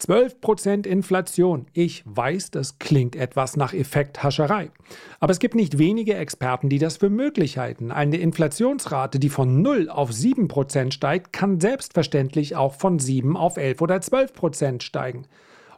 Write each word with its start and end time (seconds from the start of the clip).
12% 0.00 0.86
Inflation. 0.86 1.66
Ich 1.72 2.02
weiß, 2.04 2.50
das 2.50 2.78
klingt 2.78 3.16
etwas 3.16 3.56
nach 3.56 3.72
Effekthascherei. 3.72 4.70
Aber 5.18 5.32
es 5.32 5.38
gibt 5.38 5.54
nicht 5.54 5.78
wenige 5.78 6.14
Experten, 6.14 6.68
die 6.68 6.78
das 6.78 6.98
für 6.98 7.08
möglich 7.08 7.56
halten. 7.56 7.90
Eine 7.90 8.18
Inflationsrate, 8.18 9.18
die 9.18 9.30
von 9.30 9.62
0 9.62 9.88
auf 9.88 10.10
7% 10.10 10.92
steigt, 10.92 11.32
kann 11.32 11.58
selbstverständlich 11.58 12.54
auch 12.54 12.74
von 12.74 12.98
7 12.98 13.36
auf 13.36 13.56
11 13.56 13.80
oder 13.80 13.96
12% 13.96 14.82
steigen. 14.82 15.26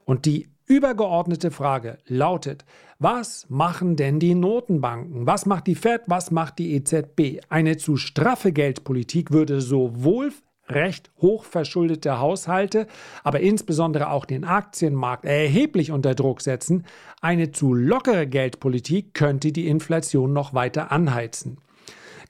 Und 0.09 0.25
die 0.25 0.49
übergeordnete 0.65 1.51
Frage 1.51 1.99
lautet, 2.07 2.65
was 2.99 3.45
machen 3.51 3.95
denn 3.95 4.19
die 4.19 4.35
Notenbanken? 4.35 5.27
Was 5.27 5.45
macht 5.45 5.67
die 5.67 5.75
Fed? 5.75 6.01
Was 6.07 6.31
macht 6.31 6.59
die 6.59 6.73
EZB? 6.77 7.43
Eine 7.51 7.77
zu 7.77 7.99
straffe 7.99 8.53
Geldpolitik 8.53 9.33
würde 9.33 9.61
sowohl 9.61 10.33
recht 10.67 11.11
hoch 11.21 11.45
verschuldete 11.45 12.21
Haushalte, 12.21 12.87
aber 13.23 13.41
insbesondere 13.41 14.09
auch 14.09 14.25
den 14.25 14.45
Aktienmarkt 14.45 15.27
erheblich 15.27 15.93
unter 15.93 16.15
Druck 16.15 16.41
setzen. 16.41 16.87
Eine 17.21 17.53
zu 17.53 17.75
lockere 17.75 18.27
Geldpolitik 18.27 19.13
könnte 19.13 19.53
die 19.53 19.69
Inflation 19.69 20.33
noch 20.33 20.55
weiter 20.55 20.91
anheizen. 20.91 21.59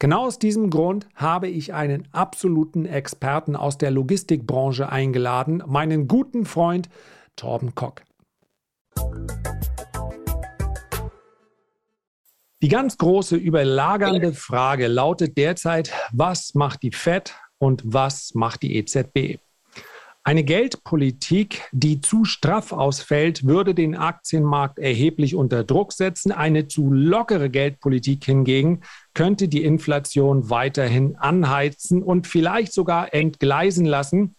Genau 0.01 0.27
aus 0.27 0.41
diesem 0.41 0.71
Grund 0.71 1.09
habe 1.15 1.47
ich 1.47 1.75
einen 1.75 2.09
absoluten 2.11 2.87
Experten 2.87 3.55
aus 3.55 3.79
der 3.79 3.93
Logistikbranche 3.93 4.91
eingeladen, 4.91 5.63
meinen 5.65 6.09
guten 6.09 6.45
Freund 6.45 6.89
Torben 7.39 7.75
Kock. 7.75 8.03
Die 12.61 12.69
ganz 12.69 12.99
große 12.99 13.37
überlagernde 13.37 14.33
Frage 14.35 14.89
lautet 14.89 15.39
derzeit, 15.39 15.93
was 16.13 16.55
macht 16.55 16.83
die 16.83 16.91
Fed 16.91 17.37
und 17.59 17.83
was 17.85 18.35
macht 18.35 18.63
die 18.63 18.75
EZB? 18.77 19.39
Eine 20.25 20.43
Geldpolitik, 20.45 21.63
die 21.73 22.01
zu 22.01 22.25
straff 22.25 22.73
ausfällt, 22.73 23.47
würde 23.47 23.75
den 23.75 23.95
Aktienmarkt 23.95 24.79
erheblich 24.79 25.35
unter 25.35 25.65
Druck 25.65 25.93
setzen. 25.93 26.33
Eine 26.33 26.69
zu 26.69 26.93
lockere 26.93 27.49
Geldpolitik 27.49 28.25
hingegen 28.25 28.83
könnte 29.15 29.49
die 29.49 29.65
Inflation 29.65 30.51
weiterhin 30.51 31.17
anheizen 31.17 32.03
und 32.03 32.27
vielleicht 32.27 32.75
sogar 32.75 33.15
entgleisen 33.15 33.87
lassen. 33.87 34.35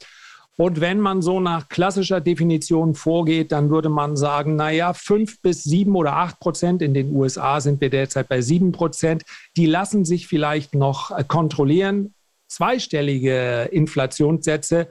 Und 0.60 0.82
wenn 0.82 1.00
man 1.00 1.22
so 1.22 1.40
nach 1.40 1.70
klassischer 1.70 2.20
Definition 2.20 2.94
vorgeht, 2.94 3.54
dann 3.54 3.70
würde 3.70 3.88
man 3.88 4.18
sagen, 4.18 4.58
naja, 4.58 4.92
fünf 4.92 5.42
bis 5.42 5.64
sieben 5.64 5.96
oder 5.96 6.18
acht 6.18 6.38
Prozent, 6.42 6.82
in 6.82 6.94
den 6.94 7.16
USA 7.16 7.62
sind 7.62 7.80
wir 7.80 7.90
derzeit 7.90 8.28
bei 8.28 8.42
sieben 8.42 8.74
Prozent, 8.74 9.24
die 9.56 9.68
lassen 9.68 10.04
sich 10.04 10.28
vielleicht 10.28 10.76
noch 10.76 11.18
äh, 11.18 11.24
kontrollieren. 11.26 12.14
Zweistellige 12.50 13.70
Inflationssätze, 13.72 14.88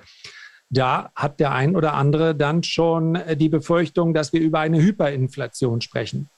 da 0.71 1.11
hat 1.15 1.39
der 1.39 1.53
ein 1.53 1.77
oder 1.77 1.93
andere 1.93 2.35
dann 2.35 2.63
schon 2.63 3.17
äh, 3.17 3.37
die 3.37 3.51
Befürchtung, 3.51 4.15
dass 4.15 4.33
wir 4.33 4.41
über 4.41 4.61
eine 4.61 4.81
Hyperinflation 4.81 5.83
sprechen. 5.83 6.31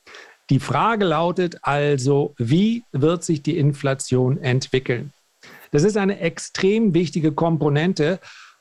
Die 0.51 0.59
Frage 0.59 1.05
lautet 1.05 1.59
also, 1.63 2.35
wie 2.37 2.83
wird 2.91 3.23
sich 3.23 3.43
die 3.43 3.59
Inflation 3.59 4.39
entwickeln? 4.39 5.13
Das 5.71 5.85
ist 5.85 5.97
eine 5.97 6.19
extrem 6.19 6.95
wichtige 6.95 7.31
Komponente. 7.31 8.19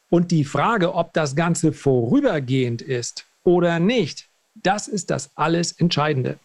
Und 0.09 0.31
die 0.31 0.43
Frage, 0.43 0.95
ob 0.95 1.13
das 1.13 1.35
Ganze 1.35 1.71
vorübergehend 1.71 2.81
ist 2.81 3.25
oder 3.43 3.79
nicht, 3.79 4.29
das 4.55 4.87
ist 4.87 5.09
das 5.09 5.31
alles 5.35 5.71
Entscheidende. 5.71 6.39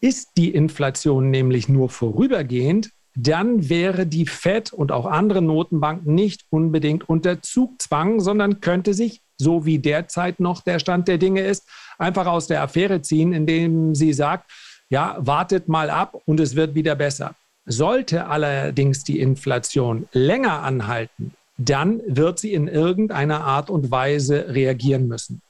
Ist 0.00 0.30
die 0.36 0.52
Inflation 0.52 1.30
nämlich 1.30 1.68
nur 1.68 1.88
vorübergehend, 1.88 2.90
dann 3.16 3.68
wäre 3.68 4.06
die 4.06 4.26
Fed 4.26 4.72
und 4.72 4.92
auch 4.92 5.06
andere 5.06 5.42
Notenbanken 5.42 6.14
nicht 6.14 6.44
unbedingt 6.50 7.08
unter 7.08 7.42
Zugzwang, 7.42 8.20
sondern 8.20 8.60
könnte 8.60 8.94
sich, 8.94 9.22
so 9.36 9.64
wie 9.64 9.80
derzeit 9.80 10.38
noch 10.38 10.62
der 10.62 10.78
Stand 10.78 11.08
der 11.08 11.18
Dinge 11.18 11.40
ist, 11.40 11.68
einfach 11.98 12.26
aus 12.26 12.46
der 12.46 12.62
Affäre 12.62 13.02
ziehen, 13.02 13.32
indem 13.32 13.94
sie 13.96 14.12
sagt, 14.12 14.50
ja, 14.88 15.16
wartet 15.18 15.68
mal 15.68 15.90
ab 15.90 16.16
und 16.26 16.38
es 16.38 16.54
wird 16.54 16.74
wieder 16.76 16.94
besser. 16.94 17.34
Sollte 17.66 18.26
allerdings 18.26 19.02
die 19.04 19.18
Inflation 19.18 20.08
länger 20.12 20.62
anhalten, 20.62 21.34
dann 21.58 22.00
wird 22.06 22.38
sie 22.38 22.54
in 22.54 22.68
irgendeiner 22.68 23.44
Art 23.44 23.68
und 23.68 23.90
Weise 23.90 24.54
reagieren 24.54 25.08
müssen. 25.08 25.42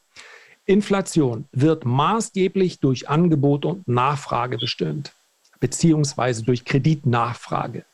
Inflation 0.64 1.46
wird 1.52 1.84
maßgeblich 1.84 2.80
durch 2.80 3.08
Angebot 3.08 3.64
und 3.64 3.86
Nachfrage 3.86 4.58
bestimmt, 4.58 5.12
beziehungsweise 5.60 6.44
durch 6.44 6.64
Kreditnachfrage. 6.64 7.84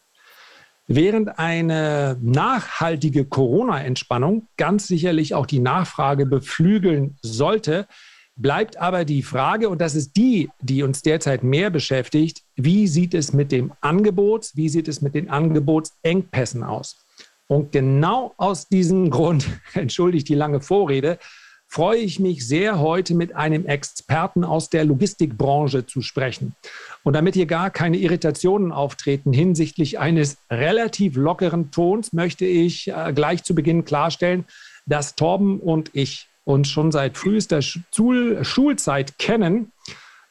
Während 0.86 1.38
eine 1.38 2.18
nachhaltige 2.20 3.24
Corona-Entspannung 3.24 4.48
ganz 4.56 4.86
sicherlich 4.86 5.34
auch 5.34 5.46
die 5.46 5.60
Nachfrage 5.60 6.26
beflügeln 6.26 7.16
sollte, 7.22 7.86
bleibt 8.36 8.76
aber 8.76 9.04
die 9.04 9.22
Frage, 9.22 9.68
und 9.68 9.80
das 9.80 9.94
ist 9.94 10.16
die, 10.16 10.50
die 10.60 10.82
uns 10.82 11.02
derzeit 11.02 11.42
mehr 11.42 11.70
beschäftigt, 11.70 12.42
wie 12.56 12.86
sieht 12.86 13.14
es 13.14 13.32
mit 13.32 13.50
dem 13.50 13.72
Angebot, 13.80 14.50
wie 14.54 14.68
sieht 14.68 14.88
es 14.88 15.00
mit 15.00 15.14
den 15.14 15.30
Angebotsengpässen 15.30 16.62
aus? 16.62 17.03
Und 17.46 17.72
genau 17.72 18.34
aus 18.36 18.68
diesem 18.68 19.10
Grund, 19.10 19.46
entschuldigt 19.74 20.28
die 20.28 20.34
lange 20.34 20.60
Vorrede, 20.60 21.18
freue 21.66 21.98
ich 21.98 22.20
mich 22.20 22.46
sehr, 22.46 22.78
heute 22.78 23.14
mit 23.14 23.34
einem 23.34 23.66
Experten 23.66 24.44
aus 24.44 24.70
der 24.70 24.84
Logistikbranche 24.84 25.86
zu 25.86 26.02
sprechen. 26.02 26.54
Und 27.02 27.14
damit 27.14 27.34
hier 27.34 27.46
gar 27.46 27.70
keine 27.70 27.96
Irritationen 27.96 28.70
auftreten 28.70 29.32
hinsichtlich 29.32 29.98
eines 29.98 30.38
relativ 30.50 31.16
lockeren 31.16 31.72
Tons, 31.72 32.12
möchte 32.12 32.44
ich 32.44 32.88
äh, 32.88 33.12
gleich 33.12 33.42
zu 33.42 33.54
Beginn 33.54 33.84
klarstellen, 33.84 34.44
dass 34.86 35.16
Torben 35.16 35.58
und 35.58 35.90
ich 35.94 36.28
uns 36.44 36.68
schon 36.68 36.92
seit 36.92 37.16
frühester 37.16 37.60
Schul 37.62 38.44
Schulzeit 38.44 39.18
kennen 39.18 39.72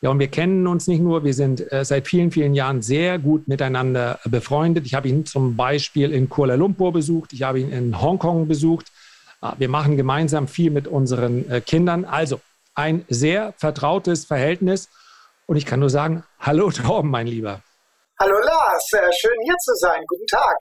ja, 0.04 0.10
und 0.10 0.20
wir 0.20 0.28
kennen 0.28 0.68
uns 0.68 0.88
nicht 0.88 1.00
nur, 1.00 1.24
wir 1.24 1.34
sind 1.34 1.72
äh, 1.72 1.86
seit 1.86 2.10
vielen, 2.10 2.30
vielen 2.30 2.54
Jahren 2.54 2.82
sehr 2.82 3.18
gut 3.20 3.48
miteinander 3.48 4.20
befreundet. 4.26 4.86
Ich 4.86 4.96
habe 4.96 5.08
ihn 5.08 5.26
zum 5.26 5.56
Beispiel 5.56 6.12
in 6.12 6.28
Kuala 6.28 6.56
Lumpur 6.56 6.92
besucht, 6.92 7.32
ich 7.32 7.44
habe 7.44 7.62
ihn 7.62 7.72
in 7.72 8.02
Hongkong 8.02 8.50
besucht. 8.50 8.88
Äh, 9.42 9.52
wir 9.60 9.70
machen 9.70 9.96
gemeinsam 9.96 10.50
viel 10.50 10.72
mit 10.72 10.90
unseren 10.90 11.50
äh, 11.50 11.62
Kindern. 11.62 12.04
Also 12.04 12.42
ein 12.76 13.06
sehr 13.08 13.54
vertrautes 13.54 14.26
Verhältnis. 14.26 14.90
Und 15.46 15.56
ich 15.56 15.66
kann 15.66 15.80
nur 15.80 15.90
sagen, 15.90 16.26
hallo 16.38 16.70
Torben, 16.86 17.10
mein 17.10 17.28
Lieber. 17.28 17.62
Hallo 18.20 18.36
Lars, 18.44 18.90
schön 18.90 19.40
hier 19.46 19.58
zu 19.58 19.74
sein. 19.76 20.04
Guten 20.06 20.28
Tag. 20.28 20.58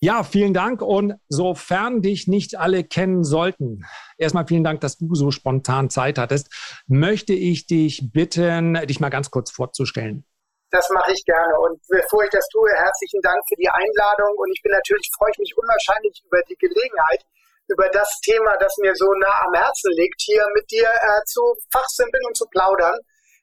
Ja, 0.00 0.22
vielen 0.22 0.54
Dank. 0.54 0.80
Und 0.80 1.14
sofern 1.28 2.02
dich 2.02 2.28
nicht 2.28 2.56
alle 2.56 2.84
kennen 2.84 3.24
sollten, 3.24 3.84
erstmal 4.16 4.46
vielen 4.46 4.62
Dank, 4.62 4.80
dass 4.80 4.96
du 4.96 5.14
so 5.14 5.30
spontan 5.30 5.90
Zeit 5.90 6.18
hattest, 6.18 6.54
möchte 6.86 7.32
ich 7.32 7.66
dich 7.66 8.12
bitten, 8.12 8.74
dich 8.86 9.00
mal 9.00 9.08
ganz 9.10 9.30
kurz 9.30 9.50
vorzustellen. 9.50 10.24
Das 10.70 10.88
mache 10.90 11.12
ich 11.12 11.24
gerne. 11.24 11.58
Und 11.58 11.80
bevor 11.88 12.22
ich 12.22 12.30
das 12.30 12.46
tue, 12.48 12.70
herzlichen 12.70 13.20
Dank 13.22 13.42
für 13.48 13.56
die 13.56 13.68
Einladung. 13.68 14.36
Und 14.36 14.52
ich 14.52 14.62
bin 14.62 14.70
natürlich, 14.70 15.10
freue 15.16 15.30
ich 15.32 15.38
mich 15.38 15.56
unwahrscheinlich 15.56 16.22
über 16.24 16.42
die 16.48 16.56
Gelegenheit, 16.56 17.24
über 17.66 17.88
das 17.88 18.20
Thema, 18.20 18.56
das 18.60 18.76
mir 18.78 18.94
so 18.94 19.10
nah 19.18 19.46
am 19.46 19.54
Herzen 19.54 19.90
liegt, 19.96 20.20
hier 20.20 20.44
mit 20.54 20.70
dir 20.70 20.86
äh, 20.86 21.24
zu 21.24 21.40
fachsimpeln 21.72 22.22
und 22.28 22.36
zu 22.36 22.46
plaudern 22.46 22.98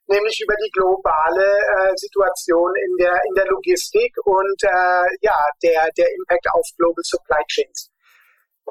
nämlich 0.08 0.40
über 0.42 0.56
die 0.64 0.72
globale 0.72 1.46
äh, 1.46 1.94
Situation 1.96 2.72
in 2.76 2.98
der, 2.98 3.20
in 3.28 3.36
der 3.36 3.48
Logistik 3.48 4.14
und 4.26 4.64
äh, 4.64 5.08
ja, 5.22 5.38
der, 5.64 5.90
der 5.98 6.08
Impact 6.16 6.48
auf 6.54 6.66
Global 6.78 7.04
Supply 7.04 7.42
Chains. 7.48 7.90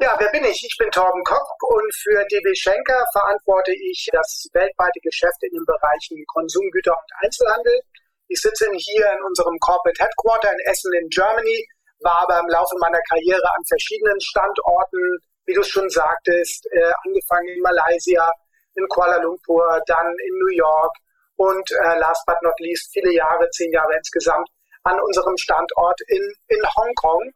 Ja, 0.01 0.17
wer 0.19 0.31
bin 0.31 0.45
ich? 0.45 0.59
Ich 0.59 0.77
bin 0.77 0.91
Torben 0.91 1.23
Kopp 1.23 1.47
und 1.71 1.95
für 1.95 2.25
DB 2.27 2.55
Schenker 2.55 3.05
verantworte 3.13 3.73
ich 3.73 4.09
das 4.11 4.49
weltweite 4.53 4.99
Geschäft 5.03 5.39
in 5.43 5.55
den 5.55 5.65
Bereichen 5.65 6.19
Konsumgüter 6.35 6.91
und 6.91 7.11
Einzelhandel. 7.23 7.79
Ich 8.27 8.41
sitze 8.41 8.67
hier 8.75 9.07
in 9.13 9.23
unserem 9.23 9.57
Corporate 9.61 10.03
Headquarter 10.03 10.51
in 10.51 10.59
Essen 10.67 10.93
in 10.95 11.09
Germany, 11.11 11.63
war 12.01 12.27
aber 12.27 12.41
im 12.41 12.49
Laufe 12.49 12.75
meiner 12.81 12.99
Karriere 13.09 13.47
an 13.55 13.63
verschiedenen 13.69 14.21
Standorten, 14.21 15.19
wie 15.47 15.55
du 15.55 15.61
es 15.61 15.69
schon 15.69 15.89
sagtest, 15.89 16.67
äh, 16.73 16.93
angefangen 17.07 17.49
in 17.55 17.63
Malaysia, 17.63 18.27
in 18.75 18.89
Kuala 18.89 19.23
Lumpur, 19.23 19.81
dann 19.87 20.11
in 20.27 20.35
New 20.39 20.57
York 20.57 20.95
und 21.37 21.71
äh, 21.71 21.99
last 21.99 22.25
but 22.27 22.37
not 22.43 22.55
least 22.61 22.91
viele 22.93 23.13
Jahre, 23.13 23.49
zehn 23.51 23.73
Jahre 23.73 23.97
insgesamt 23.97 24.49
an 24.85 25.01
unserem 25.01 25.37
Standort 25.37 26.01
in, 26.09 26.23
in 26.49 26.61
Hongkong. 26.77 27.33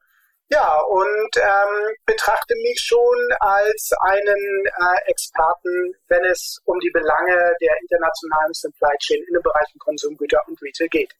Ja, 0.50 0.80
und 0.80 1.36
ähm, 1.36 1.94
betrachte 2.06 2.54
mich 2.62 2.80
schon 2.80 3.18
als 3.40 3.90
einen 4.00 4.64
äh, 4.64 5.10
Experten, 5.10 5.92
wenn 6.08 6.24
es 6.24 6.62
um 6.64 6.78
die 6.80 6.90
Belange 6.90 7.54
der 7.60 7.74
internationalen 7.82 8.54
Supply 8.54 8.96
Chain 8.98 9.22
in 9.28 9.34
den 9.34 9.42
Bereichen 9.42 9.78
Konsumgüter 9.78 10.40
und 10.46 10.60
Retail 10.62 10.88
geht. 10.88 11.14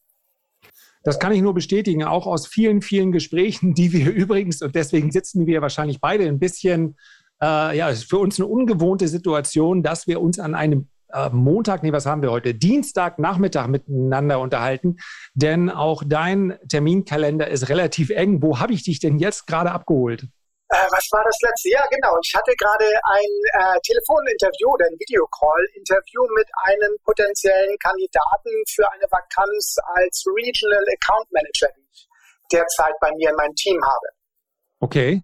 Das 1.03 1.19
kann 1.19 1.33
ich 1.33 1.43
nur 1.43 1.55
bestätigen, 1.55 2.05
auch 2.05 2.27
aus 2.27 2.47
vielen, 2.47 2.81
vielen 2.81 3.13
Gesprächen, 3.13 3.75
die 3.75 3.93
wir 3.93 4.11
übrigens, 4.15 4.63
und 4.63 4.75
deswegen 4.75 5.11
sitzen 5.11 5.47
wir 5.47 5.61
wahrscheinlich 5.61 6.01
beide 6.01 6.25
ein 6.25 6.39
bisschen, 6.39 6.97
äh, 7.43 7.77
ja, 7.77 7.91
es 7.91 7.99
ist 8.01 8.11
für 8.11 8.19
uns 8.19 8.41
eine 8.41 8.49
ungewohnte 8.49 9.09
Situation, 9.09 9.83
dass 9.83 10.07
wir 10.07 10.23
uns 10.23 10.39
an 10.39 10.55
einem 10.55 10.89
äh, 11.13 11.31
Montag, 11.31 11.83
nee, 11.83 11.93
was 11.93 12.07
haben 12.07 12.23
wir 12.23 12.31
heute? 12.31 12.55
Dienstagnachmittag 12.55 13.67
miteinander 13.67 14.41
unterhalten, 14.41 14.97
denn 15.35 15.71
auch 15.71 16.03
dein 16.07 16.59
Terminkalender 16.69 17.49
ist 17.49 17.69
relativ 17.69 18.11
eng. 18.11 18.43
Wo 18.43 18.59
habe 18.59 18.73
ich 18.73 18.85
dich 18.85 19.01
denn 19.01 19.19
jetzt 19.19 19.47
gerade 19.47 19.73
abgeholt? 19.73 20.25
Äh, 20.71 20.85
was 20.93 21.09
war 21.13 21.25
das 21.25 21.37
letzte? 21.41 21.71
Ja, 21.71 21.85
genau. 21.89 22.19
Ich 22.23 22.35
hatte 22.37 22.53
gerade 22.57 22.85
ein 22.85 23.33
äh, 23.57 23.81
Telefoninterview 23.81 24.69
oder 24.69 24.85
ein 24.85 24.99
Videocall-Interview 25.01 26.23
mit 26.37 26.49
einem 26.65 26.93
potenziellen 27.05 27.77
Kandidaten 27.79 28.53
für 28.69 28.85
eine 28.93 29.05
Vakanz 29.09 29.77
als 29.97 30.25
Regional 30.29 30.85
Account 31.01 31.33
Manager, 31.33 31.69
die 31.75 31.89
ich 31.91 32.09
derzeit 32.53 32.93
bei 33.01 33.11
mir 33.17 33.31
in 33.31 33.37
meinem 33.37 33.55
Team 33.55 33.81
habe. 33.83 34.09
Okay. 34.81 35.23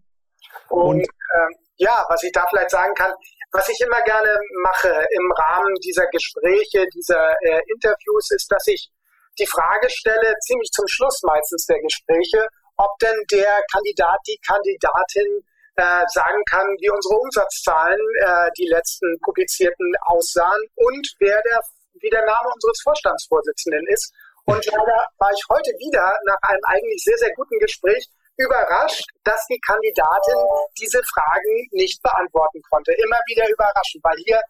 Und, 0.70 0.96
Und 0.96 1.02
äh, 1.02 1.50
ja, 1.76 2.04
was 2.08 2.22
ich 2.22 2.32
da 2.32 2.46
vielleicht 2.48 2.70
sagen 2.70 2.94
kann, 2.94 3.12
was 3.54 3.68
ich 3.68 3.80
immer 3.86 4.02
gerne 4.02 4.34
mache 4.62 4.90
im 4.90 5.30
Rahmen 5.30 5.74
dieser 5.76 6.06
Gespräche, 6.10 6.86
dieser 6.92 7.36
äh, 7.40 7.62
Interviews, 7.70 8.30
ist, 8.34 8.50
dass 8.50 8.66
ich 8.66 8.90
die 9.38 9.46
Frage 9.46 9.88
stelle, 9.90 10.34
ziemlich 10.42 10.70
zum 10.74 10.86
Schluss 10.88 11.22
meistens 11.22 11.64
der 11.66 11.78
Gespräche, 11.78 12.48
ob 12.76 12.90
denn 12.98 13.14
der 13.30 13.62
Kandidat, 13.70 14.18
die 14.26 14.38
Kandidatin 14.44 15.46
äh, 15.76 16.02
sagen 16.10 16.42
kann, 16.50 16.66
wie 16.82 16.90
unsere 16.90 17.14
Umsatzzahlen, 17.14 18.02
äh, 18.26 18.50
die 18.58 18.66
letzten 18.66 19.06
publizierten, 19.22 19.94
aussahen 20.06 20.62
und 20.74 21.06
wer 21.20 21.40
der, 21.42 21.60
wie 22.02 22.10
der 22.10 22.26
Name 22.26 22.50
unseres 22.54 22.82
Vorstandsvorsitzenden 22.82 23.86
ist. 23.86 24.12
Und 24.46 24.66
leider 24.66 25.06
war 25.18 25.30
ich 25.30 25.42
heute 25.48 25.70
wieder 25.78 26.10
nach 26.26 26.42
einem 26.42 26.64
eigentlich 26.66 27.02
sehr, 27.04 27.18
sehr 27.18 27.32
guten 27.34 27.58
Gespräch 27.60 28.04
überrascht, 28.36 29.06
dass 29.24 29.44
die 29.46 29.60
Kandidatin 29.60 30.38
diese 30.80 31.02
Fragen 31.04 31.68
nicht 31.72 32.02
beantworten 32.02 32.60
konnte. 32.70 32.92
Immer 32.92 33.18
wieder 33.26 33.48
überraschend, 33.48 34.02
weil 34.02 34.16
hier 34.24 34.40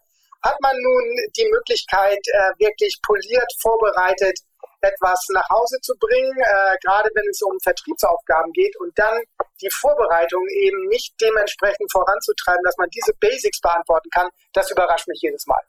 hat 0.41 0.57
man 0.61 0.75
nun 0.79 1.03
die 1.37 1.49
Möglichkeit, 1.51 2.19
äh, 2.27 2.51
wirklich 2.59 2.99
poliert 3.01 3.51
vorbereitet, 3.59 4.39
etwas 4.81 5.25
nach 5.33 5.47
Hause 5.49 5.79
zu 5.81 5.93
bringen, 5.99 6.37
äh, 6.37 6.77
gerade 6.83 7.09
wenn 7.15 7.27
es 7.29 7.41
um 7.41 7.57
Vertriebsaufgaben 7.63 8.51
geht 8.53 8.75
und 8.79 8.97
dann 8.97 9.23
die 9.61 9.69
Vorbereitung 9.71 10.45
eben 10.49 10.87
nicht 10.87 11.13
dementsprechend 11.19 11.91
voranzutreiben, 11.91 12.63
dass 12.63 12.77
man 12.77 12.89
diese 12.89 13.13
Basics 13.19 13.59
beantworten 13.59 14.09
kann, 14.13 14.29
das 14.53 14.69
überrascht 14.69 15.07
mich 15.07 15.21
jedes 15.21 15.45
Mal. 15.47 15.61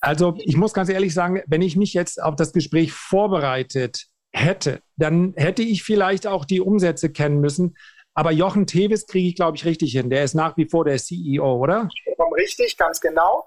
Also 0.00 0.34
ich 0.38 0.56
muss 0.56 0.74
ganz 0.74 0.88
ehrlich 0.88 1.14
sagen, 1.14 1.42
wenn 1.46 1.62
ich 1.62 1.76
mich 1.76 1.94
jetzt 1.94 2.20
auf 2.20 2.36
das 2.36 2.52
Gespräch 2.52 2.92
vorbereitet 2.92 4.06
hätte, 4.34 4.82
dann 4.96 5.32
hätte 5.36 5.62
ich 5.62 5.82
vielleicht 5.82 6.26
auch 6.26 6.44
die 6.44 6.60
Umsätze 6.60 7.10
kennen 7.10 7.40
müssen. 7.40 7.76
Aber 8.14 8.30
Jochen 8.30 8.66
Tevis 8.66 9.06
kriege 9.06 9.28
ich, 9.28 9.34
glaube 9.34 9.56
ich, 9.56 9.64
richtig 9.64 9.92
hin. 9.92 10.10
Der 10.10 10.24
ist 10.24 10.34
nach 10.34 10.56
wie 10.56 10.68
vor 10.68 10.84
der 10.84 10.98
CEO, 10.98 11.56
oder? 11.56 11.88
Richtig, 12.36 12.76
ganz 12.76 13.00
genau. 13.00 13.46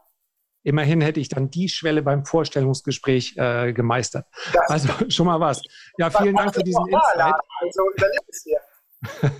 Immerhin 0.63 1.00
hätte 1.00 1.19
ich 1.19 1.30
dann 1.30 1.50
die 1.50 1.69
Schwelle 1.69 2.01
beim 2.01 2.25
Vorstellungsgespräch 2.25 3.38
äh, 3.38 3.72
gemeistert. 3.72 4.25
Das 4.54 4.69
also 4.69 4.89
schon 5.10 5.28
mal 5.28 5.39
was. 5.39 5.62
Ja, 5.98 6.10
vielen 6.10 6.36
Dank 6.36 6.54
für 6.54 6.63
diesen 6.63 6.86
Insight. 6.88 7.36
Also 7.62 7.81
überleg 7.95 8.19
es 8.28 8.44
dir. 8.44 8.60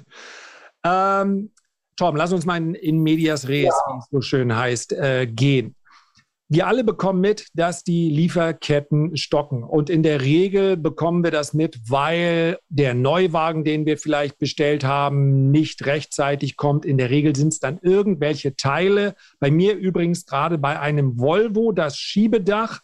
ähm, 0.86 1.52
Tom, 1.98 2.16
lass 2.16 2.32
uns 2.32 2.46
mal 2.46 2.58
in, 2.58 2.76
in 2.76 3.00
Medias 3.00 3.48
Res, 3.48 3.66
ja. 3.66 3.94
wie 3.94 3.98
es 3.98 4.08
so 4.12 4.22
schön 4.22 4.56
heißt, 4.56 4.94
äh, 4.94 5.28
gehen. 5.28 5.76
Wir 6.50 6.68
alle 6.68 6.86
bekommen 6.86 7.20
mit, 7.20 7.48
dass 7.56 7.84
die 7.84 8.10
Lieferketten 8.10 9.18
stocken. 9.18 9.64
Und 9.64 9.90
in 9.90 10.02
der 10.02 10.22
Regel 10.22 10.78
bekommen 10.78 11.22
wir 11.26 11.32
das 11.32 11.54
mit, 11.54 11.78
weil 11.90 12.58
der 12.70 12.94
Neuwagen, 12.94 13.66
den 13.66 13.86
wir 13.86 13.98
vielleicht 13.98 14.38
bestellt 14.38 14.86
haben, 14.86 15.52
nicht 15.52 15.86
rechtzeitig 15.86 16.56
kommt. 16.56 16.86
In 16.86 16.98
der 16.98 17.10
Regel 17.10 17.36
sind 17.36 17.50
es 17.50 17.60
dann 17.60 17.80
irgendwelche 17.82 18.56
Teile. 18.56 19.16
Bei 19.42 19.52
mir 19.52 19.76
übrigens 19.76 20.26
gerade 20.26 20.58
bei 20.58 20.80
einem 20.80 21.20
Volvo 21.20 21.74
das 21.74 21.98
Schiebedach. 21.98 22.80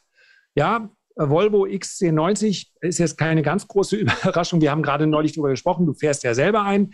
Ja, 0.55 0.89
Volvo 1.15 1.63
XC90 1.65 2.67
ist 2.81 2.97
jetzt 2.97 3.17
keine 3.17 3.43
ganz 3.43 3.65
große 3.65 3.95
Überraschung. 3.97 4.59
Wir 4.59 4.71
haben 4.71 4.83
gerade 4.83 5.07
neulich 5.07 5.33
darüber 5.33 5.51
gesprochen. 5.51 5.85
Du 5.85 5.93
fährst 5.93 6.23
ja 6.23 6.33
selber 6.33 6.63
ein. 6.63 6.93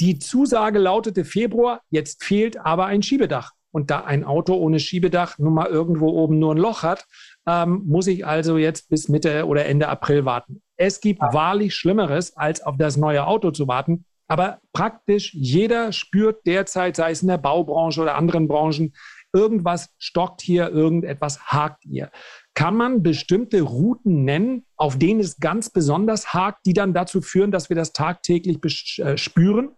Die 0.00 0.18
Zusage 0.18 0.80
lautete 0.80 1.24
Februar. 1.24 1.82
Jetzt 1.88 2.24
fehlt 2.24 2.58
aber 2.58 2.86
ein 2.86 3.04
Schiebedach 3.04 3.55
und 3.76 3.90
da 3.90 4.04
ein 4.04 4.24
Auto 4.24 4.54
ohne 4.54 4.80
Schiebedach 4.80 5.38
nun 5.38 5.52
mal 5.52 5.66
irgendwo 5.66 6.08
oben 6.08 6.38
nur 6.38 6.54
ein 6.54 6.56
Loch 6.56 6.82
hat, 6.82 7.06
ähm, 7.46 7.82
muss 7.84 8.06
ich 8.06 8.26
also 8.26 8.56
jetzt 8.56 8.88
bis 8.88 9.10
Mitte 9.10 9.44
oder 9.44 9.66
Ende 9.66 9.88
April 9.88 10.24
warten. 10.24 10.62
Es 10.78 11.02
gibt 11.02 11.20
ja. 11.20 11.34
wahrlich 11.34 11.74
Schlimmeres, 11.74 12.34
als 12.38 12.62
auf 12.62 12.78
das 12.78 12.96
neue 12.96 13.26
Auto 13.26 13.50
zu 13.50 13.68
warten. 13.68 14.06
Aber 14.28 14.60
praktisch 14.72 15.34
jeder 15.34 15.92
spürt 15.92 16.46
derzeit, 16.46 16.96
sei 16.96 17.10
es 17.10 17.20
in 17.20 17.28
der 17.28 17.36
Baubranche 17.36 18.00
oder 18.00 18.14
anderen 18.14 18.48
Branchen, 18.48 18.94
irgendwas 19.34 19.90
stockt 19.98 20.40
hier, 20.40 20.70
irgendetwas 20.70 21.38
hakt 21.40 21.84
hier. 21.84 22.10
Kann 22.54 22.78
man 22.78 23.02
bestimmte 23.02 23.60
Routen 23.60 24.24
nennen, 24.24 24.64
auf 24.76 24.98
denen 24.98 25.20
es 25.20 25.38
ganz 25.38 25.68
besonders 25.68 26.32
hakt, 26.32 26.64
die 26.64 26.72
dann 26.72 26.94
dazu 26.94 27.20
führen, 27.20 27.50
dass 27.50 27.68
wir 27.68 27.76
das 27.76 27.92
tagtäglich 27.92 28.58
äh, 29.00 29.18
spüren? 29.18 29.72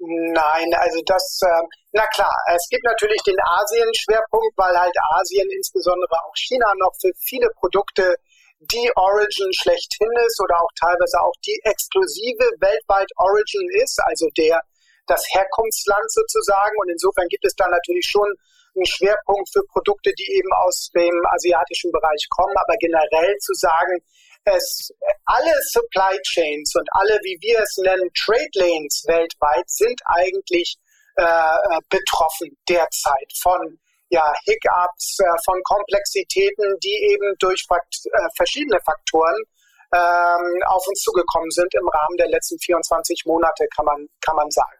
Nein, 0.00 0.72
also 0.80 0.98
das, 1.04 1.40
äh, 1.44 1.62
na 1.92 2.06
klar, 2.16 2.32
es 2.56 2.66
gibt 2.70 2.84
natürlich 2.84 3.20
den 3.22 3.36
Asien-Schwerpunkt, 3.36 4.56
weil 4.56 4.72
halt 4.72 4.96
Asien, 5.12 5.46
insbesondere 5.52 6.16
auch 6.24 6.32
China, 6.34 6.72
noch 6.78 6.96
für 6.98 7.12
viele 7.20 7.50
Produkte 7.60 8.16
die 8.60 8.90
Origin 8.96 9.52
schlechthin 9.52 10.08
ist 10.24 10.40
oder 10.40 10.56
auch 10.56 10.72
teilweise 10.80 11.20
auch 11.20 11.36
die 11.44 11.60
exklusive 11.64 12.44
weltweit 12.60 13.08
Origin 13.16 13.68
ist, 13.84 14.00
also 14.04 14.28
der 14.36 14.60
das 15.06 15.24
Herkunftsland 15.32 16.08
sozusagen. 16.12 16.76
Und 16.80 16.88
insofern 16.90 17.28
gibt 17.28 17.44
es 17.44 17.54
da 17.56 17.68
natürlich 17.68 18.06
schon 18.08 18.28
einen 18.76 18.86
Schwerpunkt 18.86 19.52
für 19.52 19.64
Produkte, 19.68 20.12
die 20.16 20.32
eben 20.32 20.52
aus 20.64 20.88
dem 20.94 21.12
asiatischen 21.28 21.92
Bereich 21.92 22.24
kommen. 22.30 22.56
Aber 22.56 22.76
generell 22.80 23.36
zu 23.38 23.52
sagen, 23.52 24.00
es, 24.44 24.90
alle 25.24 25.54
Supply 25.70 26.18
Chains 26.22 26.74
und 26.74 26.88
alle, 26.92 27.18
wie 27.22 27.38
wir 27.40 27.60
es 27.60 27.76
nennen, 27.78 28.10
Trade 28.14 28.50
Lanes 28.54 29.04
weltweit 29.06 29.68
sind 29.68 30.00
eigentlich 30.06 30.76
äh, 31.16 31.22
äh, 31.22 31.80
betroffen 31.88 32.56
derzeit 32.68 33.32
von 33.42 33.78
ja, 34.08 34.32
Hiccups, 34.44 35.18
äh, 35.20 35.38
von 35.44 35.60
Komplexitäten, 35.64 36.76
die 36.82 37.12
eben 37.12 37.34
durch 37.38 37.64
Fakt, 37.68 37.94
äh, 38.06 38.28
verschiedene 38.36 38.80
Faktoren 38.80 39.36
ähm, 39.92 40.62
auf 40.66 40.86
uns 40.86 41.00
zugekommen 41.00 41.50
sind 41.50 41.74
im 41.74 41.88
Rahmen 41.88 42.16
der 42.16 42.28
letzten 42.28 42.58
24 42.58 43.24
Monate, 43.26 43.66
kann 43.74 43.84
man, 43.84 44.08
kann 44.20 44.36
man 44.36 44.50
sagen. 44.50 44.79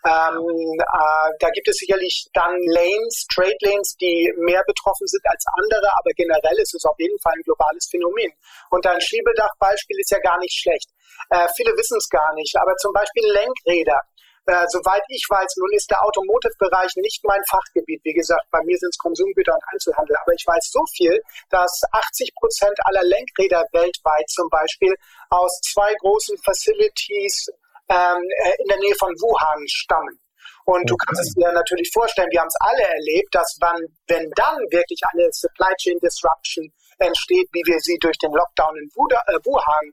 Ähm, 0.00 0.40
äh, 0.80 1.28
da 1.38 1.50
gibt 1.50 1.68
es 1.68 1.76
sicherlich 1.76 2.26
dann 2.32 2.56
Lanes, 2.72 3.26
Trade 3.28 3.56
Lanes, 3.60 3.96
die 4.00 4.32
mehr 4.38 4.62
betroffen 4.66 5.06
sind 5.06 5.22
als 5.28 5.44
andere, 5.60 5.92
aber 5.92 6.10
generell 6.16 6.56
ist 6.58 6.74
es 6.74 6.84
auf 6.84 6.96
jeden 6.98 7.18
Fall 7.20 7.34
ein 7.36 7.42
globales 7.42 7.88
Phänomen. 7.90 8.32
Und 8.70 8.86
ein 8.86 9.00
Schiebedachbeispiel 9.00 10.00
ist 10.00 10.10
ja 10.10 10.18
gar 10.20 10.38
nicht 10.38 10.56
schlecht. 10.56 10.88
Äh, 11.28 11.48
viele 11.56 11.76
wissen 11.76 11.98
es 11.98 12.08
gar 12.08 12.32
nicht, 12.34 12.56
aber 12.56 12.74
zum 12.76 12.92
Beispiel 12.92 13.24
Lenkräder. 13.28 14.00
Äh, 14.46 14.64
soweit 14.68 15.02
ich 15.08 15.22
weiß, 15.28 15.52
nun 15.60 15.72
ist 15.76 15.90
der 15.90 16.02
Automotive-Bereich 16.02 16.90
nicht 16.96 17.22
mein 17.24 17.42
Fachgebiet. 17.44 18.00
Wie 18.04 18.14
gesagt, 18.14 18.42
bei 18.50 18.58
mir 18.64 18.76
sind 18.78 18.88
es 18.88 18.98
Konsumgüter 18.98 19.52
und 19.52 19.62
Einzelhandel. 19.70 20.16
Aber 20.16 20.32
ich 20.32 20.44
weiß 20.46 20.70
so 20.72 20.80
viel, 20.96 21.20
dass 21.50 21.82
80 21.92 22.34
Prozent 22.34 22.74
aller 22.84 23.04
Lenkräder 23.04 23.64
weltweit 23.72 24.28
zum 24.30 24.48
Beispiel 24.48 24.94
aus 25.28 25.60
zwei 25.60 25.92
großen 26.00 26.38
Facilities 26.42 27.46
ähm, 27.90 28.22
äh, 28.44 28.54
in 28.62 28.68
der 28.68 28.78
Nähe 28.78 28.94
von 28.94 29.12
Wuhan 29.20 29.66
stammen. 29.68 30.18
Und 30.64 30.88
du 30.88 30.96
kannst 30.96 31.20
es 31.20 31.34
dir 31.34 31.50
natürlich 31.52 31.90
vorstellen, 31.92 32.28
wir 32.30 32.40
haben 32.40 32.52
es 32.52 32.60
alle 32.60 32.86
erlebt, 32.86 33.34
dass 33.34 33.58
wann, 33.60 33.80
wenn 34.06 34.30
dann 34.36 34.58
wirklich 34.70 35.00
eine 35.12 35.26
Supply 35.32 35.74
Chain 35.76 35.98
Disruption 35.98 36.70
entsteht, 36.98 37.48
wie 37.52 37.64
wir 37.66 37.80
sie 37.80 37.98
durch 37.98 38.16
den 38.18 38.30
Lockdown 38.30 38.76
in 38.76 38.86
äh, 38.86 39.38
Wuhan 39.44 39.86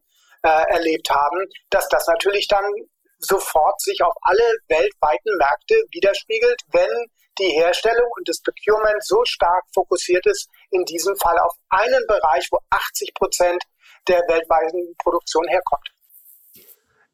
äh, 0.44 0.74
erlebt 0.74 1.10
haben, 1.10 1.50
dass 1.70 1.88
das 1.90 2.06
natürlich 2.08 2.48
dann 2.48 2.70
sofort 3.18 3.82
sich 3.82 4.04
auf 4.04 4.14
alle 4.22 4.44
weltweiten 4.68 5.36
Märkte 5.38 5.76
widerspiegelt, 5.92 6.62
wenn 6.72 7.10
die 7.40 7.50
Herstellung 7.50 8.08
und 8.18 8.28
das 8.28 8.42
Procurement 8.42 9.04
so 9.04 9.24
stark 9.26 9.64
fokussiert 9.74 10.26
ist, 10.28 10.50
in 10.70 10.84
diesem 10.86 11.16
Fall 11.18 11.38
auf 11.40 11.54
einen 11.70 12.06
Bereich, 12.08 12.48
wo 12.52 12.60
80 12.70 13.14
Prozent 13.14 13.64
der 14.08 14.20
weltweiten 14.28 14.96
Produktion 14.98 15.48
herkommt. 15.48 15.90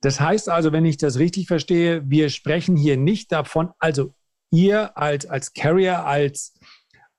Das 0.04 0.20
heißt 0.20 0.50
also, 0.50 0.74
wenn 0.74 0.84
ich 0.84 0.98
das 0.98 1.18
richtig 1.18 1.48
verstehe, 1.48 2.04
wir 2.06 2.30
sprechen 2.30 2.76
hier 2.76 2.98
nicht 2.98 3.32
davon, 3.32 3.70
also 3.80 4.14
ihr 4.52 4.98
als, 4.98 5.26
als 5.26 5.54
Carrier, 5.54 6.06
als 6.06 6.60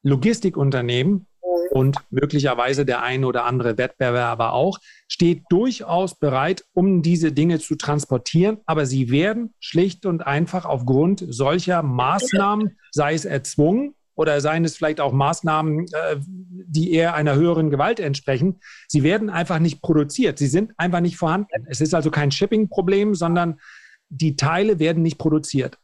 Logistikunternehmen 0.02 1.26
und 1.70 1.96
möglicherweise 2.10 2.84
der 2.84 3.02
eine 3.02 3.26
oder 3.26 3.46
andere 3.46 3.78
Wettbewerber 3.78 4.52
auch, 4.52 4.78
steht 5.08 5.44
durchaus 5.48 6.18
bereit, 6.18 6.66
um 6.74 7.00
diese 7.00 7.32
Dinge 7.32 7.58
zu 7.58 7.76
transportieren. 7.76 8.58
Aber 8.66 8.84
sie 8.84 9.10
werden 9.10 9.54
schlicht 9.60 10.04
und 10.04 10.26
einfach 10.26 10.66
aufgrund 10.66 11.24
solcher 11.26 11.82
Maßnahmen, 11.82 12.76
sei 12.90 13.14
es 13.14 13.24
erzwungen 13.24 13.94
oder 14.14 14.40
seien 14.40 14.64
es 14.64 14.76
vielleicht 14.76 15.00
auch 15.00 15.12
Maßnahmen, 15.12 15.86
äh, 15.92 16.16
die 16.18 16.92
eher 16.92 17.14
einer 17.14 17.34
höheren 17.34 17.70
Gewalt 17.70 18.00
entsprechen, 18.00 18.60
sie 18.88 19.02
werden 19.02 19.30
einfach 19.30 19.58
nicht 19.58 19.82
produziert. 19.82 20.38
Sie 20.38 20.46
sind 20.46 20.72
einfach 20.76 21.00
nicht 21.00 21.16
vorhanden. 21.16 21.66
Es 21.68 21.80
ist 21.80 21.94
also 21.94 22.10
kein 22.10 22.30
Shipping-Problem, 22.30 23.14
sondern 23.14 23.60
die 24.08 24.36
Teile 24.36 24.78
werden 24.78 25.02
nicht 25.02 25.18
produziert. 25.18 25.78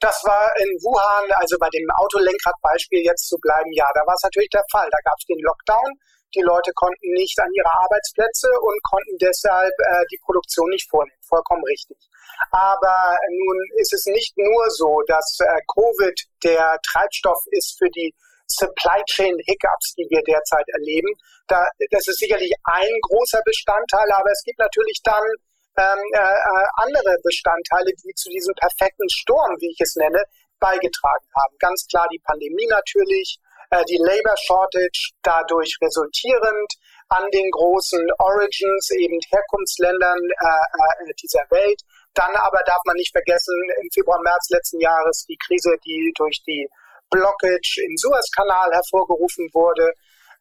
Das 0.00 0.22
war 0.24 0.50
in 0.60 0.68
Wuhan, 0.82 1.30
also 1.40 1.56
bei 1.58 1.68
dem 1.70 1.88
Autolenkradbeispiel 1.96 3.02
jetzt 3.02 3.28
zu 3.28 3.36
bleiben, 3.40 3.72
ja, 3.72 3.86
da 3.94 4.00
war 4.06 4.14
es 4.14 4.22
natürlich 4.24 4.50
der 4.50 4.64
Fall. 4.70 4.88
Da 4.90 4.98
gab 5.04 5.14
es 5.18 5.24
den 5.24 5.38
Lockdown. 5.40 5.92
Die 6.36 6.44
Leute 6.44 6.70
konnten 6.74 7.08
nicht 7.16 7.38
an 7.40 7.48
ihre 7.56 7.72
Arbeitsplätze 7.72 8.48
und 8.60 8.76
konnten 8.84 9.16
deshalb 9.18 9.72
äh, 9.72 10.04
die 10.12 10.20
Produktion 10.22 10.68
nicht 10.68 10.88
vornehmen. 10.90 11.16
Vollkommen 11.24 11.64
richtig. 11.64 11.96
Aber 12.50 13.16
nun 13.30 13.56
ist 13.80 13.92
es 13.94 14.04
nicht 14.06 14.36
nur 14.36 14.68
so, 14.70 15.00
dass 15.08 15.38
äh, 15.40 15.60
Covid 15.72 16.14
der 16.44 16.78
Treibstoff 16.84 17.40
ist 17.50 17.78
für 17.78 17.88
die 17.88 18.14
Supply 18.48 19.02
Chain 19.08 19.34
Hiccups, 19.46 19.94
die 19.96 20.06
wir 20.10 20.22
derzeit 20.22 20.68
erleben. 20.76 21.08
Da, 21.48 21.66
das 21.90 22.06
ist 22.06 22.18
sicherlich 22.18 22.52
ein 22.64 22.92
großer 23.08 23.40
Bestandteil, 23.44 24.06
aber 24.12 24.30
es 24.30 24.42
gibt 24.44 24.58
natürlich 24.58 25.00
dann 25.02 25.24
ähm, 25.78 26.00
äh, 26.12 26.18
äh, 26.18 26.66
andere 26.84 27.16
Bestandteile, 27.22 27.92
die 28.04 28.14
zu 28.14 28.30
diesem 28.30 28.54
perfekten 28.54 29.08
Sturm, 29.10 29.56
wie 29.60 29.72
ich 29.72 29.80
es 29.80 29.96
nenne, 29.96 30.22
beigetragen 30.60 31.26
haben. 31.36 31.56
Ganz 31.58 31.86
klar 31.86 32.06
die 32.12 32.20
Pandemie 32.24 32.66
natürlich, 32.68 33.38
äh, 33.70 33.84
die 33.84 33.98
Labor 33.98 34.36
Shortage 34.46 35.12
dadurch 35.22 35.76
resultierend 35.82 36.72
an 37.08 37.24
den 37.32 37.50
großen 37.50 38.06
Origins, 38.18 38.90
eben 38.98 39.18
Herkunftsländern 39.30 40.18
äh, 40.18 41.08
äh, 41.08 41.14
dieser 41.22 41.44
Welt. 41.50 41.80
Dann 42.14 42.34
aber 42.34 42.60
darf 42.66 42.80
man 42.86 42.96
nicht 42.96 43.12
vergessen, 43.12 43.54
im 43.82 43.88
Februar, 43.92 44.20
März 44.22 44.48
letzten 44.50 44.80
Jahres 44.80 45.26
die 45.28 45.38
Krise, 45.46 45.76
die 45.84 46.12
durch 46.16 46.42
die 46.46 46.66
Blockage 47.10 47.82
im 47.86 47.96
Suezkanal 47.96 48.72
hervorgerufen 48.72 49.48
wurde. 49.52 49.92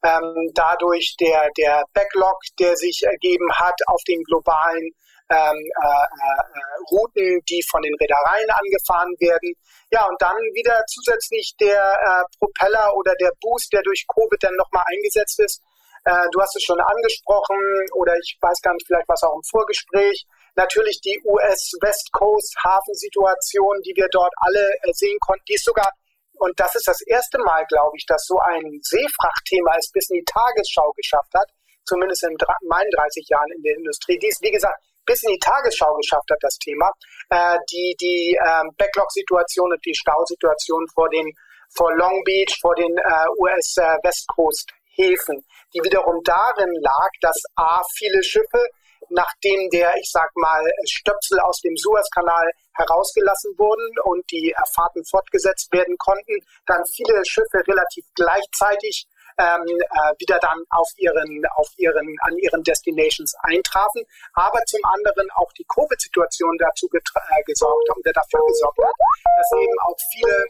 Ähm, 0.03 0.51
dadurch 0.53 1.15
der, 1.19 1.49
der 1.57 1.83
Backlog, 1.93 2.37
der 2.59 2.75
sich 2.75 3.03
ergeben 3.03 3.51
hat 3.53 3.75
auf 3.87 4.01
den 4.07 4.23
globalen 4.23 4.91
ähm, 5.29 5.57
äh, 5.57 6.05
äh, 6.05 6.75
Routen, 6.91 7.41
die 7.49 7.63
von 7.69 7.81
den 7.81 7.95
Reedereien 7.95 8.49
angefahren 8.49 9.13
werden. 9.19 9.53
Ja, 9.91 10.05
und 10.05 10.21
dann 10.21 10.37
wieder 10.53 10.83
zusätzlich 10.87 11.55
der 11.59 11.81
äh, 11.81 12.23
Propeller 12.37 12.93
oder 12.95 13.13
der 13.19 13.31
Boost, 13.41 13.73
der 13.73 13.81
durch 13.81 14.05
Covid 14.07 14.41
dann 14.43 14.55
nochmal 14.55 14.83
eingesetzt 14.87 15.39
ist. 15.39 15.61
Äh, 16.05 16.29
du 16.31 16.41
hast 16.41 16.55
es 16.55 16.63
schon 16.63 16.79
angesprochen 16.79 17.57
oder 17.93 18.13
ich 18.17 18.37
weiß 18.39 18.61
gar 18.61 18.73
nicht, 18.73 18.85
vielleicht 18.85 19.07
war 19.07 19.15
es 19.15 19.23
auch 19.23 19.35
im 19.35 19.49
Vorgespräch. 19.49 20.25
Natürlich 20.55 21.01
die 21.01 21.19
US-West 21.25 22.11
Coast 22.13 22.55
Hafensituation, 22.63 23.81
die 23.81 23.93
wir 23.95 24.07
dort 24.11 24.33
alle 24.37 24.71
sehen 24.93 25.17
konnten, 25.19 25.43
die 25.49 25.55
ist 25.55 25.65
sogar 25.65 25.89
und 26.37 26.59
das 26.59 26.75
ist 26.75 26.87
das 26.87 27.01
erste 27.07 27.37
Mal, 27.39 27.65
glaube 27.67 27.95
ich, 27.97 28.05
dass 28.05 28.25
so 28.25 28.37
ein 28.39 28.79
Seefrachtthema 28.83 29.75
es 29.77 29.89
bis 29.91 30.09
in 30.09 30.17
die 30.17 30.25
Tagesschau 30.25 30.91
geschafft 30.91 31.33
hat, 31.33 31.49
zumindest 31.85 32.23
in 32.23 32.35
meinen 32.67 32.91
30 32.91 33.27
Jahren 33.29 33.51
in 33.55 33.63
der 33.63 33.75
Industrie. 33.77 34.19
Die 34.19 34.27
ist, 34.27 34.41
wie 34.41 34.51
gesagt, 34.51 34.77
bis 35.05 35.23
in 35.23 35.33
die 35.33 35.39
Tagesschau 35.39 35.93
geschafft 35.95 36.29
hat, 36.31 36.39
das 36.41 36.57
Thema. 36.57 36.91
Äh, 37.29 37.57
die 37.71 37.95
die 37.99 38.37
ähm, 38.39 38.69
Backlog-Situation 38.77 39.71
und 39.71 39.85
die 39.85 39.95
Stausituation 39.95 40.85
vor 40.93 41.09
den 41.09 41.31
vor 41.75 41.93
Long 41.95 42.23
Beach, 42.23 42.57
vor 42.61 42.75
den 42.75 42.95
äh, 42.97 43.27
US 43.39 43.77
äh, 43.77 43.97
West 44.03 44.27
Coast 44.27 44.71
Häfen, 44.95 45.43
die 45.73 45.83
wiederum 45.83 46.21
darin 46.23 46.73
lag, 46.81 47.09
dass 47.21 47.41
A, 47.55 47.81
viele 47.97 48.23
Schiffe, 48.23 48.63
nachdem 49.09 49.69
der, 49.69 49.93
ich 49.97 50.09
sag 50.09 50.29
mal, 50.35 50.63
Stöpsel 50.87 51.39
aus 51.39 51.59
dem 51.61 51.75
Suezkanal 51.75 52.49
herausgelassen 52.73 53.53
wurden 53.57 53.87
und 54.05 54.23
die 54.31 54.55
Fahrten 54.73 55.03
fortgesetzt 55.05 55.71
werden 55.73 55.97
konnten, 55.97 56.39
dann 56.65 56.83
viele 56.85 57.23
Schiffe 57.25 57.59
relativ 57.67 58.05
gleichzeitig 58.15 59.05
ähm, 59.37 59.67
äh, 59.67 60.13
wieder 60.19 60.39
dann 60.39 60.63
auf 60.69 60.89
ihren, 60.97 61.43
auf 61.55 61.67
ihren, 61.77 62.15
an 62.21 62.37
ihren 62.37 62.63
Destinations 62.63 63.35
eintrafen, 63.43 64.03
aber 64.33 64.59
zum 64.67 64.79
anderen 64.83 65.29
auch 65.35 65.51
die 65.53 65.65
Covid-Situation 65.67 66.57
dazu 66.57 66.87
äh, 66.93 67.43
gesorgt 67.45 67.89
hat, 67.89 67.97
oder 67.97 68.13
dafür 68.13 68.39
gesorgt 68.47 68.79
hat, 68.79 68.93
dass 69.37 69.59
eben 69.59 69.79
auch 69.85 69.97
viele 70.11 70.45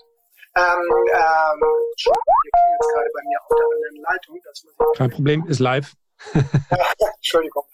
ähm, 0.55 0.87
ähm, 1.11 1.59
Entschuldigung, 1.91 2.35
hier 2.43 2.51
klingelt 2.55 2.79
es 2.79 2.87
gerade 2.93 3.09
bei 3.13 3.21
mir 3.27 3.39
auf 3.43 3.51
der 3.51 3.65
anderen 3.75 3.97
Leitung. 4.07 4.95
Kein 4.95 5.09
Problem, 5.09 5.47
ist 5.47 5.59
live. 5.59 5.91
Entschuldigung. 7.17 7.65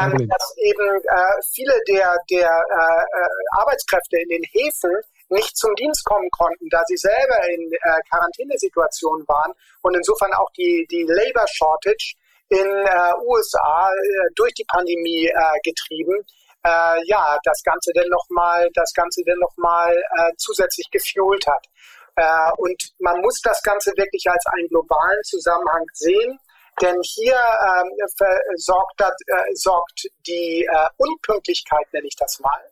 Ähm, 0.00 0.28
dass 0.28 0.56
eben 0.56 1.00
äh, 1.04 1.42
viele 1.52 1.74
der, 1.88 2.16
der 2.30 2.48
äh, 2.48 3.02
äh, 3.02 3.60
Arbeitskräfte 3.60 4.16
in 4.16 4.28
den 4.28 4.42
Häfen 4.50 4.92
nicht 5.32 5.56
zum 5.56 5.74
Dienst 5.74 6.04
kommen 6.04 6.28
konnten, 6.30 6.68
da 6.70 6.82
sie 6.86 6.96
selber 6.96 7.36
in 7.50 7.72
äh, 7.72 8.00
Quarantänesituationen 8.08 9.26
waren 9.26 9.52
und 9.82 9.96
insofern 9.96 10.32
auch 10.34 10.50
die, 10.56 10.86
die 10.90 11.04
Labor 11.08 11.46
Shortage 11.48 12.14
in 12.48 12.66
äh, 12.66 13.12
USA 13.24 13.90
äh, 13.90 14.28
durch 14.36 14.52
die 14.54 14.66
Pandemie 14.68 15.26
äh, 15.26 15.58
getrieben, 15.64 16.24
äh, 16.64 17.00
ja, 17.06 17.38
das 17.44 17.62
Ganze 17.64 17.92
denn 17.92 18.08
nochmal, 18.08 18.68
das 18.74 18.92
äh, 18.94 20.30
zusätzlich 20.36 20.90
gefuelt 20.90 21.46
hat. 21.46 21.66
Äh, 22.16 22.52
und 22.58 22.92
man 22.98 23.20
muss 23.20 23.40
das 23.42 23.60
Ganze 23.62 23.90
wirklich 23.96 24.24
als 24.28 24.44
einen 24.46 24.68
globalen 24.68 25.22
Zusammenhang 25.24 25.86
sehen. 25.94 26.38
Denn 26.80 26.96
hier 27.02 27.34
ähm, 27.34 27.90
sorgt, 28.56 28.94
das, 28.98 29.14
äh, 29.26 29.54
sorgt 29.54 30.08
die 30.26 30.64
äh, 30.64 30.88
Unpünktlichkeit, 30.96 31.86
nenne 31.92 32.06
ich 32.06 32.16
das 32.16 32.40
mal, 32.40 32.64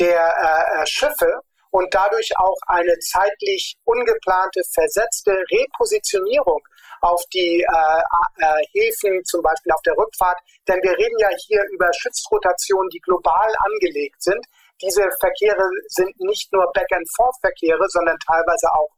der 0.00 0.82
äh, 0.82 0.86
Schiffe 0.86 1.40
und 1.76 1.92
dadurch 1.92 2.32
auch 2.38 2.56
eine 2.68 2.98
zeitlich 3.00 3.76
ungeplante, 3.84 4.62
versetzte 4.72 5.32
Repositionierung 5.52 6.60
auf 7.02 7.22
die 7.34 7.60
äh, 7.60 8.00
äh, 8.38 8.64
Häfen, 8.72 9.22
zum 9.24 9.42
Beispiel 9.42 9.72
auf 9.72 9.82
der 9.84 9.92
Rückfahrt. 9.92 10.38
Denn 10.66 10.80
wir 10.82 10.96
reden 10.96 11.18
ja 11.18 11.28
hier 11.46 11.62
über 11.72 11.92
Schiffsrotationen, 11.92 12.88
die 12.88 13.00
global 13.00 13.52
angelegt 13.58 14.22
sind. 14.22 14.42
Diese 14.80 15.04
Verkehre 15.20 15.68
sind 15.88 16.18
nicht 16.20 16.50
nur 16.50 16.64
Back-and-Forth-Verkehre, 16.72 17.84
sondern 17.88 18.16
teilweise 18.26 18.72
auch 18.72 18.88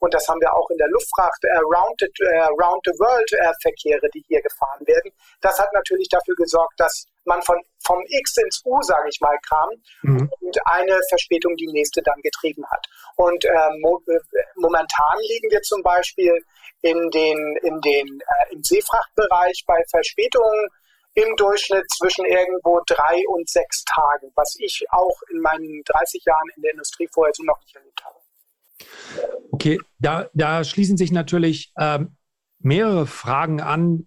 und 0.00 0.14
das 0.14 0.26
haben 0.28 0.40
wir 0.40 0.52
auch 0.52 0.68
in 0.70 0.78
der 0.78 0.88
Luftfracht, 0.88 1.42
äh, 1.44 1.58
round, 1.58 2.00
the, 2.00 2.06
äh, 2.24 2.48
round 2.60 2.82
the 2.84 2.92
World 2.98 3.32
äh, 3.32 3.52
Verkehre, 3.62 4.08
die 4.14 4.24
hier 4.28 4.42
gefahren 4.42 4.86
werden. 4.86 5.12
Das 5.40 5.58
hat 5.58 5.72
natürlich 5.72 6.08
dafür 6.08 6.34
gesorgt, 6.36 6.74
dass 6.78 7.06
man 7.24 7.42
von, 7.42 7.60
vom 7.84 8.02
X 8.08 8.36
ins 8.38 8.62
U, 8.64 8.80
sage 8.82 9.08
ich 9.08 9.20
mal, 9.20 9.36
kam 9.48 9.68
mhm. 10.02 10.30
und 10.40 10.56
eine 10.66 11.00
Verspätung 11.08 11.56
die 11.56 11.66
nächste 11.66 12.02
dann 12.02 12.20
getrieben 12.22 12.64
hat. 12.70 12.86
Und 13.16 13.44
äh, 13.44 13.70
mo 13.80 14.00
äh, 14.06 14.18
momentan 14.56 15.18
liegen 15.28 15.50
wir 15.50 15.62
zum 15.62 15.82
Beispiel 15.82 16.32
in 16.82 17.10
den, 17.10 17.56
in 17.62 17.80
den, 17.80 18.20
äh, 18.20 18.54
im 18.54 18.62
Seefrachtbereich 18.62 19.64
bei 19.66 19.82
Verspätungen 19.90 20.68
im 21.14 21.34
Durchschnitt 21.36 21.84
zwischen 21.98 22.26
irgendwo 22.26 22.80
drei 22.86 23.22
und 23.28 23.48
sechs 23.48 23.84
Tagen, 23.84 24.30
was 24.34 24.54
ich 24.58 24.84
auch 24.90 25.18
in 25.30 25.40
meinen 25.40 25.82
30 25.84 26.22
Jahren 26.24 26.48
in 26.56 26.62
der 26.62 26.72
Industrie 26.72 27.08
vorher 27.12 27.32
so 27.34 27.42
noch 27.42 27.58
nicht 27.62 27.74
erlebt 27.74 28.04
habe. 28.04 28.15
Okay, 29.50 29.78
da, 29.98 30.28
da 30.34 30.64
schließen 30.64 30.96
sich 30.96 31.12
natürlich 31.12 31.72
ähm, 31.78 32.16
mehrere 32.58 33.06
Fragen 33.06 33.60
an. 33.60 34.04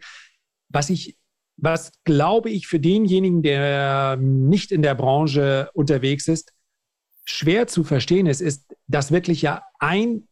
Was 0.70 0.90
ich, 0.90 1.18
was 1.58 1.92
glaube 2.04 2.50
ich 2.50 2.68
für 2.68 2.80
denjenigen, 2.80 3.42
der 3.42 4.18
nicht 4.18 4.72
in 4.72 4.82
der 4.82 4.96
Branche 4.96 5.70
unterwegs 5.74 6.28
ist, 6.28 6.54
schwer 7.26 7.68
zu 7.68 7.84
verstehen 7.84 8.28
ist, 8.28 8.42
ist, 8.42 8.76
dass 8.88 9.12
wirklich 9.12 9.42
ja 9.42 9.64
ein 9.80 10.28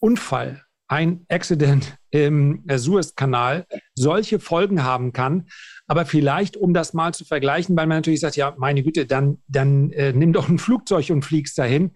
Unfall, 0.00 0.62
ein 0.88 1.24
Accident 1.28 1.96
im 2.10 2.64
Suezkanal 2.74 3.66
solche 3.94 4.40
Folgen 4.40 4.82
haben 4.82 5.12
kann. 5.12 5.48
Aber 5.86 6.04
vielleicht, 6.04 6.56
um 6.56 6.74
das 6.74 6.92
mal 6.92 7.14
zu 7.14 7.24
vergleichen, 7.24 7.76
weil 7.76 7.86
man 7.86 7.98
natürlich 7.98 8.20
sagt, 8.20 8.36
ja, 8.36 8.54
meine 8.58 8.82
Güte, 8.82 9.06
dann, 9.06 9.42
dann 9.46 9.90
äh, 9.92 10.12
nimm 10.12 10.32
doch 10.32 10.48
ein 10.48 10.58
Flugzeug 10.58 11.10
und 11.10 11.24
fliegst 11.24 11.56
dahin. 11.56 11.92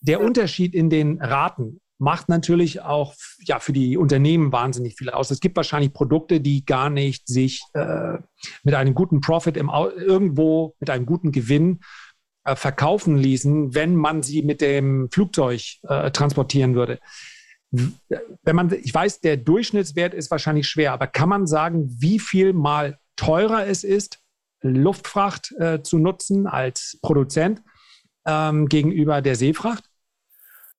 Der 0.00 0.20
Unterschied 0.20 0.74
in 0.74 0.90
den 0.90 1.20
Raten 1.20 1.80
macht 1.98 2.30
natürlich 2.30 2.80
auch 2.80 3.14
ja, 3.40 3.60
für 3.60 3.74
die 3.74 3.98
Unternehmen 3.98 4.52
wahnsinnig 4.52 4.96
viel 4.96 5.10
aus. 5.10 5.30
Es 5.30 5.40
gibt 5.40 5.56
wahrscheinlich 5.56 5.92
Produkte, 5.92 6.40
die 6.40 6.64
gar 6.64 6.88
nicht 6.88 7.28
sich 7.28 7.62
äh, 7.74 8.16
mit 8.62 8.74
einem 8.74 8.94
guten 8.94 9.20
Profit 9.20 9.58
im, 9.58 9.68
irgendwo, 9.68 10.74
mit 10.80 10.88
einem 10.88 11.04
guten 11.04 11.30
Gewinn 11.30 11.80
äh, 12.44 12.56
verkaufen 12.56 13.18
ließen, 13.18 13.74
wenn 13.74 13.96
man 13.96 14.22
sie 14.22 14.42
mit 14.42 14.62
dem 14.62 15.10
Flugzeug 15.12 15.60
äh, 15.82 16.10
transportieren 16.10 16.74
würde. 16.74 16.98
Wenn 17.70 18.56
man, 18.56 18.72
ich 18.72 18.94
weiß, 18.94 19.20
der 19.20 19.36
Durchschnittswert 19.36 20.14
ist 20.14 20.30
wahrscheinlich 20.30 20.66
schwer, 20.66 20.92
aber 20.92 21.06
kann 21.06 21.28
man 21.28 21.46
sagen, 21.46 21.94
wie 22.00 22.18
viel 22.18 22.54
mal 22.54 22.98
teurer 23.16 23.66
es 23.66 23.84
ist, 23.84 24.20
Luftfracht 24.62 25.52
äh, 25.58 25.82
zu 25.82 25.98
nutzen 25.98 26.46
als 26.46 26.98
Produzent 27.02 27.62
ähm, 28.26 28.66
gegenüber 28.68 29.20
der 29.20 29.36
Seefracht? 29.36 29.89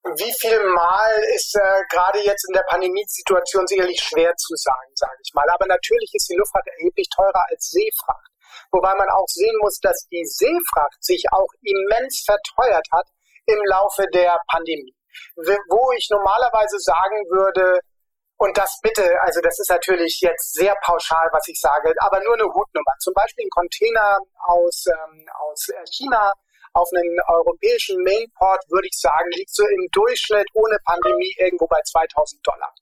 Wie 0.03 0.33
viel 0.33 0.57
Mal 0.73 1.13
ist 1.35 1.55
äh, 1.55 1.81
gerade 1.89 2.19
jetzt 2.25 2.47
in 2.49 2.53
der 2.53 2.65
Pandemiesituation 2.67 3.67
sicherlich 3.67 4.01
schwer 4.01 4.33
zu 4.35 4.55
sagen, 4.55 4.91
sage 4.95 5.17
ich 5.23 5.31
mal. 5.33 5.45
Aber 5.53 5.67
natürlich 5.67 6.09
ist 6.13 6.27
die 6.27 6.35
Luftfahrt 6.35 6.67
erheblich 6.67 7.07
teurer 7.15 7.45
als 7.49 7.69
Seefracht. 7.69 8.31
Wobei 8.71 8.95
man 8.95 9.09
auch 9.09 9.27
sehen 9.27 9.55
muss, 9.61 9.79
dass 9.79 10.07
die 10.11 10.25
Seefracht 10.25 10.97
sich 11.03 11.25
auch 11.31 11.49
immens 11.61 12.23
verteuert 12.25 12.87
hat 12.91 13.05
im 13.45 13.61
Laufe 13.65 14.07
der 14.11 14.39
Pandemie. 14.49 14.95
Wo 15.35 15.91
ich 15.93 16.07
normalerweise 16.09 16.79
sagen 16.79 17.21
würde, 17.29 17.79
und 18.37 18.57
das 18.57 18.79
bitte, 18.81 19.05
also 19.21 19.39
das 19.41 19.59
ist 19.59 19.69
natürlich 19.69 20.19
jetzt 20.21 20.53
sehr 20.53 20.73
pauschal, 20.81 21.29
was 21.31 21.47
ich 21.47 21.59
sage, 21.59 21.93
aber 21.99 22.19
nur 22.23 22.33
eine 22.33 22.45
Hutnummer. 22.45 22.95
Zum 22.99 23.13
Beispiel 23.13 23.45
ein 23.45 23.53
Container 23.53 24.17
aus, 24.47 24.85
ähm, 24.87 25.29
aus 25.37 25.67
China 25.91 26.33
auf 26.73 26.87
einen 26.95 27.17
europäischen 27.27 28.01
Mainport, 28.03 28.63
würde 28.69 28.87
ich 28.87 28.97
sagen, 28.97 29.29
liegt 29.31 29.53
so 29.53 29.63
im 29.67 29.87
Durchschnitt 29.91 30.47
ohne 30.53 30.77
Pandemie 30.85 31.35
irgendwo 31.37 31.67
bei 31.67 31.79
2000 31.83 32.45
Dollar. 32.45 32.73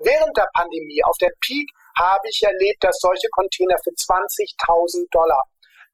Während 0.00 0.36
der 0.36 0.48
Pandemie, 0.54 1.02
auf 1.04 1.16
der 1.18 1.32
Peak, 1.40 1.70
habe 1.98 2.28
ich 2.28 2.42
erlebt, 2.42 2.84
dass 2.84 2.98
solche 3.00 3.28
Container 3.30 3.76
für 3.82 3.90
20.000 3.90 5.10
Dollar 5.10 5.42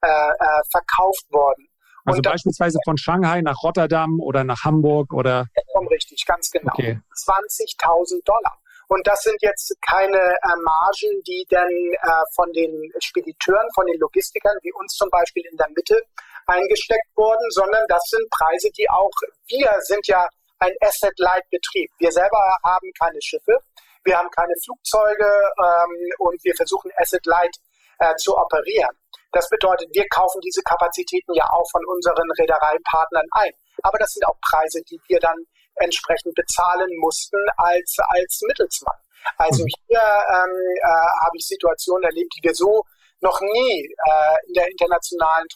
äh, 0.01 0.07
äh, 0.07 0.61
verkauft 0.69 1.25
wurden. 1.31 1.67
Also 2.05 2.17
Und 2.17 2.23
beispielsweise 2.23 2.77
von 2.85 2.97
Shanghai 2.97 3.41
nach 3.41 3.63
Rotterdam 3.63 4.19
oder 4.19 4.43
nach 4.43 4.63
Hamburg 4.63 5.11
oder? 5.13 5.47
Richtig, 5.89 6.25
ganz 6.25 6.51
genau. 6.51 6.71
Okay. 6.73 6.99
20.000 7.25 8.23
Dollar. 8.23 8.59
Und 8.87 9.07
das 9.07 9.21
sind 9.23 9.41
jetzt 9.41 9.75
keine 9.81 10.17
äh, 10.17 10.55
Margen, 10.63 11.23
die 11.25 11.45
dann 11.49 11.71
äh, 11.71 12.23
von 12.35 12.51
den 12.53 12.91
Spediteuren, 12.99 13.67
von 13.73 13.87
den 13.87 13.99
Logistikern, 13.99 14.53
wie 14.61 14.71
uns 14.73 14.93
zum 14.93 15.09
Beispiel 15.09 15.43
in 15.49 15.57
der 15.57 15.69
Mitte, 15.75 15.99
eingesteckt 16.47 17.09
wurden, 17.15 17.49
sondern 17.51 17.83
das 17.87 18.03
sind 18.09 18.29
Preise, 18.29 18.69
die 18.77 18.89
auch, 18.89 19.11
wir 19.47 19.71
sind 19.81 20.05
ja 20.07 20.27
ein 20.59 20.73
Asset-Light-Betrieb. 20.81 21.91
Wir 21.99 22.11
selber 22.11 22.57
haben 22.63 22.91
keine 22.99 23.21
Schiffe, 23.21 23.57
wir 24.03 24.17
haben 24.17 24.29
keine 24.29 24.53
Flugzeuge 24.63 25.27
ähm, 25.59 26.09
und 26.19 26.43
wir 26.43 26.55
versuchen 26.55 26.91
Asset-Light 26.97 27.55
äh, 27.99 28.15
zu 28.15 28.37
operieren. 28.37 28.95
Das 29.31 29.49
bedeutet, 29.49 29.89
wir 29.91 30.05
kaufen 30.09 30.39
diese 30.41 30.61
Kapazitäten 30.61 31.33
ja 31.33 31.43
auch 31.51 31.67
von 31.71 31.81
unseren 31.87 32.29
Reedereipartnern 32.39 33.27
ein. 33.31 33.51
Aber 33.83 33.97
das 33.97 34.13
sind 34.13 34.25
auch 34.25 34.39
Preise, 34.39 34.81
die 34.89 34.99
wir 35.07 35.19
dann 35.19 35.37
entsprechend 35.75 36.33
bezahlen 36.35 36.89
mussten 36.99 37.37
als, 37.57 37.97
als 38.15 38.39
Mittelsmann. 38.47 38.95
Also 39.37 39.63
mhm. 39.63 39.69
hier 39.87 39.99
ähm, 39.99 40.55
äh, 40.81 41.25
habe 41.25 41.35
ich 41.35 41.47
Situationen 41.47 42.03
erlebt, 42.03 42.31
die 42.37 42.43
wir 42.43 42.53
so 42.53 42.83
noch 43.21 43.41
nie 43.41 43.83
äh, 43.83 44.35
in 44.47 44.53
der 44.53 44.69
internationalen 44.69 45.47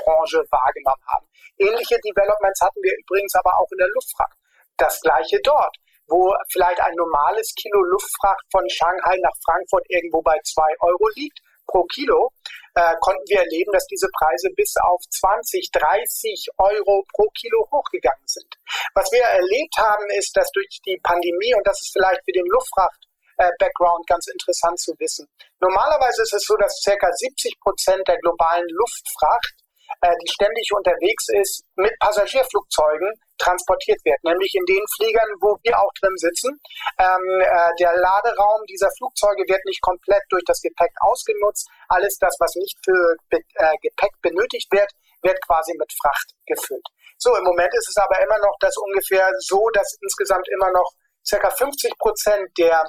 Transportbranche 0.00 0.44
wahrgenommen 0.50 1.04
haben. 1.06 1.26
Ähnliche 1.58 1.98
Developments 2.00 2.60
hatten 2.60 2.82
wir 2.82 2.92
übrigens 2.98 3.34
aber 3.34 3.58
auch 3.58 3.68
in 3.72 3.78
der 3.78 3.88
Luftfracht. 3.94 4.36
Das 4.76 5.00
gleiche 5.00 5.38
dort, 5.42 5.76
wo 6.06 6.34
vielleicht 6.50 6.80
ein 6.80 6.94
normales 6.96 7.54
Kilo 7.54 7.82
Luftfracht 7.82 8.44
von 8.50 8.68
Shanghai 8.68 9.16
nach 9.22 9.36
Frankfurt 9.44 9.84
irgendwo 9.88 10.22
bei 10.22 10.38
zwei 10.44 10.74
Euro 10.80 11.08
liegt 11.14 11.38
pro 11.66 11.84
Kilo, 11.84 12.32
äh, 12.74 12.94
konnten 13.00 13.22
wir 13.28 13.40
erleben, 13.40 13.70
dass 13.72 13.86
diese 13.86 14.08
Preise 14.18 14.48
bis 14.56 14.74
auf 14.82 15.00
20, 15.08 15.70
30 15.70 16.48
Euro 16.58 17.04
pro 17.14 17.28
Kilo 17.38 17.68
hochgegangen 17.70 18.26
sind. 18.26 18.48
Was 18.94 19.10
wir 19.12 19.22
erlebt 19.22 19.76
haben, 19.78 20.06
ist, 20.18 20.36
dass 20.36 20.50
durch 20.50 20.80
die 20.86 20.98
Pandemie, 21.02 21.54
und 21.54 21.66
das 21.66 21.80
ist 21.80 21.92
vielleicht 21.92 22.24
für 22.24 22.32
den 22.32 22.46
Luftfracht 22.46 23.06
äh, 23.40 23.50
Background 23.58 24.06
ganz 24.06 24.26
interessant 24.28 24.78
zu 24.78 24.92
wissen. 24.98 25.26
Normalerweise 25.60 26.22
ist 26.22 26.34
es 26.34 26.44
so, 26.44 26.56
dass 26.56 26.82
ca. 26.84 27.08
70 27.10 27.58
Prozent 27.60 28.06
der 28.06 28.18
globalen 28.18 28.68
Luftfracht, 28.68 29.54
äh, 30.00 30.14
die 30.22 30.30
ständig 30.30 30.70
unterwegs 30.74 31.26
ist, 31.28 31.64
mit 31.76 31.92
Passagierflugzeugen 32.00 33.10
transportiert 33.38 33.98
wird, 34.04 34.22
nämlich 34.22 34.52
in 34.54 34.64
den 34.66 34.84
Fliegern, 34.96 35.30
wo 35.40 35.56
wir 35.62 35.78
auch 35.78 35.92
drin 36.00 36.16
sitzen. 36.16 36.60
Ähm, 36.98 37.24
äh, 37.40 37.72
der 37.80 37.96
Laderaum 37.96 38.60
dieser 38.68 38.90
Flugzeuge 38.98 39.44
wird 39.48 39.64
nicht 39.64 39.80
komplett 39.80 40.22
durch 40.28 40.44
das 40.46 40.60
Gepäck 40.60 40.92
ausgenutzt. 41.00 41.68
Alles 41.88 42.16
das, 42.18 42.36
was 42.38 42.54
nicht 42.56 42.76
für 42.84 43.16
äh, 43.30 43.76
Gepäck 43.82 44.12
benötigt 44.22 44.68
wird, 44.70 44.90
wird 45.22 45.38
quasi 45.46 45.72
mit 45.76 45.90
Fracht 46.00 46.32
gefüllt. 46.46 46.84
So, 47.18 47.36
im 47.36 47.44
Moment 47.44 47.72
ist 47.74 47.88
es 47.88 47.96
aber 47.96 48.20
immer 48.22 48.38
noch 48.38 48.56
das 48.60 48.76
ungefähr 48.76 49.28
so, 49.40 49.68
dass 49.72 49.98
insgesamt 50.00 50.48
immer 50.48 50.70
noch 50.72 50.88
circa 51.24 51.50
50 51.50 51.92
Prozent 51.98 52.48
der 52.56 52.84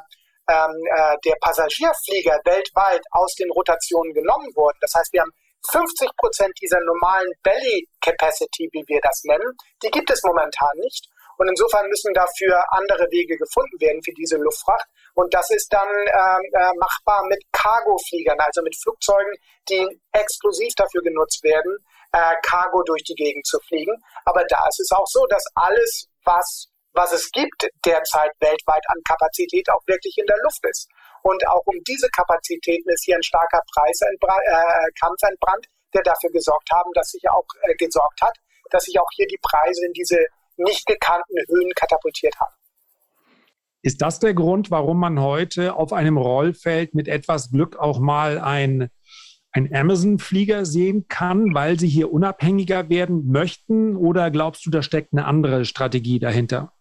ähm, 0.49 0.75
äh, 0.97 1.17
der 1.23 1.35
Passagierflieger 1.39 2.39
weltweit 2.45 3.01
aus 3.11 3.33
den 3.35 3.51
Rotationen 3.51 4.13
genommen 4.13 4.49
wurden. 4.55 4.77
Das 4.81 4.91
heißt, 4.95 5.13
wir 5.13 5.21
haben 5.21 5.31
50 5.69 6.09
Prozent 6.17 6.53
dieser 6.61 6.79
normalen 6.81 7.31
Belly 7.43 7.87
Capacity, 8.01 8.69
wie 8.71 8.83
wir 8.87 8.99
das 9.01 9.21
nennen, 9.23 9.55
die 9.83 9.89
gibt 9.89 10.09
es 10.09 10.21
momentan 10.23 10.77
nicht. 10.77 11.07
Und 11.37 11.47
insofern 11.47 11.87
müssen 11.87 12.13
dafür 12.13 12.63
andere 12.69 13.07
Wege 13.09 13.35
gefunden 13.37 13.79
werden 13.79 14.01
für 14.03 14.13
diese 14.13 14.37
Luftfracht. 14.37 14.85
Und 15.15 15.33
das 15.33 15.49
ist 15.49 15.73
dann 15.73 15.87
ähm, 15.87 16.43
äh, 16.53 16.71
machbar 16.77 17.23
mit 17.29 17.41
Cargo-Fliegern, 17.51 18.37
also 18.39 18.61
mit 18.61 18.75
Flugzeugen, 18.77 19.33
die 19.67 19.87
exklusiv 20.11 20.73
dafür 20.75 21.01
genutzt 21.01 21.43
werden, 21.43 21.77
äh, 22.11 22.35
Cargo 22.43 22.83
durch 22.83 23.03
die 23.03 23.15
Gegend 23.15 23.45
zu 23.47 23.57
fliegen. 23.67 23.95
Aber 24.25 24.43
da 24.49 24.67
ist 24.69 24.81
es 24.81 24.91
auch 24.91 25.07
so, 25.07 25.25
dass 25.27 25.43
alles, 25.55 26.07
was 26.25 26.71
was 26.93 27.13
es 27.13 27.31
gibt 27.31 27.67
derzeit 27.85 28.31
weltweit 28.39 28.83
an 28.87 29.01
Kapazität 29.07 29.69
auch 29.69 29.81
wirklich 29.87 30.17
in 30.17 30.25
der 30.25 30.37
Luft 30.43 30.59
ist. 30.67 30.89
Und 31.23 31.47
auch 31.47 31.65
um 31.65 31.75
diese 31.87 32.09
Kapazitäten 32.09 32.89
ist 32.89 33.05
hier 33.05 33.15
ein 33.15 33.23
starker 33.23 33.61
Preiskampf 33.73 35.23
äh, 35.23 35.31
entbrannt, 35.31 35.67
der 35.93 36.01
dafür 36.03 36.31
gesorgt 36.31 36.69
haben, 36.71 36.91
dass 36.93 37.09
sich 37.09 37.29
auch 37.29 37.45
äh, 37.63 37.75
gesorgt 37.75 38.21
hat, 38.21 38.35
dass 38.71 38.85
sich 38.85 38.99
auch 38.99 39.09
hier 39.15 39.27
die 39.27 39.39
Preise 39.41 39.85
in 39.85 39.93
diese 39.93 40.17
nicht 40.57 40.85
gekannten 40.85 41.37
Höhen 41.47 41.71
katapultiert 41.75 42.39
haben. 42.39 42.53
Ist 43.83 44.01
das 44.01 44.19
der 44.19 44.33
Grund, 44.33 44.69
warum 44.69 44.99
man 44.99 45.19
heute 45.19 45.75
auf 45.75 45.91
einem 45.91 46.17
Rollfeld 46.17 46.93
mit 46.93 47.07
etwas 47.07 47.49
Glück 47.49 47.77
auch 47.77 47.99
mal 47.99 48.37
ein, 48.37 48.89
ein 49.51 49.73
Amazon-Flieger 49.73 50.65
sehen 50.65 51.07
kann, 51.07 51.55
weil 51.55 51.79
sie 51.79 51.87
hier 51.87 52.13
unabhängiger 52.13 52.89
werden 52.89 53.31
möchten? 53.31 53.95
Oder 53.95 54.29
glaubst 54.29 54.65
du, 54.65 54.69
da 54.69 54.83
steckt 54.83 55.13
eine 55.13 55.25
andere 55.25 55.65
Strategie 55.65 56.19
dahinter? 56.19 56.73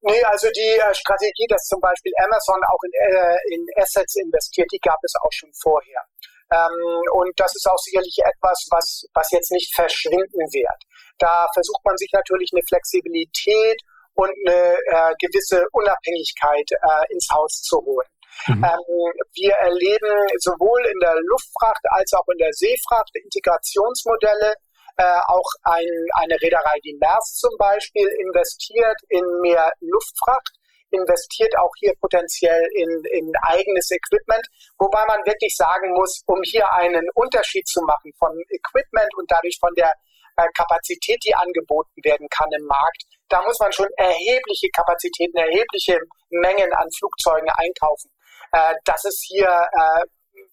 Nee, 0.00 0.22
also 0.24 0.48
die 0.54 0.78
äh, 0.78 0.94
Strategie, 0.94 1.46
dass 1.48 1.66
zum 1.66 1.80
Beispiel 1.80 2.12
Amazon 2.22 2.60
auch 2.70 2.82
in, 2.86 2.92
äh, 2.94 3.38
in 3.54 3.66
Assets 3.76 4.14
investiert, 4.16 4.68
die 4.72 4.78
gab 4.78 4.98
es 5.02 5.14
auch 5.20 5.32
schon 5.32 5.50
vorher. 5.60 6.02
Ähm, 6.50 7.02
und 7.12 7.32
das 7.36 7.54
ist 7.54 7.68
auch 7.68 7.78
sicherlich 7.78 8.16
etwas, 8.24 8.66
was, 8.70 9.04
was 9.12 9.30
jetzt 9.32 9.50
nicht 9.50 9.74
verschwinden 9.74 10.46
wird. 10.54 10.80
Da 11.18 11.46
versucht 11.52 11.84
man 11.84 11.96
sich 11.96 12.10
natürlich 12.12 12.50
eine 12.54 12.62
Flexibilität 12.66 13.80
und 14.14 14.30
eine 14.46 14.76
äh, 14.86 15.14
gewisse 15.18 15.64
Unabhängigkeit 15.72 16.70
äh, 16.70 17.12
ins 17.12 17.28
Haus 17.32 17.60
zu 17.62 17.78
holen. 17.78 18.08
Mhm. 18.46 18.64
Ähm, 18.64 19.12
wir 19.34 19.52
erleben 19.66 20.14
sowohl 20.38 20.86
in 20.86 21.00
der 21.00 21.14
Luftfracht 21.26 21.82
als 21.90 22.12
auch 22.14 22.26
in 22.32 22.38
der 22.38 22.52
Seefracht 22.52 23.10
Integrationsmodelle, 23.14 24.54
äh, 24.98 25.20
auch 25.28 25.50
ein, 25.62 25.86
eine 26.14 26.34
Reederei 26.42 26.78
wie 26.82 26.98
Maersk 26.98 27.36
zum 27.36 27.56
Beispiel 27.56 28.08
investiert 28.20 28.98
in 29.08 29.24
mehr 29.40 29.70
Luftfracht, 29.80 30.58
investiert 30.90 31.56
auch 31.58 31.70
hier 31.78 31.92
potenziell 32.00 32.66
in, 32.74 32.90
in 33.12 33.32
eigenes 33.42 33.90
Equipment, 33.90 34.44
wobei 34.78 35.04
man 35.06 35.24
wirklich 35.24 35.54
sagen 35.54 35.92
muss, 35.94 36.22
um 36.26 36.40
hier 36.42 36.72
einen 36.72 37.06
Unterschied 37.14 37.66
zu 37.68 37.80
machen 37.82 38.12
von 38.18 38.32
Equipment 38.50 39.14
und 39.16 39.30
dadurch 39.30 39.58
von 39.60 39.72
der 39.76 39.92
äh, 40.36 40.46
Kapazität, 40.56 41.22
die 41.24 41.34
angeboten 41.34 42.02
werden 42.02 42.26
kann 42.30 42.50
im 42.52 42.64
Markt, 42.66 43.02
da 43.28 43.42
muss 43.42 43.58
man 43.60 43.72
schon 43.72 43.88
erhebliche 43.96 44.68
Kapazitäten, 44.74 45.36
erhebliche 45.36 45.98
Mengen 46.30 46.72
an 46.72 46.88
Flugzeugen 46.96 47.48
einkaufen. 47.50 48.10
Äh, 48.52 48.74
das 48.84 49.04
ist 49.04 49.24
hier 49.28 49.46
äh, 49.48 50.02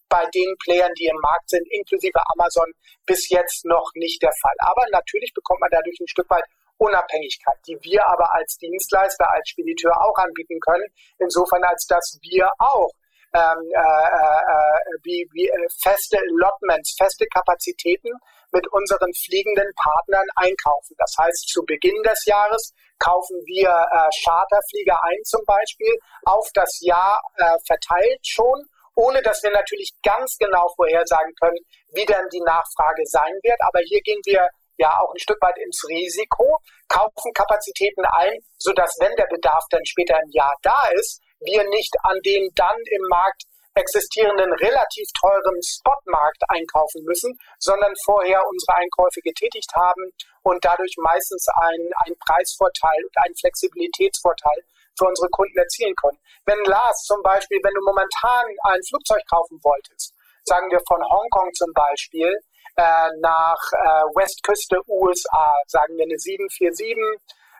bei 0.08 0.24
den 0.34 0.54
Playern, 0.62 0.92
die 0.98 1.06
im 1.06 1.18
Markt 1.20 1.50
sind, 1.50 1.66
inklusive 1.70 2.20
Amazon, 2.34 2.70
bis 3.06 3.28
jetzt 3.28 3.64
noch 3.64 3.90
nicht 3.94 4.22
der 4.22 4.32
Fall. 4.40 4.54
Aber 4.58 4.84
natürlich 4.90 5.32
bekommt 5.34 5.60
man 5.60 5.70
dadurch 5.70 5.98
ein 6.00 6.08
Stück 6.08 6.30
weit 6.30 6.44
Unabhängigkeit, 6.78 7.56
die 7.66 7.78
wir 7.82 8.06
aber 8.06 8.32
als 8.34 8.56
Dienstleister, 8.58 9.30
als 9.30 9.48
Spediteur 9.48 9.92
auch 10.02 10.16
anbieten 10.18 10.60
können, 10.60 10.86
insofern 11.18 11.64
als 11.64 11.86
dass 11.86 12.18
wir 12.22 12.50
auch 12.58 12.90
ähm, 13.34 13.60
äh, 13.74 13.80
äh, 13.80 14.98
wie, 15.02 15.28
wie 15.32 15.48
äh, 15.48 15.68
feste 15.82 16.18
Allotments, 16.18 16.94
feste 16.96 17.26
Kapazitäten 17.26 18.10
mit 18.52 18.66
unseren 18.72 19.12
fliegenden 19.12 19.68
Partnern 19.74 20.26
einkaufen. 20.36 20.94
Das 20.98 21.14
heißt, 21.18 21.48
zu 21.48 21.64
Beginn 21.64 22.00
des 22.02 22.24
Jahres 22.24 22.72
kaufen 22.98 23.36
wir 23.44 23.68
äh, 23.68 24.08
Charterflieger 24.24 25.02
ein 25.02 25.22
zum 25.24 25.44
Beispiel, 25.44 25.92
auf 26.24 26.48
das 26.54 26.78
Jahr 26.80 27.20
äh, 27.36 27.56
verteilt 27.66 28.20
schon 28.22 28.64
ohne 28.96 29.22
dass 29.22 29.42
wir 29.42 29.52
natürlich 29.52 29.92
ganz 30.02 30.36
genau 30.38 30.68
vorhersagen 30.74 31.32
können, 31.40 31.58
wie 31.92 32.04
denn 32.04 32.28
die 32.32 32.40
Nachfrage 32.40 33.04
sein 33.04 33.32
wird. 33.42 33.60
Aber 33.60 33.80
hier 33.84 34.00
gehen 34.00 34.20
wir 34.24 34.48
ja 34.78 35.00
auch 35.00 35.12
ein 35.12 35.20
Stück 35.20 35.40
weit 35.40 35.56
ins 35.58 35.84
Risiko, 35.88 36.58
kaufen 36.88 37.32
Kapazitäten 37.32 38.04
ein, 38.04 38.40
sodass 38.58 38.96
wenn 39.00 39.14
der 39.16 39.28
Bedarf 39.30 39.64
dann 39.70 39.84
später 39.84 40.18
im 40.22 40.30
Jahr 40.32 40.54
da 40.62 40.88
ist, 40.94 41.20
wir 41.40 41.64
nicht 41.68 41.94
an 42.02 42.18
den 42.24 42.50
dann 42.54 42.76
im 42.90 43.02
Markt 43.08 43.42
existierenden 43.76 44.52
relativ 44.54 45.06
teuren 45.20 45.60
Spotmarkt 45.62 46.42
einkaufen 46.48 47.04
müssen, 47.04 47.38
sondern 47.58 47.92
vorher 48.04 48.40
unsere 48.48 48.74
Einkäufe 48.78 49.20
getätigt 49.20 49.70
haben 49.76 50.10
und 50.42 50.64
dadurch 50.64 50.94
meistens 50.96 51.46
einen, 51.48 51.92
einen 52.06 52.16
Preisvorteil 52.18 53.04
und 53.04 53.16
einen 53.22 53.36
Flexibilitätsvorteil 53.36 54.64
für 54.98 55.06
unsere 55.06 55.28
Kunden 55.30 55.56
erzielen 55.56 55.94
können. 55.96 56.18
Wenn 56.44 56.58
Lars 56.64 57.04
zum 57.04 57.22
Beispiel, 57.22 57.58
wenn 57.62 57.74
du 57.74 57.82
momentan 57.84 58.44
ein 58.64 58.80
Flugzeug 58.88 59.22
kaufen 59.30 59.58
wolltest, 59.62 60.14
sagen 60.44 60.70
wir 60.70 60.80
von 60.86 61.02
Hongkong 61.02 61.52
zum 61.54 61.72
Beispiel, 61.72 62.32
äh, 62.76 63.08
nach 63.20 63.60
äh, 63.72 64.04
Westküste 64.16 64.80
USA, 64.86 65.48
sagen 65.66 65.96
wir 65.96 66.04
eine 66.04 66.18
747, 66.18 66.96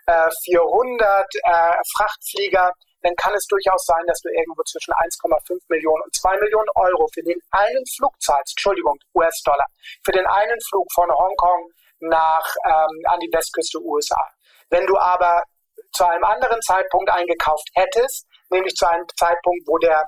äh, 0.07 0.31
400 0.45 1.27
äh, 1.35 1.73
Frachtflieger, 1.97 2.73
dann 3.03 3.15
kann 3.17 3.35
es 3.35 3.47
durchaus 3.47 3.85
sein, 3.87 4.05
dass 4.07 4.21
du 4.21 4.29
irgendwo 4.31 4.63
zwischen 4.65 4.93
1,5 4.93 5.59
Millionen 5.69 6.03
und 6.03 6.15
2 6.15 6.39
Millionen 6.39 6.69
Euro 6.75 7.09
für 7.15 7.23
den 7.23 7.39
einen 7.51 7.85
Flug 7.97 8.13
zahlst, 8.21 8.55
Entschuldigung, 8.57 8.99
US-Dollar, 9.15 9.67
für 10.05 10.13
den 10.13 10.27
einen 10.27 10.61
Flug 10.69 10.87
von 10.93 11.11
Hongkong 11.11 11.71
nach 12.01 12.47
ähm, 12.67 13.03
an 13.07 13.21
die 13.21 13.31
Westküste 13.33 13.81
USA. 13.81 14.21
Wenn 14.71 14.87
du 14.87 14.99
aber 14.99 15.43
zu 15.93 16.05
einem 16.05 16.25
anderen 16.25 16.61
Zeitpunkt 16.63 17.11
eingekauft 17.11 17.69
hättest, 17.75 18.27
nämlich 18.51 18.75
zu 18.75 18.87
einem 18.89 19.07
Zeitpunkt, 19.17 19.67
wo 19.67 19.79
der 19.79 20.05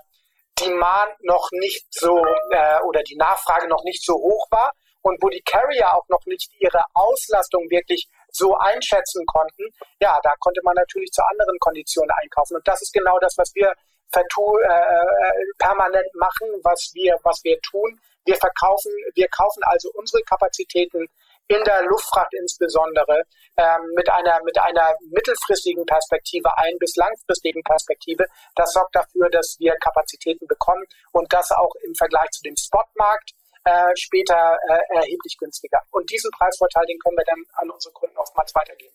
Demand 0.60 1.14
noch 1.22 1.48
nicht 1.52 1.86
so 1.90 2.18
äh, 2.50 2.80
oder 2.82 3.02
die 3.04 3.16
Nachfrage 3.16 3.68
noch 3.68 3.84
nicht 3.84 4.04
so 4.04 4.14
hoch 4.14 4.46
war 4.50 4.72
und 5.02 5.22
wo 5.22 5.28
die 5.28 5.42
Carrier 5.42 5.94
auch 5.94 6.06
noch 6.08 6.24
nicht 6.26 6.50
ihre 6.58 6.82
Auslastung 6.94 7.62
wirklich 7.70 8.08
so 8.32 8.54
einschätzen 8.56 9.24
konnten, 9.26 9.64
ja, 10.00 10.18
da 10.22 10.32
konnte 10.40 10.60
man 10.64 10.74
natürlich 10.74 11.10
zu 11.12 11.22
anderen 11.30 11.56
Konditionen 11.60 12.10
einkaufen. 12.22 12.56
Und 12.56 12.66
das 12.66 12.82
ist 12.82 12.92
genau 12.92 13.18
das, 13.20 13.34
was 13.36 13.54
wir 13.54 13.72
äh, 14.12 14.18
äh, 14.18 15.32
permanent 15.58 16.08
machen, 16.14 16.48
was 16.64 16.90
wir, 16.94 17.16
was 17.22 17.40
wir 17.44 17.58
tun. 17.60 18.00
Wir 18.24 18.36
verkaufen, 18.36 18.92
wir 19.14 19.28
kaufen 19.28 19.62
also 19.64 19.90
unsere 19.94 20.22
Kapazitäten 20.22 21.06
in 21.48 21.62
der 21.64 21.82
Luftfracht 21.84 22.32
insbesondere 22.38 23.24
ähm, 23.56 23.92
mit 23.96 24.10
einer 24.10 24.38
mit 24.44 24.58
einer 24.58 24.94
mittelfristigen 25.10 25.84
Perspektive 25.86 26.48
ein 26.58 26.76
bis 26.78 26.94
langfristigen 26.96 27.62
Perspektive. 27.62 28.24
Das 28.54 28.72
sorgt 28.72 28.94
dafür, 28.94 29.28
dass 29.30 29.56
wir 29.58 29.74
Kapazitäten 29.80 30.46
bekommen 30.46 30.84
und 31.12 31.32
das 31.32 31.50
auch 31.50 31.74
im 31.84 31.94
Vergleich 31.94 32.30
zu 32.30 32.42
dem 32.42 32.54
Spotmarkt 32.56 33.32
äh, 33.64 33.90
später 33.96 34.56
äh, 34.68 34.96
erheblich 34.96 35.36
günstiger. 35.38 35.78
Und 35.90 36.10
diesen 36.10 36.30
Preisvorteil, 36.30 36.84
den 36.86 36.98
können 36.98 37.16
wir 37.16 37.24
dann 37.24 37.42
an 37.54 37.70
unsere 37.70 37.92
Kunden 37.92 38.16
oftmals 38.16 38.54
weitergeben. 38.54 38.94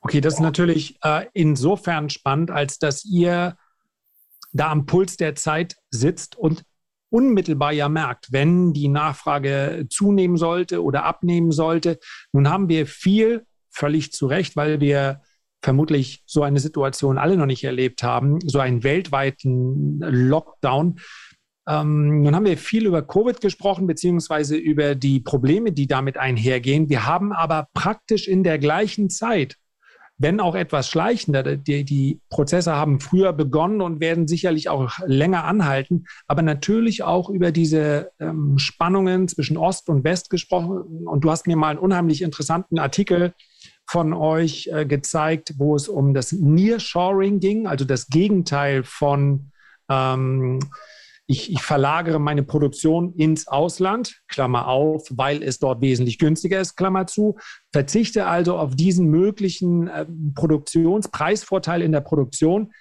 Okay, 0.00 0.20
das 0.20 0.34
ist 0.34 0.40
natürlich 0.40 0.98
äh, 1.02 1.26
insofern 1.32 2.10
spannend, 2.10 2.50
als 2.50 2.78
dass 2.78 3.04
ihr 3.04 3.56
da 4.52 4.70
am 4.70 4.86
Puls 4.86 5.16
der 5.16 5.34
Zeit 5.34 5.76
sitzt 5.90 6.36
und 6.36 6.64
unmittelbar 7.16 7.72
ja 7.72 7.88
merkt, 7.88 8.30
wenn 8.30 8.74
die 8.74 8.88
Nachfrage 8.88 9.86
zunehmen 9.88 10.36
sollte 10.36 10.82
oder 10.82 11.04
abnehmen 11.04 11.50
sollte. 11.50 11.98
Nun 12.32 12.50
haben 12.50 12.68
wir 12.68 12.86
viel, 12.86 13.46
völlig 13.70 14.12
zu 14.12 14.26
Recht, 14.26 14.54
weil 14.54 14.80
wir 14.80 15.22
vermutlich 15.62 16.22
so 16.26 16.42
eine 16.42 16.60
Situation 16.60 17.16
alle 17.16 17.38
noch 17.38 17.46
nicht 17.46 17.64
erlebt 17.64 18.02
haben, 18.02 18.38
so 18.44 18.58
einen 18.58 18.84
weltweiten 18.84 19.98
Lockdown. 20.00 21.00
Ähm, 21.66 22.22
nun 22.22 22.34
haben 22.34 22.44
wir 22.44 22.58
viel 22.58 22.84
über 22.84 23.00
Covid 23.00 23.40
gesprochen, 23.40 23.86
beziehungsweise 23.86 24.56
über 24.56 24.94
die 24.94 25.20
Probleme, 25.20 25.72
die 25.72 25.86
damit 25.86 26.18
einhergehen. 26.18 26.90
Wir 26.90 27.06
haben 27.06 27.32
aber 27.32 27.68
praktisch 27.72 28.28
in 28.28 28.44
der 28.44 28.58
gleichen 28.58 29.08
Zeit, 29.08 29.56
wenn 30.18 30.40
auch 30.40 30.54
etwas 30.54 30.88
schleichender, 30.88 31.56
die, 31.56 31.84
die 31.84 32.20
Prozesse 32.30 32.74
haben 32.74 33.00
früher 33.00 33.32
begonnen 33.32 33.82
und 33.82 34.00
werden 34.00 34.26
sicherlich 34.26 34.68
auch 34.68 34.98
länger 35.04 35.44
anhalten, 35.44 36.06
aber 36.26 36.42
natürlich 36.42 37.02
auch 37.02 37.28
über 37.28 37.52
diese 37.52 38.10
ähm, 38.18 38.58
Spannungen 38.58 39.28
zwischen 39.28 39.56
Ost 39.58 39.88
und 39.88 40.04
West 40.04 40.30
gesprochen. 40.30 41.06
Und 41.06 41.24
du 41.24 41.30
hast 41.30 41.46
mir 41.46 41.56
mal 41.56 41.70
einen 41.70 41.78
unheimlich 41.78 42.22
interessanten 42.22 42.78
Artikel 42.78 43.34
von 43.86 44.12
euch 44.14 44.68
äh, 44.72 44.86
gezeigt, 44.86 45.54
wo 45.58 45.76
es 45.76 45.88
um 45.88 46.14
das 46.14 46.32
Nearshoring 46.32 47.38
ging, 47.38 47.66
also 47.66 47.84
das 47.84 48.08
Gegenteil 48.08 48.84
von 48.84 49.50
ähm, 49.88 50.60
ich, 51.26 51.50
ich 51.52 51.62
verlagere 51.62 52.20
meine 52.20 52.42
Produktion 52.42 53.12
ins 53.14 53.48
Ausland, 53.48 54.20
Klammer 54.28 54.68
auf, 54.68 55.08
weil 55.10 55.42
es 55.42 55.58
dort 55.58 55.80
wesentlich 55.80 56.18
günstiger 56.18 56.60
ist, 56.60 56.76
Klammer 56.76 57.06
zu, 57.06 57.36
verzichte 57.72 58.26
also 58.26 58.56
auf 58.56 58.76
diesen 58.76 59.08
möglichen 59.08 59.88
äh, 59.88 60.06
Produktionspreisvorteil 60.34 61.82
in 61.82 61.92
der 61.92 62.00
Produktion 62.00 62.72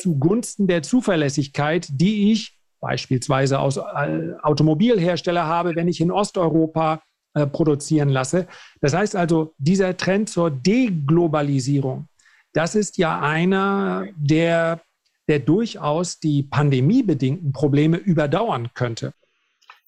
zugunsten 0.00 0.66
der 0.66 0.82
Zuverlässigkeit, 0.82 1.88
die 1.90 2.32
ich 2.32 2.58
beispielsweise 2.80 3.60
aus 3.60 3.76
äh, 3.76 4.32
Automobilhersteller 4.42 5.46
habe, 5.46 5.76
wenn 5.76 5.88
ich 5.88 6.00
in 6.00 6.10
Osteuropa 6.10 7.02
äh, 7.34 7.46
produzieren 7.46 8.08
lasse. 8.08 8.48
Das 8.80 8.94
heißt 8.94 9.14
also, 9.14 9.54
dieser 9.58 9.96
Trend 9.96 10.28
zur 10.28 10.50
Deglobalisierung, 10.50 12.08
das 12.52 12.74
ist 12.74 12.98
ja 12.98 13.20
einer 13.20 14.06
der 14.16 14.80
der 15.28 15.38
durchaus 15.38 16.18
die 16.18 16.42
pandemiebedingten 16.42 17.52
Probleme 17.52 17.96
überdauern 17.96 18.70
könnte. 18.74 19.14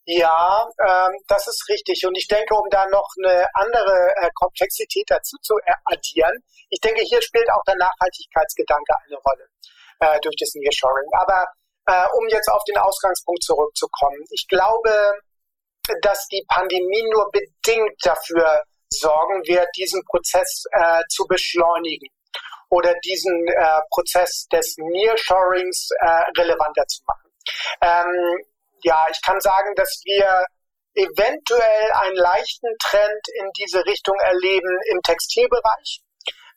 Ja, 0.06 0.68
ähm, 0.86 1.16
das 1.28 1.48
ist 1.48 1.64
richtig. 1.68 2.04
Und 2.06 2.14
ich 2.16 2.28
denke, 2.28 2.54
um 2.54 2.68
da 2.70 2.86
noch 2.86 3.08
eine 3.18 3.46
andere 3.54 4.12
äh, 4.20 4.30
Komplexität 4.34 5.06
dazu 5.08 5.36
zu 5.40 5.54
addieren, 5.84 6.44
ich 6.68 6.80
denke, 6.80 7.00
hier 7.02 7.22
spielt 7.22 7.50
auch 7.50 7.62
der 7.66 7.76
Nachhaltigkeitsgedanke 7.76 8.92
eine 9.06 9.16
Rolle 9.16 9.48
äh, 10.00 10.20
durch 10.20 10.36
das 10.38 10.52
Nearshoring. 10.54 11.08
Aber 11.12 11.46
äh, 11.86 12.06
um 12.18 12.28
jetzt 12.28 12.50
auf 12.50 12.62
den 12.64 12.76
Ausgangspunkt 12.76 13.44
zurückzukommen, 13.44 14.24
ich 14.30 14.46
glaube, 14.48 14.90
dass 16.02 16.26
die 16.28 16.44
Pandemie 16.48 17.04
nur 17.10 17.30
bedingt 17.30 17.96
dafür 18.02 18.62
sorgen 18.90 19.42
wird, 19.46 19.68
diesen 19.76 20.02
Prozess 20.04 20.64
äh, 20.70 21.02
zu 21.08 21.26
beschleunigen 21.26 22.08
oder 22.70 22.94
diesen 23.04 23.46
äh, 23.48 23.80
Prozess 23.90 24.46
des 24.52 24.76
Nearshorings 24.78 25.88
äh, 26.00 26.40
relevanter 26.40 26.86
zu 26.86 27.02
machen. 27.06 27.30
Ähm, 27.80 28.44
ja, 28.82 28.98
ich 29.10 29.20
kann 29.22 29.40
sagen, 29.40 29.74
dass 29.76 30.00
wir 30.04 30.46
eventuell 30.94 31.90
einen 32.02 32.16
leichten 32.16 32.68
Trend 32.78 33.22
in 33.40 33.50
diese 33.58 33.84
Richtung 33.84 34.16
erleben 34.20 34.78
im 34.90 35.00
Textilbereich. 35.02 36.00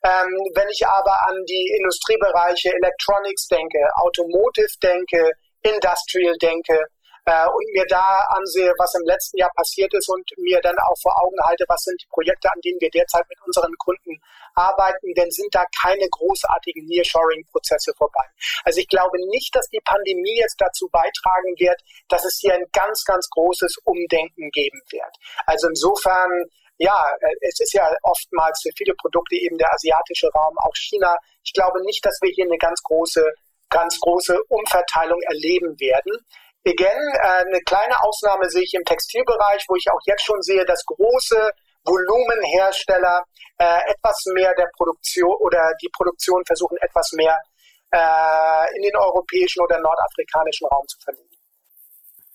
Ähm, 0.04 0.30
wenn 0.54 0.70
ich 0.70 0.86
aber 0.86 1.28
an 1.28 1.44
die 1.50 1.74
Industriebereiche 1.76 2.70
Electronics 2.70 3.48
denke, 3.48 3.80
Automotive 3.96 4.70
denke, 4.84 5.32
Industrial 5.64 6.36
denke, 6.38 6.86
äh, 7.28 7.46
und 7.48 7.68
mir 7.74 7.86
da 7.90 8.24
ansehe, 8.40 8.72
was 8.80 8.96
im 8.96 9.06
letzten 9.06 9.38
Jahr 9.38 9.52
passiert 9.54 9.94
ist 9.94 10.08
und 10.08 10.24
mir 10.38 10.62
dann 10.62 10.78
auch 10.80 10.96
vor 11.02 11.12
Augen 11.22 11.38
halte, 11.44 11.66
was 11.68 11.84
sind 11.84 12.02
die 12.02 12.08
Projekte, 12.08 12.48
an 12.48 12.62
denen 12.64 12.80
wir 12.80 12.90
derzeit 12.90 13.28
mit 13.28 13.38
unseren 13.46 13.74
Kunden 13.78 14.16
arbeiten, 14.56 15.14
denn 15.14 15.30
sind 15.30 15.54
da 15.54 15.66
keine 15.82 16.08
großartigen 16.10 16.86
Nearshoring-Prozesse 16.86 17.92
vorbei. 17.98 18.24
Also 18.64 18.80
ich 18.80 18.88
glaube 18.88 19.18
nicht, 19.28 19.54
dass 19.54 19.68
die 19.68 19.82
Pandemie 19.84 20.40
jetzt 20.40 20.56
dazu 20.58 20.88
beitragen 20.90 21.54
wird, 21.60 21.80
dass 22.08 22.24
es 22.24 22.40
hier 22.40 22.54
ein 22.56 22.66
ganz, 22.72 23.04
ganz 23.04 23.30
großes 23.30 23.76
Umdenken 23.84 24.50
geben 24.52 24.82
wird. 24.90 25.14
Also 25.46 25.68
insofern 25.68 26.32
ja, 26.78 27.04
äh, 27.20 27.36
es 27.42 27.60
ist 27.60 27.74
ja 27.74 27.92
oftmals 28.04 28.62
für 28.62 28.72
viele 28.78 28.94
Produkte 28.96 29.36
eben 29.36 29.58
der 29.58 29.74
asiatische 29.74 30.30
Raum, 30.30 30.56
auch 30.60 30.76
China. 30.76 31.18
Ich 31.44 31.52
glaube 31.52 31.84
nicht, 31.84 32.06
dass 32.06 32.20
wir 32.22 32.30
hier 32.30 32.46
eine 32.46 32.58
ganz 32.58 32.82
große, 32.84 33.26
ganz 33.70 34.00
große 34.00 34.38
Umverteilung 34.48 35.20
erleben 35.24 35.80
werden. 35.80 36.14
Again, 36.68 37.00
äh, 37.24 37.46
eine 37.48 37.62
kleine 37.66 37.96
Ausnahme 38.04 38.50
sehe 38.50 38.64
ich 38.64 38.74
im 38.74 38.84
Textilbereich, 38.84 39.64
wo 39.70 39.76
ich 39.76 39.90
auch 39.90 40.02
jetzt 40.06 40.26
schon 40.26 40.42
sehe, 40.42 40.66
dass 40.66 40.84
große 40.86 41.52
Volumenhersteller 41.86 43.24
äh, 43.58 43.80
etwas 43.88 44.26
mehr 44.34 44.54
der 44.58 44.68
Produktion 44.76 45.34
oder 45.40 45.72
die 45.82 45.90
Produktion 45.96 46.44
versuchen, 46.46 46.76
etwas 46.82 47.12
mehr 47.14 47.38
äh, 47.92 48.76
in 48.76 48.84
den 48.84 48.98
europäischen 48.98 49.62
oder 49.62 49.80
nordafrikanischen 49.80 50.68
Raum 50.68 50.86
zu 50.88 51.00
verlegen. 51.00 51.24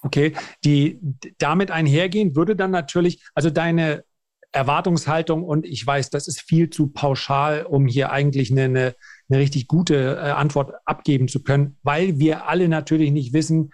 Okay, 0.05 0.35
die 0.65 0.99
damit 1.39 1.71
einhergehen 1.71 2.35
würde 2.35 2.57
dann 2.57 2.71
natürlich, 2.71 3.23
also 3.35 3.51
deine 3.51 4.05
Erwartungshaltung 4.51 5.45
und 5.45 5.65
ich 5.65 5.87
weiß, 5.87 6.11
das 6.11 6.27
ist 6.27 6.41
viel 6.41 6.71
zu 6.71 6.89
pauschal, 6.89 7.65
um 7.65 7.87
hier 7.87 8.11
eigentlich 8.11 8.51
eine, 8.51 8.65
eine, 8.65 9.39
richtig 9.39 9.69
gute 9.69 10.21
Antwort 10.37 10.75
abgeben 10.85 11.29
zu 11.29 11.43
können, 11.43 11.79
weil 11.83 12.19
wir 12.19 12.49
alle 12.49 12.69
natürlich 12.69 13.13
nicht 13.13 13.33
wissen, 13.33 13.73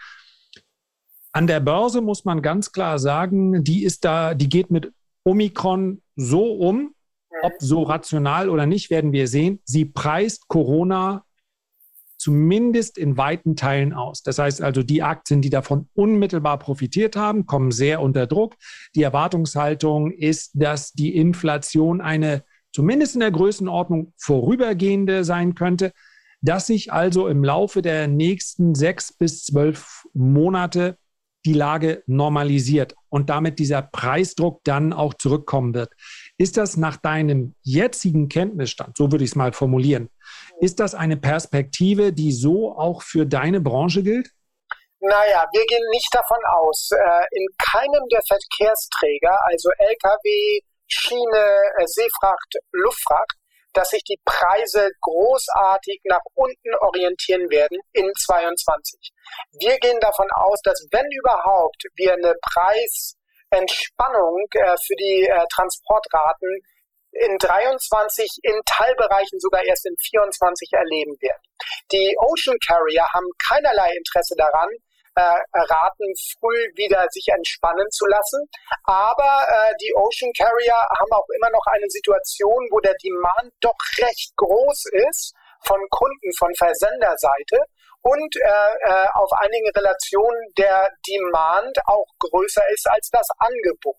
an 1.39 1.47
der 1.47 1.61
Börse 1.61 2.01
muss 2.01 2.25
man 2.25 2.43
ganz 2.43 2.73
klar 2.73 2.99
sagen, 2.99 3.63
die 3.63 3.85
ist 3.85 4.05
da, 4.05 4.35
die 4.35 4.49
geht 4.49 4.73
mit 4.73 4.91
Omikron 5.23 6.03
so 6.17 6.51
um, 6.55 6.97
ob 7.43 7.53
so 7.61 7.85
rational 7.85 8.49
oder 8.49 8.67
nicht, 8.67 8.91
werden 8.91 9.13
wir 9.13 9.29
sehen. 9.29 9.61
Sie 9.63 9.85
preist 9.85 10.49
Corona 10.49 11.23
zumindest 12.17 12.99
in 12.99 13.17
weiten 13.17 13.55
Teilen 13.55 13.93
aus. 13.93 14.25
Das 14.25 14.41
heißt 14.41 14.61
also, 14.63 14.83
die 14.83 15.05
Aktien, 15.05 15.41
die 15.41 15.49
davon 15.49 15.89
unmittelbar 15.95 16.59
profitiert 16.59 17.15
haben, 17.15 17.47
kommen 17.47 17.71
sehr 17.71 18.01
unter 18.01 18.27
Druck. 18.27 18.57
Die 18.97 19.05
Erwartungshaltung 19.05 20.11
ist, 20.11 20.51
dass 20.55 20.91
die 20.91 21.15
Inflation 21.15 22.01
eine 22.01 22.43
zumindest 22.73 23.15
in 23.15 23.21
der 23.21 23.31
Größenordnung 23.31 24.13
vorübergehende 24.17 25.23
sein 25.23 25.55
könnte, 25.55 25.93
dass 26.41 26.67
sich 26.67 26.93
also 26.93 27.29
im 27.29 27.45
Laufe 27.45 27.81
der 27.81 28.09
nächsten 28.09 28.75
sechs 28.75 29.13
bis 29.13 29.45
zwölf 29.45 30.05
Monate 30.15 30.99
die 31.45 31.53
Lage 31.53 32.03
normalisiert 32.07 32.95
und 33.09 33.31
damit 33.31 33.59
dieser 33.59 33.83
Preisdruck 33.83 34.61
dann 34.65 34.93
auch 34.93 35.15
zurückkommen 35.15 35.75
wird. 35.75 35.93
Ist 36.37 36.57
das 36.57 36.77
nach 36.77 36.97
deinem 36.97 37.55
jetzigen 37.63 38.29
Kenntnisstand, 38.29 38.97
so 38.97 39.11
würde 39.13 39.25
ich 39.25 39.31
es 39.31 39.37
mal 39.37 39.53
formulieren, 39.53 40.11
ist 40.61 40.81
das 40.81 40.95
eine 40.95 41.17
Perspektive, 41.17 42.13
die 42.13 42.33
so 42.33 42.73
auch 42.77 43.03
für 43.03 43.27
deine 43.27 43.61
Branche 43.61 44.03
gilt? 44.03 44.31
Naja, 45.01 45.47
wir 45.53 45.65
gehen 45.67 45.89
nicht 45.91 46.13
davon 46.13 46.39
aus. 46.49 46.91
Äh, 46.91 47.25
in 47.31 47.47
keinem 47.59 48.09
der 48.11 48.21
Verkehrsträger, 48.27 49.39
also 49.47 49.71
Lkw, 49.79 50.61
Schiene, 50.89 51.47
äh, 51.79 51.87
Seefracht, 51.87 52.57
Luftfracht, 52.73 53.38
dass 53.73 53.91
sich 53.91 54.03
die 54.05 54.21
Preise 54.25 54.91
großartig 55.01 56.01
nach 56.05 56.23
unten 56.35 56.75
orientieren 56.81 57.51
werden 57.51 57.81
in 57.93 58.13
22. 58.19 59.13
Wir 59.61 59.79
gehen 59.79 60.01
davon 60.01 60.29
aus, 60.35 60.61
dass 60.63 60.87
wenn 60.91 61.07
überhaupt 61.11 61.85
wir 61.95 62.15
eine 62.15 62.35
Preisentspannung 62.43 64.47
äh, 64.53 64.77
für 64.87 64.97
die 64.97 65.29
äh, 65.29 65.45
Transportraten 65.55 66.63
in 67.13 67.39
23, 67.39 68.41
in 68.43 68.61
Teilbereichen 68.65 69.39
sogar 69.41 69.65
erst 69.65 69.87
in 69.87 69.97
24 69.97 70.73
erleben 70.73 71.17
werden. 71.21 71.43
Die 71.91 72.17
Ocean 72.19 72.59
Carrier 72.67 73.07
haben 73.13 73.29
keinerlei 73.39 73.95
Interesse 73.97 74.35
daran, 74.37 74.69
äh, 75.19 75.61
raten, 75.75 76.09
früh 76.39 76.63
wieder 76.79 77.07
sich 77.11 77.27
entspannen 77.35 77.91
zu 77.91 78.07
lassen. 78.07 78.47
Aber 78.85 79.47
äh, 79.49 79.75
die 79.83 79.93
Ocean 79.95 80.33
Carrier 80.33 80.79
haben 80.99 81.13
auch 81.13 81.29
immer 81.35 81.51
noch 81.51 81.67
eine 81.67 81.89
Situation, 81.89 82.69
wo 82.71 82.81
der 82.81 82.95
Demand 83.03 83.53
doch 83.61 83.79
recht 83.99 84.33
groß 84.37 84.87
ist 85.11 85.35
von 85.67 85.81
Kunden 85.91 86.31
von 86.39 86.55
Versenderseite 86.55 87.59
und 88.03 88.37
äh, 88.37 88.49
äh, 88.89 89.07
auf 89.15 89.31
einigen 89.33 89.71
Relationen 89.75 90.53
der 90.57 90.89
Demand 91.07 91.77
auch 91.87 92.07
größer 92.19 92.63
ist 92.73 92.89
als 92.89 93.11
das 93.11 93.27
Angebot. 93.39 93.97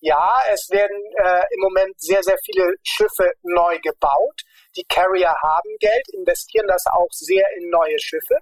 Ja, 0.00 0.40
es 0.52 0.68
werden 0.70 0.98
äh, 1.22 1.42
im 1.54 1.60
Moment 1.60 1.94
sehr, 1.98 2.22
sehr 2.22 2.38
viele 2.44 2.74
Schiffe 2.82 3.32
neu 3.42 3.78
gebaut. 3.78 4.42
Die 4.76 4.84
Carrier 4.84 5.32
haben 5.42 5.70
Geld, 5.80 6.06
investieren 6.12 6.66
das 6.66 6.84
auch 6.90 7.08
sehr 7.10 7.44
in 7.56 7.70
neue 7.70 7.98
Schiffe. 7.98 8.36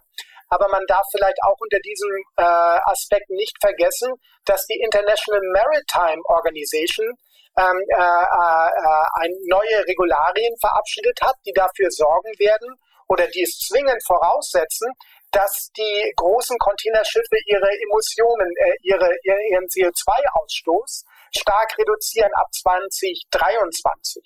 Aber 0.49 0.69
man 0.69 0.83
darf 0.87 1.05
vielleicht 1.11 1.39
auch 1.43 1.57
unter 1.59 1.79
diesem 1.81 2.11
äh, 2.37 2.43
Aspekt 2.91 3.31
nicht 3.31 3.57
vergessen, 3.61 4.13
dass 4.45 4.67
die 4.67 4.81
International 4.81 5.41
Maritime 5.53 6.23
Organization 6.27 7.13
ähm, 7.57 7.79
äh, 7.89 7.95
äh, 7.95 9.29
neue 9.47 9.87
Regularien 9.87 10.55
verabschiedet 10.61 11.21
hat, 11.23 11.37
die 11.47 11.53
dafür 11.53 11.91
sorgen 11.91 12.33
werden 12.39 12.77
oder 13.09 13.27
die 13.29 13.43
es 13.43 13.59
zwingend 13.59 14.03
voraussetzen, 14.07 14.91
dass 15.31 15.71
die 15.77 16.13
großen 16.17 16.57
Containerschiffe 16.59 17.37
ihre 17.47 17.69
Emissionen, 17.69 18.51
äh, 18.57 18.75
ihre, 18.83 19.11
ihren 19.23 19.67
CO2-Ausstoß 19.67 21.05
stark 21.37 21.79
reduzieren 21.79 22.33
ab 22.35 22.47
2023. 22.53 24.23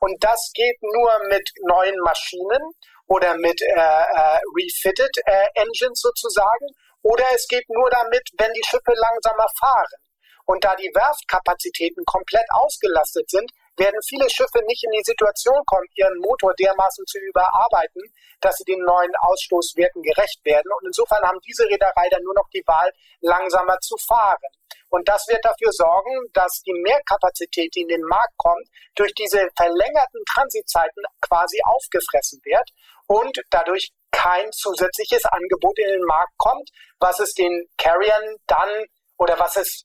Und 0.00 0.22
das 0.22 0.50
geht 0.54 0.76
nur 0.82 1.10
mit 1.28 1.48
neuen 1.62 1.98
Maschinen 2.04 2.60
oder 3.10 3.34
mit 3.36 3.60
äh, 3.60 3.74
äh, 3.74 4.38
refitted 4.54 5.10
äh, 5.26 5.46
Engines 5.54 6.00
sozusagen. 6.00 6.66
Oder 7.02 7.24
es 7.34 7.46
geht 7.48 7.68
nur 7.68 7.90
damit, 7.90 8.22
wenn 8.38 8.52
die 8.52 8.66
Schiffe 8.68 8.94
langsamer 8.94 9.48
fahren. 9.58 9.98
Und 10.46 10.62
da 10.64 10.74
die 10.76 10.90
Werftkapazitäten 10.94 12.04
komplett 12.04 12.46
ausgelastet 12.50 13.28
sind, 13.30 13.50
werden 13.76 13.98
viele 14.06 14.28
Schiffe 14.30 14.62
nicht 14.66 14.84
in 14.84 14.90
die 14.90 15.04
Situation 15.04 15.58
kommen, 15.66 15.86
ihren 15.94 16.18
Motor 16.18 16.54
dermaßen 16.54 17.06
zu 17.06 17.18
überarbeiten, 17.18 18.02
dass 18.40 18.56
sie 18.56 18.64
den 18.64 18.82
neuen 18.82 19.14
Ausstoßwerten 19.20 20.02
gerecht 20.02 20.40
werden. 20.44 20.70
Und 20.78 20.86
insofern 20.86 21.22
haben 21.22 21.38
diese 21.46 21.64
Reederei 21.64 22.08
dann 22.10 22.22
nur 22.22 22.34
noch 22.34 22.48
die 22.52 22.64
Wahl, 22.66 22.90
langsamer 23.20 23.78
zu 23.80 23.96
fahren. 23.96 24.50
Und 24.90 25.08
das 25.08 25.26
wird 25.28 25.44
dafür 25.44 25.72
sorgen, 25.72 26.14
dass 26.34 26.62
die 26.66 26.74
Mehrkapazität, 26.74 27.74
die 27.74 27.82
in 27.82 27.88
den 27.88 28.02
Markt 28.02 28.34
kommt, 28.36 28.66
durch 28.96 29.14
diese 29.14 29.38
verlängerten 29.56 30.22
Transitzeiten 30.26 31.02
quasi 31.22 31.60
aufgefressen 31.64 32.40
wird 32.44 32.68
und 33.10 33.42
dadurch 33.50 33.90
kein 34.12 34.52
zusätzliches 34.52 35.24
Angebot 35.24 35.76
in 35.78 35.88
den 35.88 36.04
Markt 36.06 36.32
kommt, 36.38 36.70
was 37.00 37.18
es 37.18 37.34
den 37.34 37.66
Carriern 37.76 38.36
dann 38.46 38.86
oder 39.18 39.36
was 39.38 39.56
es 39.56 39.84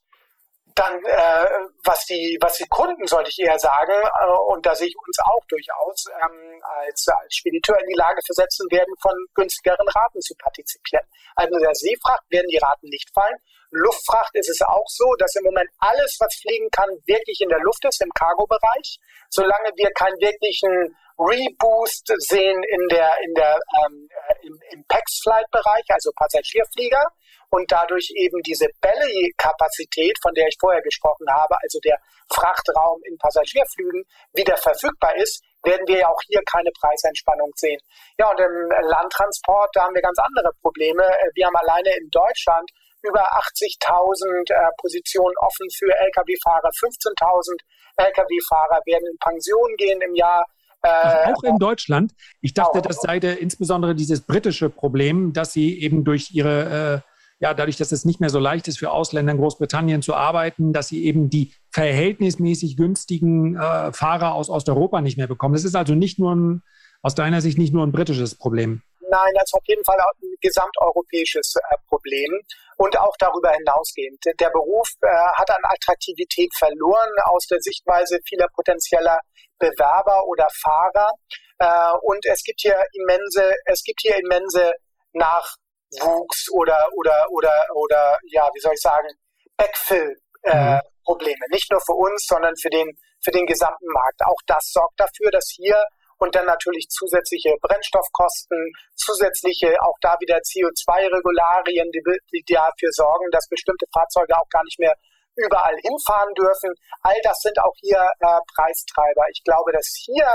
dann, 0.75 0.93
äh, 1.05 1.45
was 1.85 2.05
die, 2.05 2.37
was 2.41 2.57
die 2.57 2.67
Kunden, 2.67 3.07
sollte 3.07 3.29
ich 3.29 3.39
eher 3.39 3.57
sagen, 3.57 3.95
äh, 3.95 4.51
und 4.51 4.65
da 4.65 4.75
sehe 4.75 4.87
ich 4.87 4.95
uns 5.07 5.17
auch 5.23 5.41
durchaus 5.47 6.05
ähm, 6.21 6.61
als, 6.83 7.07
als 7.07 7.33
Spediteur 7.33 7.79
in 7.79 7.87
die 7.87 7.97
Lage 7.97 8.19
versetzen 8.25 8.67
werden, 8.69 8.93
von 9.01 9.15
günstigeren 9.33 9.87
Raten 9.87 10.21
zu 10.21 10.35
partizipieren. 10.35 11.07
Also 11.35 11.57
der 11.57 11.73
Seefracht 11.73 12.23
werden 12.29 12.49
die 12.51 12.59
Raten 12.59 12.89
nicht 12.89 13.09
fallen. 13.13 13.39
Luftfracht 13.71 14.35
ist 14.35 14.49
es 14.49 14.61
auch 14.61 14.87
so, 14.87 15.15
dass 15.17 15.33
im 15.35 15.45
Moment 15.45 15.69
alles, 15.79 16.17
was 16.19 16.35
fliegen 16.35 16.69
kann, 16.69 16.89
wirklich 17.05 17.39
in 17.41 17.49
der 17.49 17.59
Luft 17.59 17.83
ist, 17.85 18.01
im 18.01 18.11
Cargo-Bereich. 18.11 18.99
Solange 19.29 19.71
wir 19.75 19.89
keinen 19.91 20.19
wirklichen 20.19 20.95
Reboost 21.17 22.11
sehen 22.27 22.61
in 22.63 22.87
der, 22.89 23.11
in 23.23 23.33
der, 23.35 23.59
ähm, 23.85 24.07
äh, 24.09 24.47
im, 24.47 24.59
im 24.71 24.85
PAX-Flight-Bereich, 24.87 25.85
also 25.89 26.11
Passagierflieger, 26.15 27.03
und 27.49 27.71
dadurch 27.71 28.11
eben 28.15 28.41
diese 28.43 28.67
Belly-Kapazität, 28.81 30.17
von 30.21 30.33
der 30.33 30.47
ich 30.47 30.57
vorher 30.59 30.81
gesprochen 30.81 31.27
habe, 31.31 31.55
also 31.61 31.79
der 31.85 31.97
Frachtraum 32.33 32.99
in 33.03 33.17
Passagierflügen, 33.17 34.03
wieder 34.33 34.57
verfügbar 34.57 35.15
ist, 35.15 35.41
werden 35.63 35.87
wir 35.87 35.99
ja 35.99 36.09
auch 36.09 36.19
hier 36.27 36.41
keine 36.51 36.69
Preisentspannung 36.79 37.51
sehen. 37.55 37.79
Ja, 38.17 38.29
und 38.29 38.39
im 38.39 38.69
Landtransport, 38.89 39.69
da 39.73 39.83
haben 39.83 39.95
wir 39.95 40.01
ganz 40.01 40.19
andere 40.19 40.51
Probleme. 40.61 41.03
Wir 41.33 41.47
haben 41.47 41.55
alleine 41.55 41.95
in 41.97 42.09
Deutschland 42.09 42.69
über 43.01 43.21
80.000 43.21 44.49
äh, 44.49 44.71
Positionen 44.81 45.33
offen 45.39 45.69
für 45.69 45.93
Lkw-Fahrer. 45.93 46.69
15.000 46.69 47.57
Lkw-Fahrer 47.97 48.81
werden 48.85 49.07
in 49.07 49.17
Pension 49.21 49.75
gehen 49.77 50.01
im 50.01 50.15
Jahr. 50.15 50.43
Äh, 50.83 50.87
Ach, 50.87 51.33
auch 51.33 51.43
in 51.43 51.57
Deutschland. 51.57 52.13
Ich 52.41 52.53
dachte, 52.53 52.79
auch. 52.79 52.81
das 52.81 53.01
sei 53.01 53.17
insbesondere 53.17 53.95
dieses 53.95 54.21
britische 54.21 54.69
Problem, 54.69 55.33
dass 55.33 55.53
sie 55.53 55.79
eben 55.79 56.03
durch 56.03 56.31
ihre 56.31 57.03
äh, 57.03 57.09
ja, 57.39 57.53
dadurch, 57.53 57.77
dass 57.77 57.91
es 57.91 58.05
nicht 58.05 58.21
mehr 58.21 58.29
so 58.29 58.39
leicht 58.39 58.67
ist 58.67 58.79
für 58.79 58.91
Ausländer 58.91 59.33
in 59.33 59.37
Großbritannien 59.37 60.01
zu 60.01 60.15
arbeiten, 60.15 60.71
dass 60.71 60.87
sie 60.87 61.03
eben 61.05 61.29
die 61.29 61.53
verhältnismäßig 61.71 62.77
günstigen 62.77 63.55
äh, 63.55 63.91
Fahrer 63.91 64.33
aus 64.33 64.49
Osteuropa 64.49 65.01
nicht 65.01 65.17
mehr 65.17 65.27
bekommen. 65.27 65.53
Das 65.53 65.65
ist 65.65 65.75
also 65.75 65.95
nicht 65.95 66.17
nur 66.17 66.33
ein, 66.33 66.63
aus 67.01 67.13
deiner 67.13 67.41
Sicht 67.41 67.57
nicht 67.57 67.73
nur 67.73 67.85
ein 67.85 67.91
britisches 67.91 68.35
Problem. 68.35 68.81
Nein, 69.11 69.31
das 69.35 69.43
ist 69.45 69.53
auf 69.53 69.63
jeden 69.65 69.83
Fall 69.83 69.97
ein 69.99 70.35
gesamteuropäisches 70.41 71.55
äh, 71.55 71.75
Problem 71.89 72.31
und 72.77 72.97
auch 72.99 73.15
darüber 73.19 73.51
hinausgehend. 73.51 74.19
Der 74.39 74.49
Beruf 74.49 74.87
äh, 75.01 75.07
hat 75.07 75.49
an 75.49 75.63
Attraktivität 75.63 76.51
verloren 76.57 77.09
aus 77.25 77.45
der 77.47 77.59
Sichtweise 77.61 78.19
vieler 78.27 78.47
potenzieller 78.53 79.19
Bewerber 79.59 80.25
oder 80.27 80.47
Fahrer. 80.61 81.11
Äh, 81.59 81.97
und 82.01 82.25
es 82.25 82.43
gibt 82.43 82.61
hier 82.61 82.77
immense, 82.93 83.53
es 83.65 83.81
gibt 83.83 84.01
hier 84.01 84.17
immense 84.17 84.73
Nachwuchs 85.13 86.51
oder 86.51 86.77
oder 86.95 87.25
oder 87.31 87.63
oder 87.75 88.17
ja, 88.27 88.49
wie 88.53 88.59
soll 88.59 88.73
ich 88.73 88.81
sagen, 88.81 89.07
Backfill 89.55 90.15
äh, 90.43 90.75
mhm. 90.75 90.81
Probleme. 91.05 91.45
Nicht 91.51 91.71
nur 91.71 91.79
für 91.85 91.93
uns, 91.93 92.25
sondern 92.27 92.53
für 92.61 92.69
den 92.69 92.91
für 93.23 93.31
den 93.31 93.45
gesamten 93.45 93.87
Markt. 93.87 94.21
Auch 94.25 94.41
das 94.47 94.69
sorgt 94.71 94.99
dafür, 94.99 95.31
dass 95.31 95.49
hier 95.55 95.81
und 96.25 96.33
dann 96.33 96.45
natürlich 96.45 96.89
zusätzliche 96.89 97.53
Brennstoffkosten, 97.61 98.57
zusätzliche 98.95 99.77
auch 99.81 99.95
da 100.01 100.17
wieder 100.19 100.41
CO2-Regularien, 100.41 101.91
die, 101.93 102.01
die 102.33 102.43
dafür 102.49 102.89
sorgen, 102.91 103.29
dass 103.31 103.47
bestimmte 103.47 103.85
Fahrzeuge 103.93 104.33
auch 104.33 104.49
gar 104.49 104.63
nicht 104.63 104.79
mehr 104.79 104.95
überall 105.35 105.77
hinfahren 105.77 106.33
dürfen. 106.33 106.73
All 107.03 107.19
das 107.23 107.37
sind 107.45 107.59
auch 107.61 107.73
hier 107.77 108.01
äh, 108.01 108.39
Preistreiber. 108.55 109.29
Ich 109.29 109.43
glaube, 109.43 109.71
dass 109.71 109.93
hier 110.03 110.25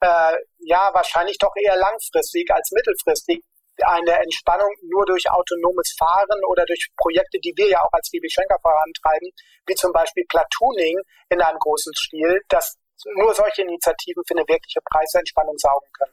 äh, 0.00 0.36
ja 0.62 0.90
wahrscheinlich 0.94 1.38
doch 1.38 1.54
eher 1.56 1.76
langfristig 1.76 2.50
als 2.52 2.70
mittelfristig 2.70 3.42
eine 3.82 4.22
Entspannung 4.22 4.70
nur 4.86 5.04
durch 5.04 5.28
autonomes 5.28 5.96
Fahren 5.98 6.38
oder 6.46 6.64
durch 6.64 6.90
Projekte, 6.96 7.40
die 7.42 7.54
wir 7.56 7.68
ja 7.70 7.82
auch 7.82 7.92
als 7.92 8.08
DB 8.10 8.28
Schenker 8.28 8.58
vorantreiben, 8.62 9.30
wie 9.66 9.74
zum 9.74 9.90
Beispiel 9.90 10.24
Platooning 10.28 11.00
in 11.30 11.42
einem 11.42 11.58
großen 11.58 11.92
Stil, 11.96 12.40
dass 12.48 12.76
nur 13.16 13.34
solche 13.34 13.62
Initiativen 13.62 14.22
für 14.26 14.36
eine 14.36 14.46
wirkliche 14.48 14.80
Preisentspannung 14.84 15.56
saugen 15.58 15.86
können. 15.98 16.12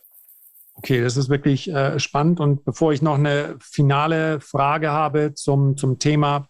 Okay, 0.75 1.01
das 1.01 1.17
ist 1.17 1.30
wirklich 1.30 1.69
äh, 1.69 1.99
spannend. 1.99 2.39
Und 2.39 2.65
bevor 2.65 2.93
ich 2.93 3.01
noch 3.01 3.15
eine 3.15 3.58
finale 3.62 4.39
Frage 4.39 4.91
habe 4.91 5.34
zum, 5.34 5.77
zum 5.77 5.99
Thema 5.99 6.47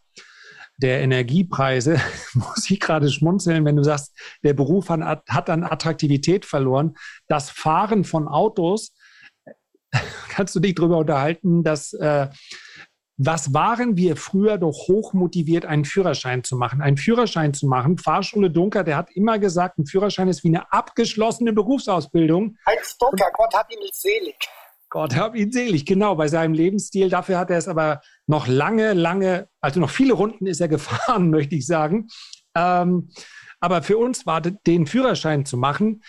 der 0.78 1.02
Energiepreise, 1.02 2.00
muss 2.34 2.70
ich 2.70 2.80
gerade 2.80 3.10
schmunzeln, 3.10 3.66
wenn 3.66 3.76
du 3.76 3.84
sagst, 3.84 4.18
der 4.44 4.54
Beruf 4.54 4.90
hat, 4.90 5.24
hat 5.28 5.50
an 5.50 5.64
Attraktivität 5.64 6.46
verloren. 6.46 6.96
Das 7.28 7.50
Fahren 7.50 8.04
von 8.04 8.28
Autos 8.28 8.94
kannst 10.30 10.56
du 10.56 10.60
dich 10.60 10.76
darüber 10.76 10.98
unterhalten, 10.98 11.64
dass 11.64 11.94
äh, 11.94 12.28
was 13.24 13.54
waren 13.54 13.98
wir 13.98 14.16
früher 14.16 14.58
doch 14.58 14.88
hochmotiviert, 14.88 15.66
einen 15.66 15.86
Führerschein 15.86 16.44
zu 16.44 16.58
machen? 16.58 16.82
Einen 16.82 16.98
Führerschein 16.98 17.54
zu 17.54 17.68
machen. 17.68 18.00
Fahrschule 18.00 18.50
Dunker, 18.50 18.84
der 18.84 18.98
hat 18.98 19.12
immer 19.12 19.38
gesagt, 19.38 19.78
ein 19.78 19.86
Führerschein 19.86 20.28
ist 20.28 20.44
wie 20.44 20.48
eine 20.48 20.72
abgeschlossene 20.74 21.54
Berufsausbildung. 21.54 22.58
Heinz 22.66 22.98
Dunker, 22.98 23.30
Gott 23.34 23.54
hab 23.54 23.72
ihn 23.72 23.80
nicht 23.80 23.96
selig. 23.96 24.36
Gott 24.90 25.16
hab 25.16 25.36
ihn 25.36 25.52
selig, 25.52 25.86
genau, 25.86 26.16
bei 26.16 26.28
seinem 26.28 26.54
Lebensstil. 26.54 27.10
Dafür 27.10 27.38
hat 27.38 27.52
er 27.52 27.58
es 27.58 27.68
aber 27.68 28.02
noch 28.26 28.48
lange, 28.48 28.94
lange, 28.94 29.48
also 29.62 29.80
noch 29.80 29.92
viele 29.92 30.14
Runden 30.14 30.48
ist 30.48 30.60
er 30.60 30.68
gefahren, 30.68 31.30
möchte 31.32 31.56
ich 31.56 31.68
sagen. 31.68 32.08
Ähm, 32.56 33.10
aber 33.60 33.84
für 33.84 34.00
uns 34.00 34.26
war 34.26 34.42
den 34.42 34.88
Führerschein 34.88 35.46
zu 35.46 35.58
machen, 35.58 36.02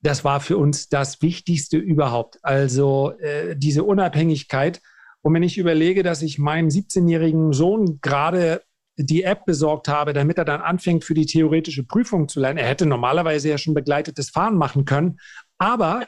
das 0.00 0.24
war 0.24 0.40
für 0.40 0.56
uns 0.56 0.88
das 0.88 1.20
Wichtigste 1.20 1.76
überhaupt. 1.76 2.38
Also 2.42 3.12
äh, 3.18 3.54
diese 3.56 3.84
Unabhängigkeit. 3.84 4.80
Und 5.22 5.34
wenn 5.34 5.42
ich 5.42 5.58
überlege, 5.58 6.02
dass 6.02 6.22
ich 6.22 6.38
meinem 6.38 6.68
17-jährigen 6.68 7.52
Sohn 7.52 7.98
gerade 8.00 8.62
die 8.96 9.22
App 9.22 9.44
besorgt 9.44 9.88
habe, 9.88 10.12
damit 10.12 10.38
er 10.38 10.44
dann 10.44 10.60
anfängt, 10.60 11.04
für 11.04 11.14
die 11.14 11.26
theoretische 11.26 11.84
Prüfung 11.84 12.28
zu 12.28 12.40
lernen. 12.40 12.58
Er 12.58 12.68
hätte 12.68 12.86
normalerweise 12.86 13.48
ja 13.48 13.58
schon 13.58 13.74
begleitetes 13.74 14.30
Fahren 14.30 14.56
machen 14.56 14.84
können, 14.84 15.18
aber 15.58 16.04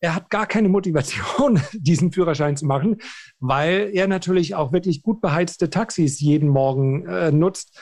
er 0.00 0.14
hat 0.14 0.30
gar 0.30 0.46
keine 0.46 0.68
Motivation, 0.68 1.60
diesen 1.72 2.12
Führerschein 2.12 2.56
zu 2.56 2.66
machen, 2.66 2.98
weil 3.38 3.90
er 3.92 4.06
natürlich 4.06 4.54
auch 4.54 4.72
wirklich 4.72 5.02
gut 5.02 5.20
beheizte 5.20 5.70
Taxis 5.70 6.20
jeden 6.20 6.48
Morgen 6.48 7.06
äh, 7.06 7.32
nutzt. 7.32 7.76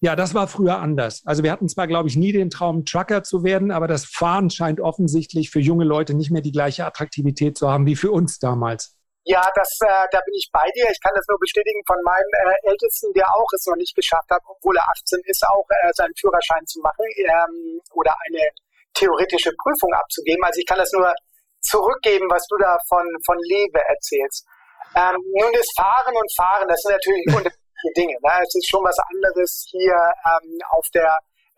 Ja, 0.00 0.14
das 0.14 0.32
war 0.32 0.46
früher 0.46 0.78
anders. 0.78 1.22
Also 1.24 1.42
wir 1.42 1.50
hatten 1.50 1.68
zwar, 1.68 1.88
glaube 1.88 2.08
ich, 2.08 2.16
nie 2.16 2.30
den 2.30 2.50
Traum, 2.50 2.84
Trucker 2.84 3.24
zu 3.24 3.42
werden, 3.42 3.72
aber 3.72 3.88
das 3.88 4.04
Fahren 4.04 4.48
scheint 4.48 4.80
offensichtlich 4.80 5.50
für 5.50 5.58
junge 5.58 5.84
Leute 5.84 6.14
nicht 6.14 6.30
mehr 6.30 6.42
die 6.42 6.52
gleiche 6.52 6.86
Attraktivität 6.86 7.58
zu 7.58 7.68
haben 7.68 7.84
wie 7.84 7.96
für 7.96 8.12
uns 8.12 8.38
damals. 8.38 8.97
Ja, 9.28 9.44
das, 9.54 9.68
äh, 9.84 10.08
da 10.10 10.24
bin 10.24 10.32
ich 10.32 10.48
bei 10.50 10.64
dir. 10.72 10.88
Ich 10.88 11.00
kann 11.04 11.12
das 11.14 11.26
nur 11.28 11.38
bestätigen 11.38 11.84
von 11.84 12.00
meinem 12.00 12.32
äh, 12.48 12.72
Ältesten, 12.72 13.12
der 13.12 13.28
auch 13.28 13.46
es 13.52 13.66
noch 13.66 13.76
nicht 13.76 13.94
geschafft 13.94 14.24
hat, 14.30 14.40
obwohl 14.48 14.74
er 14.74 14.88
18 14.88 15.20
ist, 15.28 15.44
auch 15.44 15.68
äh, 15.68 15.92
seinen 15.92 16.16
Führerschein 16.16 16.64
zu 16.64 16.80
machen 16.80 17.04
ähm, 17.04 17.76
oder 17.92 18.16
eine 18.24 18.48
theoretische 18.94 19.52
Prüfung 19.60 19.92
abzugeben. 19.92 20.42
Also 20.42 20.60
ich 20.60 20.66
kann 20.66 20.78
das 20.78 20.90
nur 20.92 21.12
zurückgeben, 21.60 22.24
was 22.30 22.46
du 22.48 22.56
da 22.56 22.78
von, 22.88 23.04
von 23.26 23.36
Lewe 23.44 23.84
erzählst. 23.92 24.48
Ähm, 24.96 25.20
nun 25.36 25.52
ist 25.60 25.76
Fahren 25.76 26.16
und 26.16 26.32
Fahren, 26.32 26.66
das 26.66 26.80
sind 26.80 26.96
natürlich 26.96 27.26
unterschiedliche 27.36 27.92
Dinge. 28.00 28.16
Ne? 28.24 28.32
Es 28.40 28.54
ist 28.56 28.70
schon 28.70 28.80
was 28.80 28.96
anderes 29.12 29.68
hier 29.68 29.92
ähm, 29.92 30.56
auf 30.72 30.88
der 30.94 31.12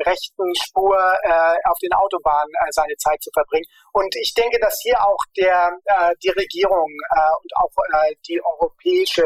rechten 0.04 0.52
Spur 0.56 0.96
äh, 0.96 1.56
auf 1.68 1.78
den 1.82 1.92
Autobahnen 1.92 2.52
äh, 2.60 2.70
seine 2.70 2.96
Zeit 2.96 3.22
zu 3.22 3.30
verbringen. 3.32 3.66
Und 3.92 4.14
ich 4.16 4.32
denke, 4.34 4.58
dass 4.60 4.80
hier 4.82 5.00
auch 5.00 5.20
der, 5.36 5.70
äh, 5.84 6.14
die 6.22 6.30
Regierung 6.30 6.88
äh, 6.88 7.32
und 7.42 7.52
auch 7.56 7.72
äh, 7.92 8.14
die 8.26 8.40
europäische 8.42 9.24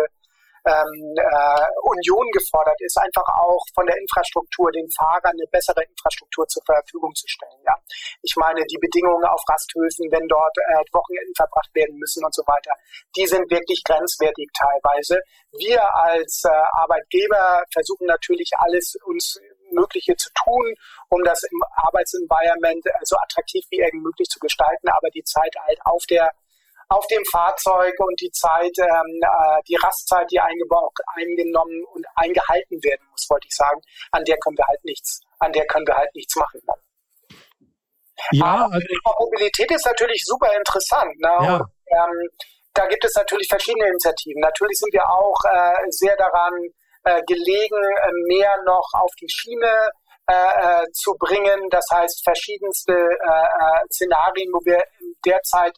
ähm, 0.65 1.13
äh, 1.17 1.67
Union 1.85 2.25
gefordert 2.33 2.81
ist, 2.81 2.97
einfach 2.97 3.29
auch 3.37 3.61
von 3.75 3.85
der 3.87 3.97
Infrastruktur 4.01 4.73
den 4.73 4.89
Fahrern 4.97 5.37
eine 5.37 5.47
bessere 5.53 5.85
Infrastruktur 5.85 6.47
zur 6.49 6.63
Verfügung 6.65 7.13
zu 7.15 7.29
stellen. 7.29 7.61
Ja, 7.67 7.77
ich 8.23 8.35
meine 8.37 8.65
die 8.65 8.81
Bedingungen 8.81 9.25
auf 9.25 9.43
Rasthöfen, 9.49 10.09
wenn 10.11 10.27
dort 10.27 10.57
äh, 10.57 10.81
Wochenenden 10.93 11.35
verbracht 11.37 11.69
werden 11.75 11.97
müssen 11.97 12.25
und 12.25 12.35
so 12.35 12.43
weiter, 12.49 12.73
die 13.17 13.27
sind 13.27 13.45
wirklich 13.51 13.85
grenzwertig 13.85 14.49
teilweise. 14.57 15.21
Wir 15.53 15.85
als 15.85 16.43
äh, 16.45 16.49
Arbeitgeber 16.49 17.63
versuchen 17.71 18.07
natürlich 18.07 18.51
alles 18.57 18.97
uns 19.05 19.39
Mögliche 19.75 20.17
zu 20.17 20.31
tun, 20.35 20.75
um 21.09 21.23
das 21.25 21.43
im 21.45 21.61
Arbeitsenvironment 21.87 22.87
äh, 22.87 22.91
so 23.03 23.17
attraktiv 23.17 23.65
wie 23.71 23.81
irgend 23.81 24.03
möglich 24.03 24.29
zu 24.29 24.39
gestalten, 24.39 24.89
aber 24.89 25.11
die 25.11 25.25
Zeit 25.25 25.55
halt 25.67 25.79
auf 25.85 26.05
der 26.09 26.31
auf 26.89 27.07
dem 27.09 27.25
Fahrzeug 27.33 27.95
und 27.99 28.21
die 28.21 28.31
Zeit, 28.31 28.77
ähm, 28.79 29.21
äh, 29.23 29.63
die 29.67 29.77
Rastzeit, 29.77 30.31
die 30.31 30.39
eingebaut, 30.39 30.93
eingenommen 31.17 31.83
und 31.93 32.05
eingehalten 32.15 32.77
werden 32.85 33.07
muss, 33.11 33.27
wollte 33.31 33.49
ich 33.49 33.57
sagen, 33.57 33.81
an 34.13 34.23
der 34.25 34.37
können 34.39 34.59
wir 34.59 34.67
halt 34.67 34.85
nichts, 34.85 35.21
an 35.39 35.53
der 35.53 35.67
können 35.67 35.87
wir 35.87 35.97
halt 35.97 36.15
nichts 36.15 36.37
machen. 36.37 36.61
Ja, 38.33 38.69
also, 38.71 38.87
Mobilität 39.19 39.71
ist 39.73 39.87
natürlich 39.87 40.23
super 40.25 40.55
interessant. 40.57 41.19
Ne? 41.19 41.35
Ja. 41.41 41.57
Und, 41.57 41.67
ähm, 41.89 42.29
da 42.75 42.87
gibt 42.87 43.05
es 43.05 43.15
natürlich 43.15 43.47
verschiedene 43.49 43.87
Initiativen. 43.89 44.41
Natürlich 44.41 44.79
sind 44.79 44.93
wir 44.93 45.09
auch 45.09 45.39
äh, 45.47 45.91
sehr 45.91 46.17
daran 46.17 46.53
äh, 47.05 47.23
gelegen, 47.27 47.77
äh, 47.77 48.11
mehr 48.27 48.57
noch 48.65 48.89
auf 48.95 49.13
die 49.21 49.29
Schiene 49.29 49.91
äh, 50.27 50.33
äh, 50.33 50.87
zu 50.93 51.13
bringen. 51.19 51.69
Das 51.69 51.85
heißt, 51.93 52.25
verschiedenste 52.25 52.93
äh, 52.95 53.87
Szenarien, 53.93 54.51
wo 54.53 54.61
wir 54.65 54.83
derzeit 55.25 55.77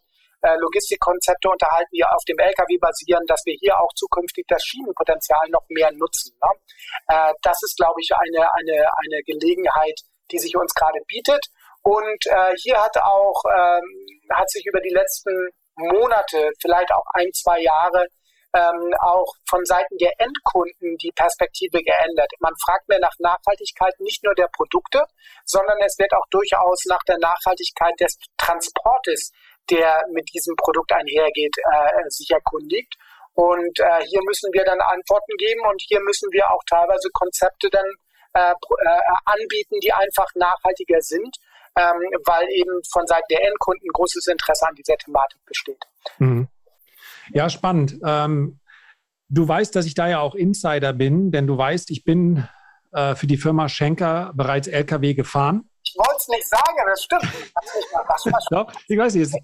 Logistikkonzepte 0.60 1.48
unterhalten, 1.48 1.90
die 1.92 2.04
auf 2.04 2.22
dem 2.28 2.38
Lkw 2.38 2.78
basieren, 2.78 3.24
dass 3.26 3.42
wir 3.46 3.56
hier 3.58 3.80
auch 3.80 3.90
zukünftig 3.96 4.44
das 4.46 4.62
Schienenpotenzial 4.62 5.48
noch 5.50 5.64
mehr 5.70 5.90
nutzen. 5.90 6.38
Ne? 6.40 7.32
das 7.42 7.58
ist, 7.64 7.76
glaube 7.76 8.00
ich, 8.00 8.10
eine, 8.14 8.46
eine, 8.52 8.86
eine 9.02 9.22
Gelegenheit, 9.24 9.98
die 10.30 10.38
sich 10.38 10.54
uns 10.54 10.72
gerade 10.74 11.00
bietet. 11.08 11.42
Und 11.82 12.22
hier 12.62 12.80
hat 12.80 12.96
auch, 12.98 13.42
ähm, 13.50 13.82
hat 14.30 14.48
sich 14.50 14.64
über 14.66 14.80
die 14.80 14.94
letzten 14.94 15.48
Monate, 15.74 16.52
vielleicht 16.60 16.92
auch 16.92 17.06
ein, 17.14 17.32
zwei 17.32 17.58
Jahre, 17.62 18.06
ähm, 18.54 18.94
auch 19.00 19.26
von 19.48 19.64
Seiten 19.64 19.98
der 19.98 20.12
Endkunden 20.18 20.96
die 20.98 21.12
Perspektive 21.12 21.82
geändert. 21.82 22.30
Man 22.40 22.54
fragt 22.64 22.88
mehr 22.88 23.00
nach 23.00 23.14
Nachhaltigkeit 23.18 23.94
nicht 24.00 24.24
nur 24.24 24.34
der 24.34 24.48
Produkte, 24.52 25.04
sondern 25.44 25.78
es 25.84 25.98
wird 25.98 26.12
auch 26.14 26.26
durchaus 26.30 26.84
nach 26.86 27.02
der 27.06 27.18
Nachhaltigkeit 27.18 27.94
des 28.00 28.16
Transportes, 28.38 29.32
der 29.70 30.02
mit 30.12 30.28
diesem 30.32 30.54
Produkt 30.56 30.92
einhergeht, 30.92 31.56
äh, 31.58 32.08
sich 32.08 32.30
erkundigt. 32.30 32.94
Und 33.34 33.78
äh, 33.80 34.02
hier 34.06 34.20
müssen 34.24 34.50
wir 34.52 34.64
dann 34.64 34.80
Antworten 34.80 35.36
geben 35.36 35.60
und 35.68 35.82
hier 35.86 36.00
müssen 36.00 36.32
wir 36.32 36.50
auch 36.50 36.62
teilweise 36.68 37.10
Konzepte 37.12 37.68
dann 37.68 37.86
äh, 38.32 38.52
äh 38.52 39.00
anbieten, 39.26 39.76
die 39.82 39.92
einfach 39.92 40.28
nachhaltiger 40.34 41.00
sind, 41.00 41.36
ähm, 41.76 42.00
weil 42.24 42.48
eben 42.48 42.80
von 42.90 43.06
Seiten 43.06 43.28
der 43.28 43.44
Endkunden 43.44 43.88
großes 43.92 44.26
Interesse 44.28 44.66
an 44.66 44.74
dieser 44.74 44.96
Thematik 44.96 45.44
besteht. 45.44 45.84
Mhm. 46.18 46.48
Ja, 47.32 47.48
spannend. 47.48 47.98
Ähm, 48.04 48.60
du 49.28 49.46
weißt, 49.46 49.74
dass 49.74 49.86
ich 49.86 49.94
da 49.94 50.08
ja 50.08 50.20
auch 50.20 50.34
Insider 50.34 50.92
bin, 50.92 51.30
denn 51.30 51.46
du 51.46 51.56
weißt, 51.56 51.90
ich 51.90 52.04
bin 52.04 52.46
äh, 52.92 53.14
für 53.14 53.26
die 53.26 53.36
Firma 53.36 53.68
Schenker 53.68 54.32
bereits 54.34 54.68
LKW 54.68 55.14
gefahren. 55.14 55.68
Ich 55.82 55.94
wollte 55.96 56.16
es 56.18 56.28
nicht 56.28 56.48
sagen, 56.48 56.76
das 56.86 57.02
stimmt. 57.02 57.22
Doch, 58.50 58.72
ich 58.88 58.98
weiß 58.98 59.14
nicht. 59.14 59.34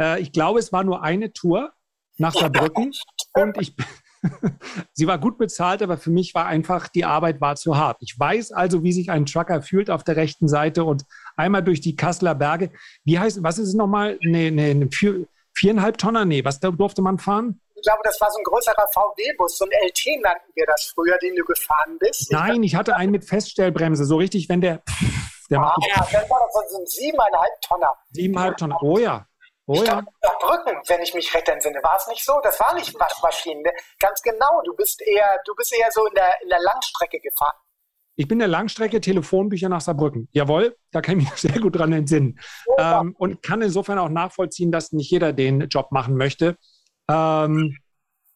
Äh, 0.00 0.20
ich 0.20 0.32
glaube, 0.32 0.58
es 0.58 0.72
war 0.72 0.84
nur 0.84 1.02
eine 1.02 1.32
Tour 1.32 1.72
nach 2.16 2.34
Saarbrücken 2.34 2.92
und 3.34 3.60
ich 3.60 3.74
Sie 4.92 5.06
war 5.06 5.18
gut 5.18 5.38
bezahlt, 5.38 5.82
aber 5.82 5.96
für 5.96 6.10
mich 6.10 6.34
war 6.34 6.46
einfach, 6.46 6.88
die 6.88 7.04
Arbeit 7.04 7.40
war 7.40 7.56
zu 7.56 7.76
hart. 7.76 7.98
Ich 8.00 8.18
weiß 8.18 8.52
also, 8.52 8.82
wie 8.82 8.92
sich 8.92 9.10
ein 9.10 9.26
Trucker 9.26 9.62
fühlt 9.62 9.90
auf 9.90 10.04
der 10.04 10.16
rechten 10.16 10.48
Seite 10.48 10.84
und 10.84 11.04
einmal 11.36 11.62
durch 11.62 11.80
die 11.80 11.96
Kasseler 11.96 12.34
Berge. 12.34 12.70
Wie 13.04 13.18
heißt, 13.18 13.42
was 13.42 13.58
ist 13.58 13.68
es 13.68 13.74
nochmal? 13.74 14.18
Nee, 14.22 14.50
nee, 14.50 14.70
eine 14.70 14.88
Viereinhalb 15.54 15.98
Tonner? 15.98 16.24
Nee, 16.24 16.44
was 16.44 16.60
durfte 16.60 17.02
man 17.02 17.18
fahren? 17.18 17.60
Ich 17.74 17.82
glaube, 17.82 18.00
das 18.04 18.20
war 18.20 18.30
so 18.30 18.38
ein 18.38 18.44
größerer 18.44 18.86
VW-Bus, 18.92 19.56
so 19.56 19.64
ein 19.64 19.70
LT 19.86 20.22
nannten 20.22 20.50
wir 20.54 20.66
das 20.66 20.92
früher, 20.94 21.16
den 21.18 21.34
du 21.34 21.44
gefahren 21.44 21.96
bist. 21.98 22.30
Nein, 22.30 22.62
ich 22.62 22.74
hatte 22.74 22.94
einen 22.94 23.10
mit 23.10 23.24
Feststellbremse, 23.24 24.04
so 24.04 24.16
richtig, 24.16 24.48
wenn 24.50 24.60
der. 24.60 24.82
der 25.48 25.60
ah, 25.60 25.74
ja, 25.88 26.06
das 26.12 26.28
war 26.28 26.48
so 26.68 26.78
ein 26.78 26.86
siebeneinhalb 26.86 27.60
Tonner. 27.62 27.94
Siebeneinhalb 28.10 28.56
Tonner, 28.58 28.78
oh 28.82 28.98
ja. 28.98 29.26
Oh 29.66 29.74
ich 29.74 29.86
ja. 29.86 30.02
Brücken, 30.40 30.82
wenn 30.88 31.00
ich 31.00 31.14
mich 31.14 31.32
recht 31.32 31.48
entsinne, 31.48 31.80
war 31.82 31.96
es 31.96 32.06
nicht 32.08 32.24
so? 32.24 32.38
Das 32.42 32.58
war 32.58 32.74
nicht 32.74 32.92
Waschmaschinen. 32.98 33.62
Ganz 34.00 34.20
genau, 34.20 34.60
du 34.64 34.74
bist 34.74 35.00
eher, 35.00 35.38
du 35.46 35.54
bist 35.54 35.72
eher 35.72 35.90
so 35.92 36.06
in 36.06 36.14
der, 36.14 36.42
in 36.42 36.48
der 36.48 36.60
Langstrecke 36.60 37.20
gefahren. 37.20 37.56
Ich 38.20 38.28
bin 38.28 38.38
der 38.38 38.48
Langstrecke 38.48 39.00
Telefonbücher 39.00 39.70
nach 39.70 39.80
Saarbrücken. 39.80 40.28
Jawohl, 40.32 40.76
da 40.90 41.00
kann 41.00 41.18
ich 41.18 41.24
mich 41.24 41.34
sehr 41.40 41.58
gut 41.58 41.76
dran 41.78 41.90
entsinnen. 41.90 42.38
Ja. 42.76 43.00
Ähm, 43.00 43.16
und 43.16 43.42
kann 43.42 43.62
insofern 43.62 43.98
auch 43.98 44.10
nachvollziehen, 44.10 44.70
dass 44.70 44.92
nicht 44.92 45.10
jeder 45.10 45.32
den 45.32 45.68
Job 45.68 45.90
machen 45.90 46.18
möchte. 46.18 46.58
Ähm, 47.08 47.78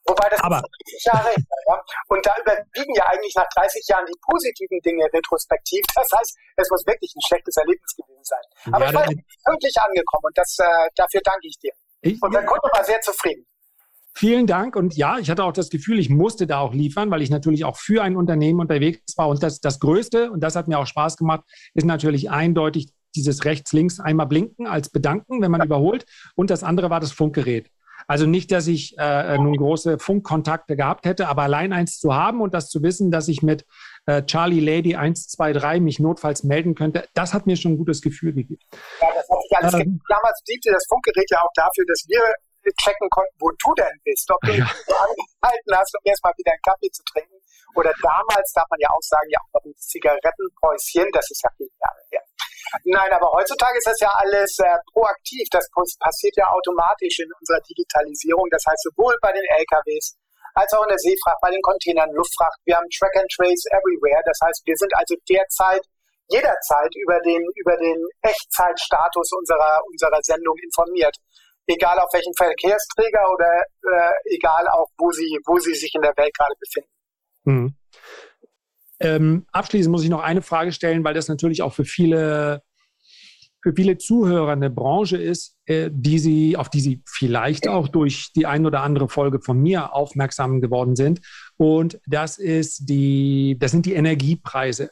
Wobei 0.07 0.29
das 0.31 0.41
aber, 0.41 0.63
30 0.63 1.05
Jahre 1.05 1.29
her, 1.29 1.45
ja? 1.69 1.83
Und 2.09 2.25
da 2.25 2.33
überwiegen 2.41 2.95
ja 2.95 3.05
eigentlich 3.13 3.35
nach 3.37 3.47
30 3.55 3.85
Jahren 3.87 4.07
die 4.07 4.19
positiven 4.23 4.81
Dinge 4.81 5.05
retrospektiv. 5.13 5.85
Das 5.95 6.09
heißt, 6.17 6.35
es 6.57 6.71
muss 6.71 6.87
wirklich 6.87 7.13
ein 7.15 7.21
schlechtes 7.21 7.55
Erlebnis 7.59 7.95
gewesen 7.95 8.25
sein. 8.25 8.73
Aber 8.73 8.85
ja, 8.85 8.91
ich 8.91 8.97
war 8.97 9.07
wirklich 9.53 9.75
angekommen 9.81 10.25
und 10.25 10.39
das, 10.39 10.57
äh, 10.61 10.89
dafür 10.97 11.21
danke 11.23 11.47
ich 11.47 11.59
dir. 11.59 11.73
Ich, 12.01 12.23
und 12.23 12.33
der 12.33 12.47
Kunde 12.47 12.71
war 12.73 12.85
sehr 12.85 13.03
zufrieden. 13.03 13.45
Vielen 14.17 14.47
Dank. 14.47 14.77
Und 14.77 14.97
ja, 14.97 15.19
ich 15.19 15.29
hatte 15.29 15.43
auch 15.43 15.53
das 15.53 15.71
Gefühl, 15.71 15.99
ich 15.99 16.09
musste 16.09 16.47
da 16.47 16.61
auch 16.61 16.73
liefern, 16.73 17.11
weil 17.11 17.23
ich 17.23 17.31
natürlich 17.31 17.65
auch 17.65 17.77
für 17.77 18.03
ein 18.03 18.17
Unternehmen 18.17 18.61
unterwegs 18.61 19.17
war. 19.17 19.29
Und 19.29 19.43
das, 19.43 19.61
das 19.61 19.81
Größte, 19.81 20.31
und 20.31 20.41
das 20.41 20.55
hat 20.55 20.69
mir 20.69 20.79
auch 20.79 20.87
Spaß 20.87 21.17
gemacht, 21.17 21.43
ist 21.75 21.85
natürlich 21.85 22.31
eindeutig 22.31 22.93
dieses 23.17 23.45
rechts-links 23.45 24.01
einmal 24.01 24.27
blinken 24.27 24.67
als 24.67 24.89
Bedanken, 24.89 25.43
wenn 25.43 25.51
man 25.51 25.61
ja. 25.61 25.67
überholt. 25.67 26.07
Und 26.37 26.51
das 26.51 26.63
andere 26.63 26.91
war 26.91 27.01
das 27.01 27.13
Funkgerät. 27.13 27.69
Also 28.07 28.27
nicht, 28.27 28.53
dass 28.53 28.67
ich 28.67 28.97
äh, 28.99 29.39
nun 29.39 29.57
große 29.57 29.99
Funkkontakte 29.99 30.77
gehabt 30.77 31.07
hätte, 31.07 31.29
aber 31.29 31.43
allein 31.43 31.73
eins 31.73 31.99
zu 31.99 32.15
haben 32.15 32.41
und 32.41 32.53
das 32.53 32.69
zu 32.69 32.83
wissen, 32.83 33.11
dass 33.11 33.29
ich 33.29 33.43
mit 33.43 33.65
äh, 34.07 34.23
Charlie 34.25 34.61
Lady 34.61 34.95
123 34.95 35.81
mich 35.81 36.01
notfalls 36.01 36.45
melden 36.45 36.75
könnte, 36.75 37.07
das 37.15 37.33
hat 37.33 37.47
mir 37.47 37.57
schon 37.57 37.73
ein 37.73 37.79
gutes 37.79 38.03
Gefühl 38.03 38.35
gegeben. 38.35 38.61
Ja, 39.01 39.09
das 39.15 39.27
hat 39.29 39.43
sich 39.43 39.57
alles 39.57 39.75
ähm, 39.75 40.01
Damals 40.09 40.43
diente 40.47 40.71
das 40.71 40.85
Funkgerät 40.89 41.31
ja 41.31 41.39
auch 41.39 41.53
dafür, 41.55 41.85
dass 41.87 42.05
wir 42.07 42.21
checken 42.73 43.09
konnten, 43.11 43.37
wo 43.39 43.51
du 43.51 43.75
denn 43.75 43.97
bist, 44.05 44.31
ob 44.31 44.41
du 44.43 44.53
ja. 44.53 44.65
angehalten 44.65 45.73
hast, 45.77 45.93
um 45.97 46.03
erstmal 46.05 46.33
wieder 46.37 46.53
einen 46.53 46.65
Kaffee 46.65 46.91
zu 46.91 47.03
trinken. 47.05 47.37
Oder 47.75 47.93
damals 48.01 48.53
darf 48.55 48.69
man 48.71 48.81
ja 48.81 48.89
auch 48.91 49.03
sagen, 49.03 49.29
ja 49.29 49.41
auch 49.43 49.59
noch 49.59 49.65
ein 49.67 49.75
Zigarettenpäuschen, 49.77 51.11
das 51.13 51.27
ist 51.31 51.43
ja 51.43 51.51
viele 51.57 51.75
Jahre 51.83 52.03
her. 52.11 52.23
Nein, 52.85 53.13
aber 53.13 53.31
heutzutage 53.31 53.79
ist 53.79 53.87
das 53.87 54.01
ja 54.01 54.11
alles 54.15 54.59
äh, 54.59 54.77
proaktiv. 54.93 55.47
Das 55.51 55.69
passiert 56.01 56.37
ja 56.37 56.51
automatisch 56.51 57.21
in 57.21 57.31
unserer 57.39 57.61
Digitalisierung. 57.61 58.49
Das 58.51 58.65
heißt, 58.67 58.83
sowohl 58.91 59.15
bei 59.21 59.33
den 59.33 59.45
LKWs 59.45 60.17
als 60.55 60.73
auch 60.73 60.83
in 60.83 60.89
der 60.89 60.99
Seefracht, 60.99 61.39
bei 61.43 61.51
den 61.51 61.63
Containern, 61.63 62.11
Luftfracht. 62.15 62.59
Wir 62.65 62.77
haben 62.77 62.89
Track 62.91 63.15
and 63.19 63.31
Trace 63.31 63.67
everywhere. 63.75 64.23
Das 64.25 64.39
heißt, 64.43 64.63
wir 64.65 64.77
sind 64.77 64.95
also 64.95 65.15
derzeit 65.29 65.83
jederzeit 66.29 66.93
über 66.97 67.21
den, 67.21 67.43
über 67.57 67.77
den 67.77 68.01
Echtzeitstatus 68.23 69.31
unserer, 69.33 69.81
unserer 69.91 70.21
Sendung 70.23 70.57
informiert. 70.63 71.17
Egal 71.67 71.99
auf 71.99 72.13
welchem 72.13 72.35
Verkehrsträger 72.37 73.33
oder 73.33 73.63
äh, 73.83 74.35
egal 74.35 74.69
auch, 74.69 74.89
wo 74.99 75.11
sie, 75.13 75.39
wo 75.47 75.59
sie 75.59 75.75
sich 75.75 75.95
in 75.95 76.03
der 76.03 76.13
Welt 76.17 76.35
gerade 76.37 76.55
befinden. 76.61 76.91
Hm. 77.45 77.75
Ähm, 79.01 79.47
abschließend 79.53 79.91
muss 79.91 80.05
ich 80.05 80.11
noch 80.11 80.23
eine 80.23 80.43
Frage 80.43 80.73
stellen, 80.73 81.05
weil 81.05 81.15
das 81.15 81.29
natürlich 81.29 81.63
auch 81.63 81.73
für 81.73 81.85
viele, 81.85 82.63
für 83.63 83.73
viele 83.75 83.99
Zuhörer 83.99 84.53
eine 84.53 84.71
Branche 84.71 85.17
ist, 85.17 85.57
äh, 85.67 85.91
die 85.93 86.19
sie, 86.19 86.57
auf 86.57 86.69
die 86.69 86.81
sie 86.81 87.03
vielleicht 87.07 87.69
auch 87.69 87.89
durch 87.89 88.33
die 88.35 88.47
ein 88.47 88.67
oder 88.67 88.83
andere 88.83 89.09
Folge 89.09 89.41
von 89.41 89.61
mir 89.61 89.95
aufmerksam 89.95 90.61
geworden 90.61 90.97
sind. 90.97 91.21
Und 91.57 91.99
das 92.07 92.39
ist 92.39 92.89
die, 92.89 93.57
das 93.59 93.73
sind 93.73 93.87
die 93.87 93.95
Energiepreise. 93.95 94.91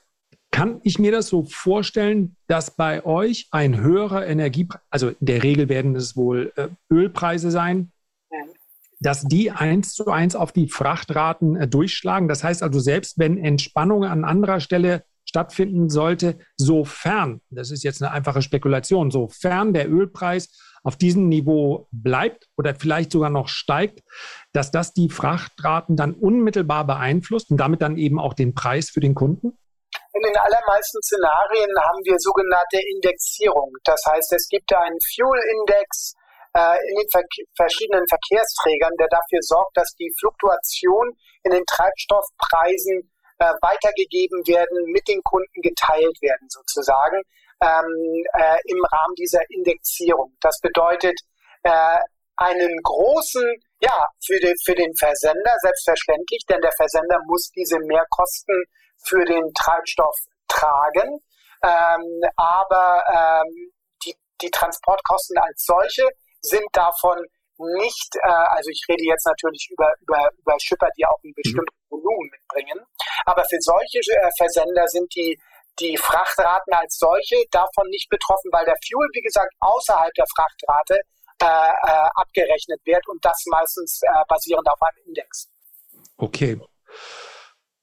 Kann 0.52 0.80
ich 0.84 0.98
mir 0.98 1.10
das 1.10 1.28
so 1.28 1.44
vorstellen, 1.44 2.36
dass 2.46 2.76
bei 2.76 3.04
euch 3.04 3.48
ein 3.50 3.80
höherer 3.80 4.26
Energiepreis, 4.26 4.82
also 4.90 5.08
in 5.08 5.16
der 5.20 5.42
Regel 5.42 5.68
werden 5.68 5.96
es 5.96 6.14
wohl 6.14 6.52
äh, 6.56 6.68
Ölpreise 6.90 7.50
sein, 7.50 7.90
dass 9.02 9.22
die 9.24 9.50
eins 9.50 9.94
zu 9.94 10.10
eins 10.10 10.36
auf 10.36 10.52
die 10.52 10.68
Frachtraten 10.68 11.56
äh, 11.56 11.66
durchschlagen? 11.66 12.28
Das 12.28 12.44
heißt 12.44 12.62
also, 12.62 12.78
selbst 12.78 13.18
wenn 13.18 13.36
Entspannung 13.36 14.04
an 14.04 14.24
anderer 14.24 14.60
Stelle 14.60 15.04
stattfinden 15.24 15.88
sollte, 15.88 16.38
sofern, 16.56 17.40
das 17.50 17.70
ist 17.70 17.82
jetzt 17.82 18.02
eine 18.02 18.12
einfache 18.12 18.42
Spekulation, 18.42 19.10
sofern 19.10 19.72
der 19.72 19.90
Ölpreis 19.90 20.50
auf 20.82 20.96
diesem 20.96 21.28
Niveau 21.28 21.88
bleibt 21.92 22.48
oder 22.56 22.74
vielleicht 22.74 23.12
sogar 23.12 23.30
noch 23.30 23.48
steigt, 23.48 24.02
dass 24.52 24.70
das 24.70 24.92
die 24.92 25.08
Frachtraten 25.08 25.96
dann 25.96 26.12
unmittelbar 26.12 26.86
beeinflusst 26.86 27.50
und 27.50 27.56
damit 27.56 27.82
dann 27.82 27.96
eben 27.96 28.18
auch 28.18 28.34
den 28.34 28.54
Preis 28.54 28.90
für 28.90 29.00
den 29.00 29.14
Kunden? 29.14 29.56
In 30.14 30.22
den 30.22 30.36
allermeisten 30.36 31.00
Szenarien 31.02 31.72
haben 31.80 32.04
wir 32.04 32.18
sogenannte 32.18 32.80
Indexierung. 32.94 33.72
Das 33.84 34.02
heißt, 34.06 34.32
es 34.32 34.46
gibt 34.48 34.68
einen 34.72 35.00
Fuel-Index 35.00 36.12
äh, 36.52 36.76
in 36.88 36.94
den 37.00 37.08
ver 37.08 37.24
verschiedenen 37.56 38.04
Verkehrsträgern, 38.06 38.92
der 39.00 39.08
dafür 39.08 39.40
sorgt, 39.40 39.76
dass 39.76 39.88
die 39.96 40.12
Fluktuation 40.20 41.16
in 41.44 41.52
den 41.52 41.64
Treibstoffpreisen 41.64 43.08
äh, 43.38 43.52
weitergegeben 43.64 44.44
werden, 44.46 44.84
mit 44.92 45.08
den 45.08 45.22
Kunden 45.24 45.60
geteilt 45.62 46.20
werden 46.20 46.46
sozusagen 46.48 47.22
ähm, 47.64 48.24
äh, 48.36 48.60
im 48.68 48.84
Rahmen 48.84 49.14
dieser 49.16 49.40
Indexierung. 49.48 50.36
Das 50.40 50.60
bedeutet 50.60 51.18
äh, 51.62 51.98
einen 52.36 52.76
großen, 52.82 53.44
ja, 53.80 54.06
für, 54.24 54.38
den 54.40 54.54
für 54.64 54.74
den 54.74 54.94
Versender 54.96 55.54
selbstverständlich, 55.62 56.44
denn 56.48 56.60
der 56.60 56.72
Versender 56.76 57.18
muss 57.26 57.50
diese 57.56 57.78
Mehrkosten 57.80 58.64
für 59.04 59.24
den 59.24 59.52
Treibstoff 59.54 60.16
tragen. 60.48 61.20
Ähm, 61.62 62.22
aber 62.36 63.02
ähm, 63.08 63.72
die, 64.04 64.16
die 64.40 64.50
Transportkosten 64.50 65.38
als 65.38 65.64
solche 65.64 66.08
sind 66.40 66.66
davon 66.72 67.18
nicht, 67.58 68.16
äh, 68.22 68.28
also 68.28 68.70
ich 68.70 68.82
rede 68.88 69.04
jetzt 69.04 69.26
natürlich 69.26 69.68
über, 69.70 69.92
über, 70.00 70.28
über 70.38 70.56
Schipper, 70.58 70.88
die 70.96 71.06
auch 71.06 71.18
ein 71.22 71.30
mhm. 71.30 71.34
bestimmtes 71.36 71.76
Volumen 71.88 72.30
mitbringen, 72.30 72.84
aber 73.26 73.44
für 73.44 73.60
solche 73.60 73.98
äh, 73.98 74.30
Versender 74.36 74.88
sind 74.88 75.14
die, 75.14 75.38
die 75.78 75.96
Frachtraten 75.96 76.72
als 76.74 76.98
solche 76.98 77.36
davon 77.50 77.88
nicht 77.88 78.08
betroffen, 78.08 78.50
weil 78.52 78.64
der 78.64 78.76
Fuel, 78.84 79.08
wie 79.14 79.22
gesagt, 79.22 79.52
außerhalb 79.60 80.12
der 80.14 80.26
Frachtrate 80.34 80.98
äh, 81.40 81.46
äh, 81.46 82.08
abgerechnet 82.14 82.80
wird 82.84 83.06
und 83.08 83.24
das 83.24 83.44
meistens 83.46 84.00
äh, 84.02 84.24
basierend 84.28 84.68
auf 84.68 84.80
einem 84.82 85.06
Index. 85.06 85.48
Okay. 86.16 86.60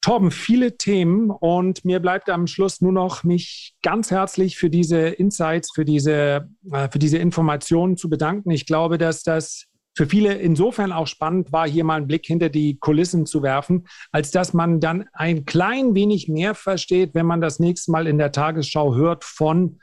Torben, 0.01 0.31
viele 0.31 0.77
Themen 0.77 1.29
und 1.29 1.83
mir 1.83 1.99
bleibt 1.99 2.29
am 2.29 2.47
Schluss 2.47 2.79
nur 2.79 2.93
noch, 2.93 3.23
mich 3.23 3.75
ganz 3.81 4.11
herzlich 4.11 4.57
für 4.57 4.69
diese 4.69 4.99
Insights, 4.99 5.71
für 5.73 5.83
diese, 5.83 6.49
äh, 6.71 6.89
für 6.89 6.99
diese 6.99 7.17
Informationen 7.17 7.97
zu 7.97 8.09
bedanken. 8.09 8.51
Ich 8.51 8.65
glaube, 8.65 8.97
dass 8.97 9.23
das 9.23 9.65
für 9.95 10.07
viele 10.07 10.35
insofern 10.35 10.93
auch 10.93 11.07
spannend 11.07 11.51
war, 11.51 11.67
hier 11.67 11.83
mal 11.83 11.97
einen 11.97 12.07
Blick 12.07 12.25
hinter 12.25 12.47
die 12.47 12.77
Kulissen 12.77 13.25
zu 13.25 13.43
werfen, 13.43 13.87
als 14.13 14.31
dass 14.31 14.53
man 14.53 14.79
dann 14.79 15.05
ein 15.11 15.43
klein 15.43 15.93
wenig 15.95 16.29
mehr 16.29 16.55
versteht, 16.55 17.13
wenn 17.13 17.25
man 17.25 17.41
das 17.41 17.59
nächste 17.59 17.91
Mal 17.91 18.07
in 18.07 18.17
der 18.17 18.31
Tagesschau 18.31 18.95
hört 18.95 19.25
von 19.25 19.79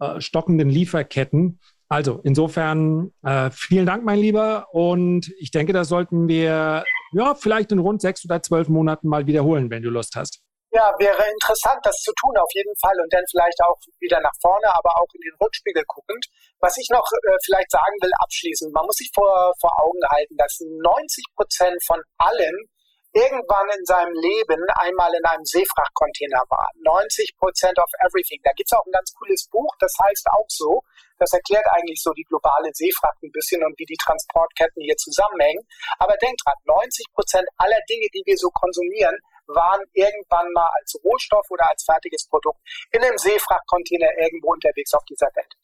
äh, 0.00 0.20
stockenden 0.20 0.68
Lieferketten. 0.68 1.60
Also 1.88 2.20
insofern 2.24 3.12
äh, 3.22 3.50
vielen 3.50 3.86
Dank, 3.86 4.04
mein 4.04 4.18
Lieber. 4.18 4.66
Und 4.72 5.32
ich 5.38 5.50
denke, 5.50 5.72
das 5.72 5.88
sollten 5.88 6.28
wir 6.28 6.84
ja, 7.14 7.34
vielleicht 7.34 7.72
in 7.72 7.78
rund 7.78 8.00
sechs 8.02 8.24
oder 8.24 8.42
zwölf 8.42 8.68
Monaten 8.68 9.08
mal 9.08 9.26
wiederholen, 9.26 9.70
wenn 9.70 9.82
du 9.82 9.90
Lust 9.90 10.14
hast. 10.16 10.40
Ja, 10.74 10.90
wäre 10.98 11.22
interessant, 11.30 11.78
das 11.84 11.94
zu 12.02 12.10
tun 12.18 12.36
auf 12.36 12.50
jeden 12.52 12.74
Fall 12.82 12.98
und 13.00 13.12
dann 13.12 13.22
vielleicht 13.30 13.62
auch 13.62 13.78
wieder 14.00 14.20
nach 14.20 14.34
vorne, 14.42 14.66
aber 14.74 14.90
auch 14.98 15.06
in 15.14 15.20
den 15.22 15.36
Rückspiegel 15.40 15.84
guckend. 15.86 16.26
Was 16.58 16.76
ich 16.76 16.88
noch 16.90 17.06
äh, 17.06 17.36
vielleicht 17.44 17.70
sagen 17.70 17.94
will 18.02 18.10
abschließend, 18.18 18.74
man 18.74 18.84
muss 18.84 18.96
sich 18.96 19.08
vor, 19.14 19.54
vor 19.60 19.70
Augen 19.78 20.02
halten, 20.10 20.34
dass 20.36 20.58
90 20.58 21.24
Prozent 21.36 21.78
von 21.86 22.02
allem 22.18 22.66
irgendwann 23.14 23.70
in 23.78 23.84
seinem 23.86 24.12
Leben 24.12 24.58
einmal 24.74 25.14
in 25.14 25.24
einem 25.24 25.44
Seefrachtcontainer 25.44 26.42
war. 26.50 26.68
90 26.82 27.36
Prozent 27.38 27.78
of 27.78 27.90
everything. 28.04 28.40
Da 28.42 28.50
gibt 28.52 28.68
es 28.70 28.76
auch 28.76 28.84
ein 28.84 28.92
ganz 28.92 29.14
cooles 29.14 29.48
Buch, 29.48 29.70
das 29.78 29.94
heißt 30.02 30.26
auch 30.34 30.46
so. 30.48 30.82
Das 31.18 31.32
erklärt 31.32 31.66
eigentlich 31.70 32.02
so 32.02 32.10
die 32.12 32.26
globale 32.26 32.70
Seefracht 32.74 33.22
ein 33.22 33.30
bisschen 33.30 33.62
und 33.64 33.78
wie 33.78 33.86
die 33.86 33.96
Transportketten 34.02 34.82
hier 34.82 34.96
zusammenhängen. 34.96 35.62
Aber 35.98 36.14
denkt 36.20 36.42
dran, 36.44 36.58
90 36.66 37.06
Prozent 37.14 37.46
aller 37.56 37.78
Dinge, 37.88 38.08
die 38.12 38.22
wir 38.26 38.36
so 38.36 38.50
konsumieren, 38.50 39.16
waren 39.46 39.80
irgendwann 39.92 40.50
mal 40.52 40.68
als 40.80 40.98
Rohstoff 41.04 41.46
oder 41.50 41.70
als 41.70 41.84
fertiges 41.84 42.26
Produkt 42.28 42.58
in 42.90 43.02
einem 43.02 43.16
Seefrachtcontainer 43.16 44.08
irgendwo 44.18 44.52
unterwegs 44.52 44.92
auf 44.92 45.04
dieser 45.04 45.30
Welt. 45.34 45.54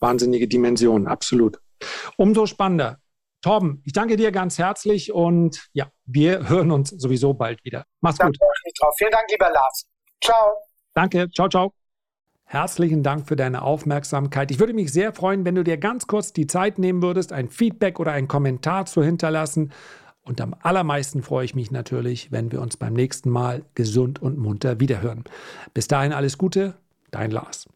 Wahnsinnige 0.00 0.48
Dimension, 0.48 1.06
absolut. 1.06 1.58
Umso 2.16 2.46
spannender. 2.46 3.01
Torben, 3.42 3.82
ich 3.84 3.92
danke 3.92 4.16
dir 4.16 4.32
ganz 4.32 4.58
herzlich 4.58 5.12
und 5.12 5.68
ja, 5.72 5.90
wir 6.04 6.48
hören 6.48 6.70
uns 6.70 6.90
sowieso 6.90 7.34
bald 7.34 7.62
wieder. 7.64 7.84
Mach's 8.00 8.18
gut. 8.18 8.36
Vielen 8.96 9.10
Dank, 9.10 9.24
lieber 9.30 9.50
Lars. 9.50 9.86
Ciao. 10.22 10.56
Danke. 10.94 11.28
Ciao, 11.34 11.48
ciao. 11.48 11.72
Herzlichen 12.44 13.02
Dank 13.02 13.26
für 13.26 13.34
deine 13.34 13.62
Aufmerksamkeit. 13.62 14.50
Ich 14.50 14.60
würde 14.60 14.74
mich 14.74 14.92
sehr 14.92 15.12
freuen, 15.12 15.44
wenn 15.44 15.54
du 15.54 15.64
dir 15.64 15.76
ganz 15.76 16.06
kurz 16.06 16.32
die 16.32 16.46
Zeit 16.46 16.78
nehmen 16.78 17.02
würdest, 17.02 17.32
ein 17.32 17.48
Feedback 17.48 17.98
oder 17.98 18.12
einen 18.12 18.28
Kommentar 18.28 18.86
zu 18.86 19.02
hinterlassen. 19.02 19.72
Und 20.22 20.40
am 20.40 20.54
allermeisten 20.62 21.22
freue 21.22 21.44
ich 21.44 21.54
mich 21.54 21.70
natürlich, 21.70 22.30
wenn 22.30 22.52
wir 22.52 22.60
uns 22.60 22.76
beim 22.76 22.92
nächsten 22.92 23.30
Mal 23.30 23.64
gesund 23.74 24.22
und 24.22 24.38
munter 24.38 24.78
wiederhören. 24.78 25.24
Bis 25.74 25.88
dahin 25.88 26.12
alles 26.12 26.38
Gute, 26.38 26.74
dein 27.10 27.30
Lars. 27.30 27.68